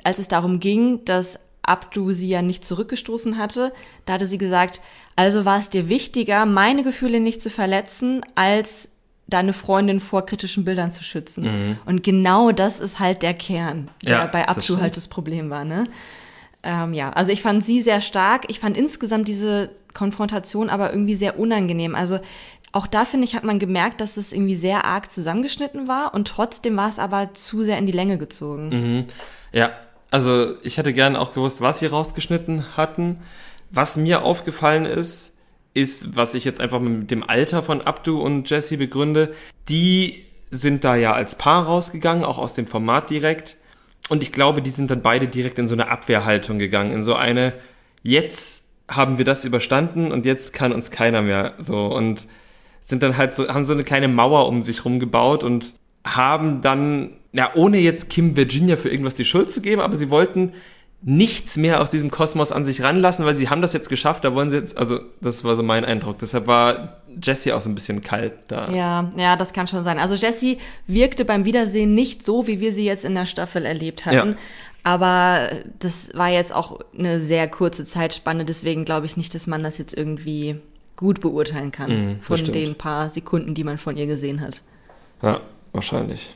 als 0.05 0.19
es 0.19 0.29
darum 0.29 0.61
ging, 0.61 1.05
dass 1.05 1.41
Abdu 1.63 2.13
sie 2.13 2.29
ja 2.29 2.43
nicht 2.43 2.65
zurückgestoßen 2.65 3.37
hatte, 3.37 3.73
da 4.07 4.15
hatte 4.15 4.27
sie 4.27 4.39
gesagt, 4.39 4.81
also 5.17 5.45
war 5.45 5.59
es 5.59 5.71
dir 5.71 5.89
wichtiger, 5.89 6.47
meine 6.47 6.83
Gefühle 6.83 7.21
nicht 7.21 7.43
zu 7.43 7.51
verletzen, 7.51 8.25
als 8.35 8.89
deine 9.27 9.53
Freundin 9.53 10.01
vor 10.01 10.25
kritischen 10.25 10.65
Bildern 10.65 10.91
zu 10.91 11.05
schützen. 11.05 11.77
Und 11.85 12.03
genau 12.03 12.53
das 12.53 12.81
ist 12.81 12.99
halt 12.99 13.23
der 13.23 13.35
Kern, 13.35 13.91
der 14.05 14.13
Ja, 14.13 14.27
bei 14.27 14.49
Abdu 14.49 14.81
halt 14.81 14.97
das 14.97 15.09
Problem 15.09 15.51
war, 15.51 15.65
ne? 15.65 15.85
Ähm, 16.63 16.93
ja, 16.95 17.11
also 17.11 17.31
ich 17.31 17.43
fand 17.43 17.63
sie 17.63 17.83
sehr 17.83 18.01
stark. 18.01 18.45
Ich 18.49 18.59
fand 18.59 18.77
insgesamt 18.77 19.29
diese 19.29 19.71
Konfrontation 19.95 20.71
aber 20.71 20.91
irgendwie 20.93 21.15
sehr 21.15 21.39
unangenehm. 21.39 21.95
Also 21.95 22.19
auch 22.73 22.87
da 22.87 23.05
finde 23.05 23.25
ich, 23.25 23.35
hat 23.35 23.45
man 23.45 23.59
gemerkt, 23.59 24.01
dass 24.01 24.17
es 24.17 24.33
irgendwie 24.33 24.55
sehr 24.55 24.85
arg 24.85 25.11
zusammengeschnitten 25.11 25.89
war 25.89 26.15
und 26.15 26.29
trotzdem 26.29 26.77
war 26.77 26.89
es 26.89 26.99
aber 26.99 27.35
zu 27.35 27.63
sehr 27.63 27.79
in 27.79 27.87
die 27.87 27.93
Länge 27.93 28.19
gezogen. 28.19 28.69
Mhm. 28.69 29.05
Ja, 29.53 29.73
also 30.11 30.55
ich 30.63 30.79
hätte 30.79 30.93
gerne 30.93 31.21
auch 31.21 31.33
gewusst, 31.33 31.61
was 31.61 31.79
sie 31.79 31.87
rausgeschnitten 31.87 32.77
hatten. 32.77 33.19
Was 33.71 33.97
mir 33.97 34.23
aufgefallen 34.23 34.87
ist, 34.87 35.37
ist, 35.75 36.17
was 36.17 36.35
ich 36.35 36.45
jetzt 36.45 36.61
einfach 36.61 36.81
mit 36.81 37.11
dem 37.11 37.29
Alter 37.29 37.63
von 37.63 37.83
Abdu 37.83 38.21
und 38.21 38.49
Jesse 38.49 38.79
begründe, 38.79 39.35
die 39.69 40.25
sind 40.51 40.85
da 40.85 40.97
ja 40.97 41.13
als 41.13 41.37
Paar 41.37 41.67
rausgegangen, 41.67 42.25
auch 42.25 42.39
aus 42.39 42.55
dem 42.55 42.67
Format 42.67 43.11
direkt. 43.11 43.57
Und 44.09 44.23
ich 44.23 44.33
glaube, 44.33 44.63
die 44.63 44.71
sind 44.71 44.91
dann 44.91 45.03
beide 45.03 45.29
direkt 45.29 45.59
in 45.59 45.69
so 45.69 45.75
eine 45.75 45.89
Abwehrhaltung 45.89 46.59
gegangen, 46.59 46.93
in 46.93 47.03
so 47.03 47.15
eine, 47.15 47.53
jetzt 48.03 48.65
haben 48.89 49.19
wir 49.19 49.27
das 49.27 49.45
überstanden 49.45 50.11
und 50.11 50.25
jetzt 50.25 50.55
kann 50.55 50.73
uns 50.73 50.91
keiner 50.91 51.21
mehr 51.21 51.55
so 51.59 51.87
und 51.87 52.27
sind 52.81 53.03
dann 53.03 53.17
halt 53.17 53.35
so, 53.35 53.49
haben 53.49 53.65
so 53.65 53.73
eine 53.73 53.85
kleine 53.85 54.09
Mauer 54.09 54.49
um 54.49 54.63
sich 54.63 54.85
rumgebaut 54.85 55.45
und 55.45 55.75
haben 56.05 56.63
dann, 56.63 57.11
ja, 57.33 57.51
ohne 57.55 57.79
jetzt 57.79 58.11
Kim 58.11 58.37
Virginia 58.37 58.77
für 58.77 58.89
irgendwas 58.89 59.15
die 59.15 59.25
Schuld 59.25 59.51
zu 59.51 59.61
geben, 59.61 59.83
aber 59.83 59.97
sie 59.97 60.11
wollten 60.11 60.53
nichts 61.01 61.57
mehr 61.57 61.81
aus 61.81 61.91
diesem 61.91 62.11
Kosmos 62.11 62.51
an 62.51 62.65
sich 62.65 62.83
ranlassen, 62.83 63.25
weil 63.25 63.37
sie 63.37 63.49
haben 63.49 63.63
das 63.63 63.73
jetzt 63.73 63.89
geschafft, 63.89 64.25
da 64.25 64.35
wollen 64.35 64.51
sie 64.51 64.57
jetzt, 64.57 64.77
also 64.77 64.99
das 65.21 65.45
war 65.45 65.55
so 65.55 65.63
mein 65.63 65.85
Eindruck. 65.85 66.19
Deshalb 66.19 66.49
war 66.49 67.03
Jessie 67.23 67.53
auch 67.53 67.61
so 67.61 67.69
ein 67.69 67.75
bisschen 67.77 68.01
kalt 68.01 68.33
da. 68.49 68.69
Ja, 68.71 69.13
ja, 69.17 69.37
das 69.37 69.53
kann 69.53 69.69
schon 69.69 69.85
sein. 69.85 69.99
Also 69.99 70.17
Jessie 70.17 70.59
wirkte 70.89 71.25
beim 71.25 71.45
Wiedersehen 71.45 71.95
nicht 71.95 72.25
so, 72.25 72.49
wie 72.49 72.59
wir 72.59 72.73
sie 72.73 72.85
jetzt 72.85 73.05
in 73.05 73.15
der 73.15 73.27
Staffel 73.27 73.65
erlebt 73.65 74.07
hatten. 74.07 74.31
Ja. 74.31 74.37
Aber 74.83 75.51
das 75.79 76.11
war 76.15 76.31
jetzt 76.31 76.53
auch 76.55 76.81
eine 76.99 77.21
sehr 77.21 77.47
kurze 77.49 77.85
Zeitspanne, 77.85 78.45
deswegen 78.45 78.85
glaube 78.85 79.07
ich 79.07 79.17
nicht, 79.17 79.35
dass 79.35 79.47
man 79.47 79.63
das 79.63 79.79
jetzt 79.79 79.97
irgendwie 79.97 80.57
gut 80.99 81.21
beurteilen 81.21 81.73
kann 81.73 81.91
mm, 81.91 82.21
von 82.21 82.45
den 82.45 82.75
paar 82.75 83.09
Sekunden, 83.09 83.55
die 83.55 83.65
man 83.65 83.79
von 83.79 83.97
ihr 83.97 84.07
gesehen 84.07 84.43
hat. 84.43 84.61
Ja, 85.23 85.41
wahrscheinlich. 85.73 86.35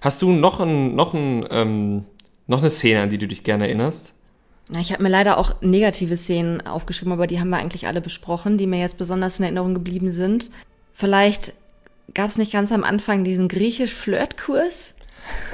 Hast 0.00 0.22
du 0.22 0.30
noch 0.30 0.60
ein, 0.60 0.94
noch 0.94 1.14
ein 1.14 1.44
ähm, 1.50 2.04
noch 2.46 2.60
eine 2.60 2.70
Szene, 2.70 3.02
an 3.02 3.10
die 3.10 3.18
du 3.18 3.26
dich 3.26 3.42
gerne 3.42 3.66
erinnerst? 3.66 4.12
Na, 4.70 4.80
ich 4.80 4.92
habe 4.92 5.02
mir 5.02 5.08
leider 5.08 5.38
auch 5.38 5.62
negative 5.62 6.16
Szenen 6.16 6.66
aufgeschrieben, 6.66 7.12
aber 7.12 7.26
die 7.26 7.40
haben 7.40 7.50
wir 7.50 7.56
eigentlich 7.56 7.86
alle 7.86 8.00
besprochen, 8.00 8.58
die 8.58 8.66
mir 8.66 8.80
jetzt 8.80 8.98
besonders 8.98 9.38
in 9.38 9.44
Erinnerung 9.44 9.74
geblieben 9.74 10.10
sind. 10.10 10.50
Vielleicht 10.92 11.54
gab 12.14 12.28
es 12.28 12.38
nicht 12.38 12.52
ganz 12.52 12.70
am 12.70 12.84
Anfang 12.84 13.24
diesen 13.24 13.48
griechisch-Flirtkurs. 13.48 14.94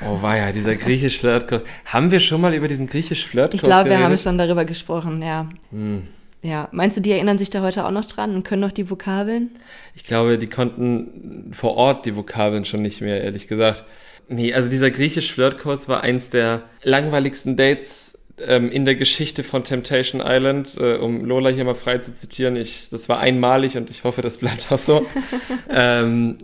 Oh 0.09 0.22
war 0.22 0.36
ja, 0.36 0.53
dieser 0.53 0.74
griechisch-Flirtkurs. 0.74 1.62
Haben 1.86 2.11
wir 2.11 2.20
schon 2.20 2.40
mal 2.40 2.55
über 2.55 2.66
diesen 2.66 2.86
griechisch-Flirtkurs 2.86 3.62
Ich 3.62 3.66
glaube, 3.66 3.90
wir 3.90 3.99
haben 3.99 4.18
schon 4.18 4.38
darüber 4.38 4.64
gesprochen, 4.64 5.22
ja. 5.22 5.49
Hm. 5.70 6.09
Ja, 6.45 6.68
meinst 6.72 6.99
du, 6.99 7.01
die 7.01 7.11
erinnern 7.11 7.38
sich 7.38 7.49
da 7.49 7.62
heute 7.62 7.86
auch 7.86 7.90
noch 7.90 8.05
dran 8.05 8.34
und 8.34 8.45
können 8.45 8.61
noch 8.61 8.70
die 8.70 8.90
Vokabeln? 8.90 9.49
Ich 9.95 10.05
glaube, 10.05 10.36
die 10.36 10.47
konnten 10.47 11.51
vor 11.55 11.74
Ort 11.78 12.05
die 12.05 12.16
Vokabeln 12.16 12.66
schon 12.66 12.82
nicht 12.82 13.01
mehr, 13.01 13.24
ehrlich 13.24 13.49
gesagt. 13.49 13.84
Nee, 14.28 14.53
also 14.53 14.68
dieser 14.68 14.90
griechisch 14.90 15.32
Flirtkurs 15.32 15.88
war 15.88 16.03
eins 16.03 16.28
der 16.28 16.64
langweiligsten 16.82 17.57
Dates 17.57 18.18
ähm, 18.47 18.70
in 18.70 18.84
der 18.84 18.95
Geschichte 18.95 19.42
von 19.42 19.64
Temptation 19.64 20.20
Island, 20.22 20.76
äh, 20.78 20.97
um 20.97 21.24
Lola 21.24 21.49
hier 21.49 21.64
mal 21.64 21.74
frei 21.74 21.97
zu 21.97 22.14
zitieren. 22.14 22.57
Ich, 22.57 22.90
das 22.90 23.09
war 23.09 23.20
einmalig 23.20 23.78
und 23.78 23.88
ich 23.88 24.05
hoffe, 24.05 24.20
das 24.20 24.36
bleibt 24.36 24.70
auch 24.70 24.76
so. 24.76 25.07
ähm, 25.70 26.36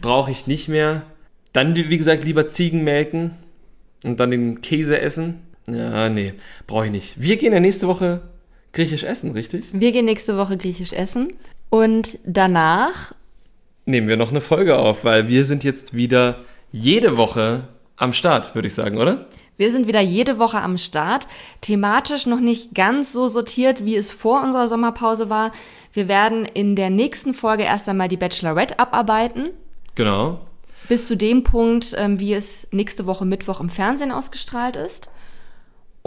Brauche 0.00 0.30
ich 0.30 0.46
nicht 0.46 0.68
mehr. 0.68 1.02
Dann, 1.52 1.74
wie 1.74 1.98
gesagt, 1.98 2.22
lieber 2.22 2.48
Ziegen 2.48 2.84
melken 2.84 3.32
und 4.04 4.20
dann 4.20 4.30
den 4.30 4.60
Käse 4.60 5.00
essen. 5.00 5.40
Ja, 5.66 6.08
nee, 6.08 6.34
brauche 6.68 6.86
ich 6.86 6.92
nicht. 6.92 7.20
Wir 7.20 7.38
gehen 7.38 7.52
ja 7.52 7.58
nächste 7.58 7.88
Woche 7.88 8.20
griechisch 8.72 9.02
essen, 9.02 9.32
richtig? 9.32 9.64
Wir 9.72 9.92
gehen 9.92 10.04
nächste 10.04 10.36
Woche 10.36 10.56
griechisch 10.56 10.92
essen. 10.92 11.32
Und 11.70 12.18
danach 12.24 13.12
nehmen 13.84 14.08
wir 14.08 14.16
noch 14.16 14.30
eine 14.30 14.40
Folge 14.40 14.78
auf, 14.78 15.04
weil 15.04 15.28
wir 15.28 15.44
sind 15.44 15.64
jetzt 15.64 15.94
wieder 15.94 16.40
jede 16.70 17.16
Woche 17.16 17.68
am 17.96 18.12
Start, 18.12 18.54
würde 18.54 18.68
ich 18.68 18.74
sagen, 18.74 18.98
oder? 18.98 19.26
Wir 19.56 19.72
sind 19.72 19.88
wieder 19.88 20.00
jede 20.00 20.38
Woche 20.38 20.60
am 20.60 20.78
Start. 20.78 21.26
Thematisch 21.60 22.26
noch 22.26 22.38
nicht 22.38 22.74
ganz 22.74 23.12
so 23.12 23.26
sortiert, 23.26 23.84
wie 23.84 23.96
es 23.96 24.10
vor 24.10 24.42
unserer 24.42 24.68
Sommerpause 24.68 25.30
war. 25.30 25.50
Wir 25.92 26.06
werden 26.06 26.44
in 26.44 26.76
der 26.76 26.90
nächsten 26.90 27.34
Folge 27.34 27.64
erst 27.64 27.88
einmal 27.88 28.08
die 28.08 28.16
Bachelorette 28.16 28.78
abarbeiten. 28.78 29.50
Genau. 29.96 30.40
Bis 30.88 31.08
zu 31.08 31.16
dem 31.16 31.42
Punkt, 31.42 31.92
ähm, 31.98 32.20
wie 32.20 32.34
es 32.34 32.68
nächste 32.70 33.04
Woche 33.06 33.24
Mittwoch 33.24 33.60
im 33.60 33.68
Fernsehen 33.68 34.12
ausgestrahlt 34.12 34.76
ist. 34.76 35.10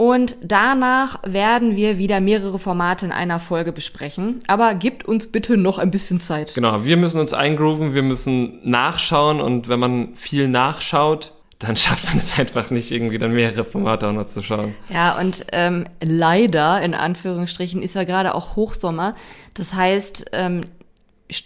Und 0.02 0.36
danach 0.42 1.20
werden 1.24 1.76
wir 1.76 1.96
wieder 1.96 2.18
mehrere 2.18 2.58
Formate 2.58 3.06
in 3.06 3.12
einer 3.12 3.38
Folge 3.38 3.70
besprechen. 3.70 4.40
Aber 4.48 4.74
gebt 4.74 5.06
uns 5.06 5.28
bitte 5.28 5.56
noch 5.56 5.78
ein 5.78 5.92
bisschen 5.92 6.18
Zeit. 6.18 6.56
Genau, 6.56 6.84
wir 6.84 6.96
müssen 6.96 7.20
uns 7.20 7.32
eingrooven, 7.32 7.94
wir 7.94 8.02
müssen 8.02 8.58
nachschauen 8.68 9.40
und 9.40 9.68
wenn 9.68 9.78
man 9.78 10.16
viel 10.16 10.48
nachschaut, 10.48 11.30
dann 11.60 11.76
schafft 11.76 12.06
man 12.06 12.18
es 12.18 12.36
einfach 12.36 12.70
nicht, 12.70 12.90
irgendwie 12.90 13.18
dann 13.18 13.32
mehrere 13.32 13.64
Formate 13.64 14.08
auch 14.08 14.12
noch 14.12 14.26
zu 14.26 14.42
schauen. 14.42 14.74
Ja, 14.88 15.16
und 15.20 15.46
ähm, 15.52 15.86
leider, 16.02 16.82
in 16.82 16.94
Anführungsstrichen, 16.94 17.80
ist 17.80 17.94
ja 17.94 18.02
gerade 18.02 18.34
auch 18.34 18.56
Hochsommer. 18.56 19.14
Das 19.54 19.72
heißt, 19.72 20.32
ähm, 20.32 20.62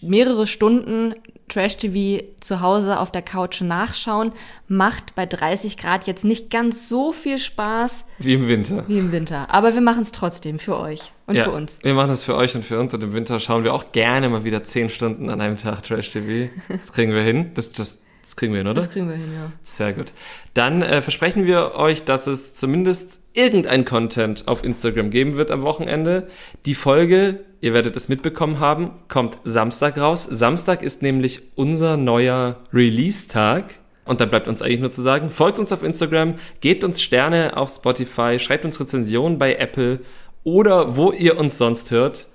mehrere 0.00 0.46
Stunden 0.46 1.14
Trash-TV 1.48 2.24
zu 2.40 2.60
Hause 2.60 2.98
auf 2.98 3.12
der 3.12 3.22
Couch 3.22 3.60
nachschauen, 3.60 4.32
macht 4.68 5.14
bei 5.14 5.26
30 5.26 5.76
Grad 5.76 6.06
jetzt 6.06 6.24
nicht 6.24 6.50
ganz 6.50 6.88
so 6.88 7.12
viel 7.12 7.38
Spaß. 7.38 8.06
Wie 8.18 8.34
im 8.34 8.48
Winter. 8.48 8.84
Wie 8.88 8.98
im 8.98 9.12
Winter. 9.12 9.52
Aber 9.52 9.74
wir 9.74 9.80
machen 9.80 10.02
es 10.02 10.12
trotzdem 10.12 10.58
für 10.58 10.78
euch 10.78 11.12
und 11.26 11.36
ja, 11.36 11.44
für 11.44 11.52
uns. 11.52 11.78
Wir 11.82 11.94
machen 11.94 12.10
es 12.10 12.24
für 12.24 12.34
euch 12.34 12.54
und 12.54 12.64
für 12.64 12.78
uns 12.80 12.92
und 12.94 13.02
im 13.02 13.12
Winter 13.12 13.40
schauen 13.40 13.64
wir 13.64 13.74
auch 13.74 13.92
gerne 13.92 14.28
mal 14.28 14.44
wieder 14.44 14.64
10 14.64 14.90
Stunden 14.90 15.30
an 15.30 15.40
einem 15.40 15.56
Tag 15.56 15.82
Trash-TV. 15.82 16.52
Das 16.68 16.92
kriegen 16.92 17.12
wir 17.12 17.22
hin. 17.22 17.52
Das, 17.54 17.72
das, 17.72 18.02
das 18.22 18.36
kriegen 18.36 18.52
wir 18.52 18.58
hin, 18.58 18.66
oder? 18.66 18.80
Das 18.80 18.90
kriegen 18.90 19.08
wir 19.08 19.16
hin, 19.16 19.32
ja. 19.32 19.52
Sehr 19.62 19.92
gut. 19.92 20.12
Dann 20.54 20.82
äh, 20.82 21.00
versprechen 21.00 21.46
wir 21.46 21.76
euch, 21.76 22.04
dass 22.04 22.26
es 22.26 22.54
zumindest 22.54 23.20
irgendein 23.36 23.84
Content 23.84 24.48
auf 24.48 24.64
Instagram 24.64 25.10
geben 25.10 25.36
wird 25.36 25.50
am 25.50 25.62
Wochenende. 25.62 26.28
Die 26.64 26.74
Folge, 26.74 27.44
ihr 27.66 27.74
werdet 27.74 27.96
es 27.96 28.08
mitbekommen 28.08 28.60
haben, 28.60 28.92
kommt 29.08 29.38
Samstag 29.44 29.98
raus. 29.98 30.24
Samstag 30.30 30.82
ist 30.82 31.02
nämlich 31.02 31.42
unser 31.56 31.96
neuer 31.96 32.60
Release-Tag. 32.72 33.64
Und 34.04 34.20
dann 34.20 34.30
bleibt 34.30 34.46
uns 34.46 34.62
eigentlich 34.62 34.78
nur 34.78 34.92
zu 34.92 35.02
sagen, 35.02 35.30
folgt 35.30 35.58
uns 35.58 35.72
auf 35.72 35.82
Instagram, 35.82 36.36
gebt 36.60 36.84
uns 36.84 37.02
Sterne 37.02 37.56
auf 37.56 37.70
Spotify, 37.70 38.38
schreibt 38.38 38.64
uns 38.64 38.78
Rezensionen 38.78 39.36
bei 39.36 39.56
Apple 39.56 39.98
oder 40.44 40.96
wo 40.96 41.10
ihr 41.10 41.38
uns 41.40 41.58
sonst 41.58 41.90
hört. 41.90 42.28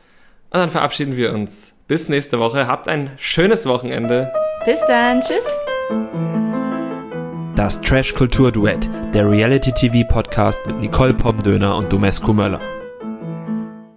Und 0.50 0.60
dann 0.60 0.70
verabschieden 0.70 1.16
wir 1.16 1.34
uns. 1.34 1.74
Bis 1.88 2.10
nächste 2.10 2.40
Woche. 2.40 2.68
Habt 2.68 2.90
ein 2.90 3.12
schönes 3.18 3.66
Wochenende. 3.66 4.30
Bis 4.66 4.82
dann. 4.86 5.22
Tschüss. 5.22 5.48
Das 7.56 7.80
Trash 7.80 8.14
Kultur 8.16 8.52
Duett, 8.52 8.90
der 9.14 9.30
Reality 9.30 9.72
TV 9.72 10.06
Podcast 10.06 10.60
mit 10.68 10.80
Nicole 10.80 11.14
Pomdöner 11.14 11.78
und 11.78 11.92
Domescu 11.94 12.34
Möller. 12.34 12.60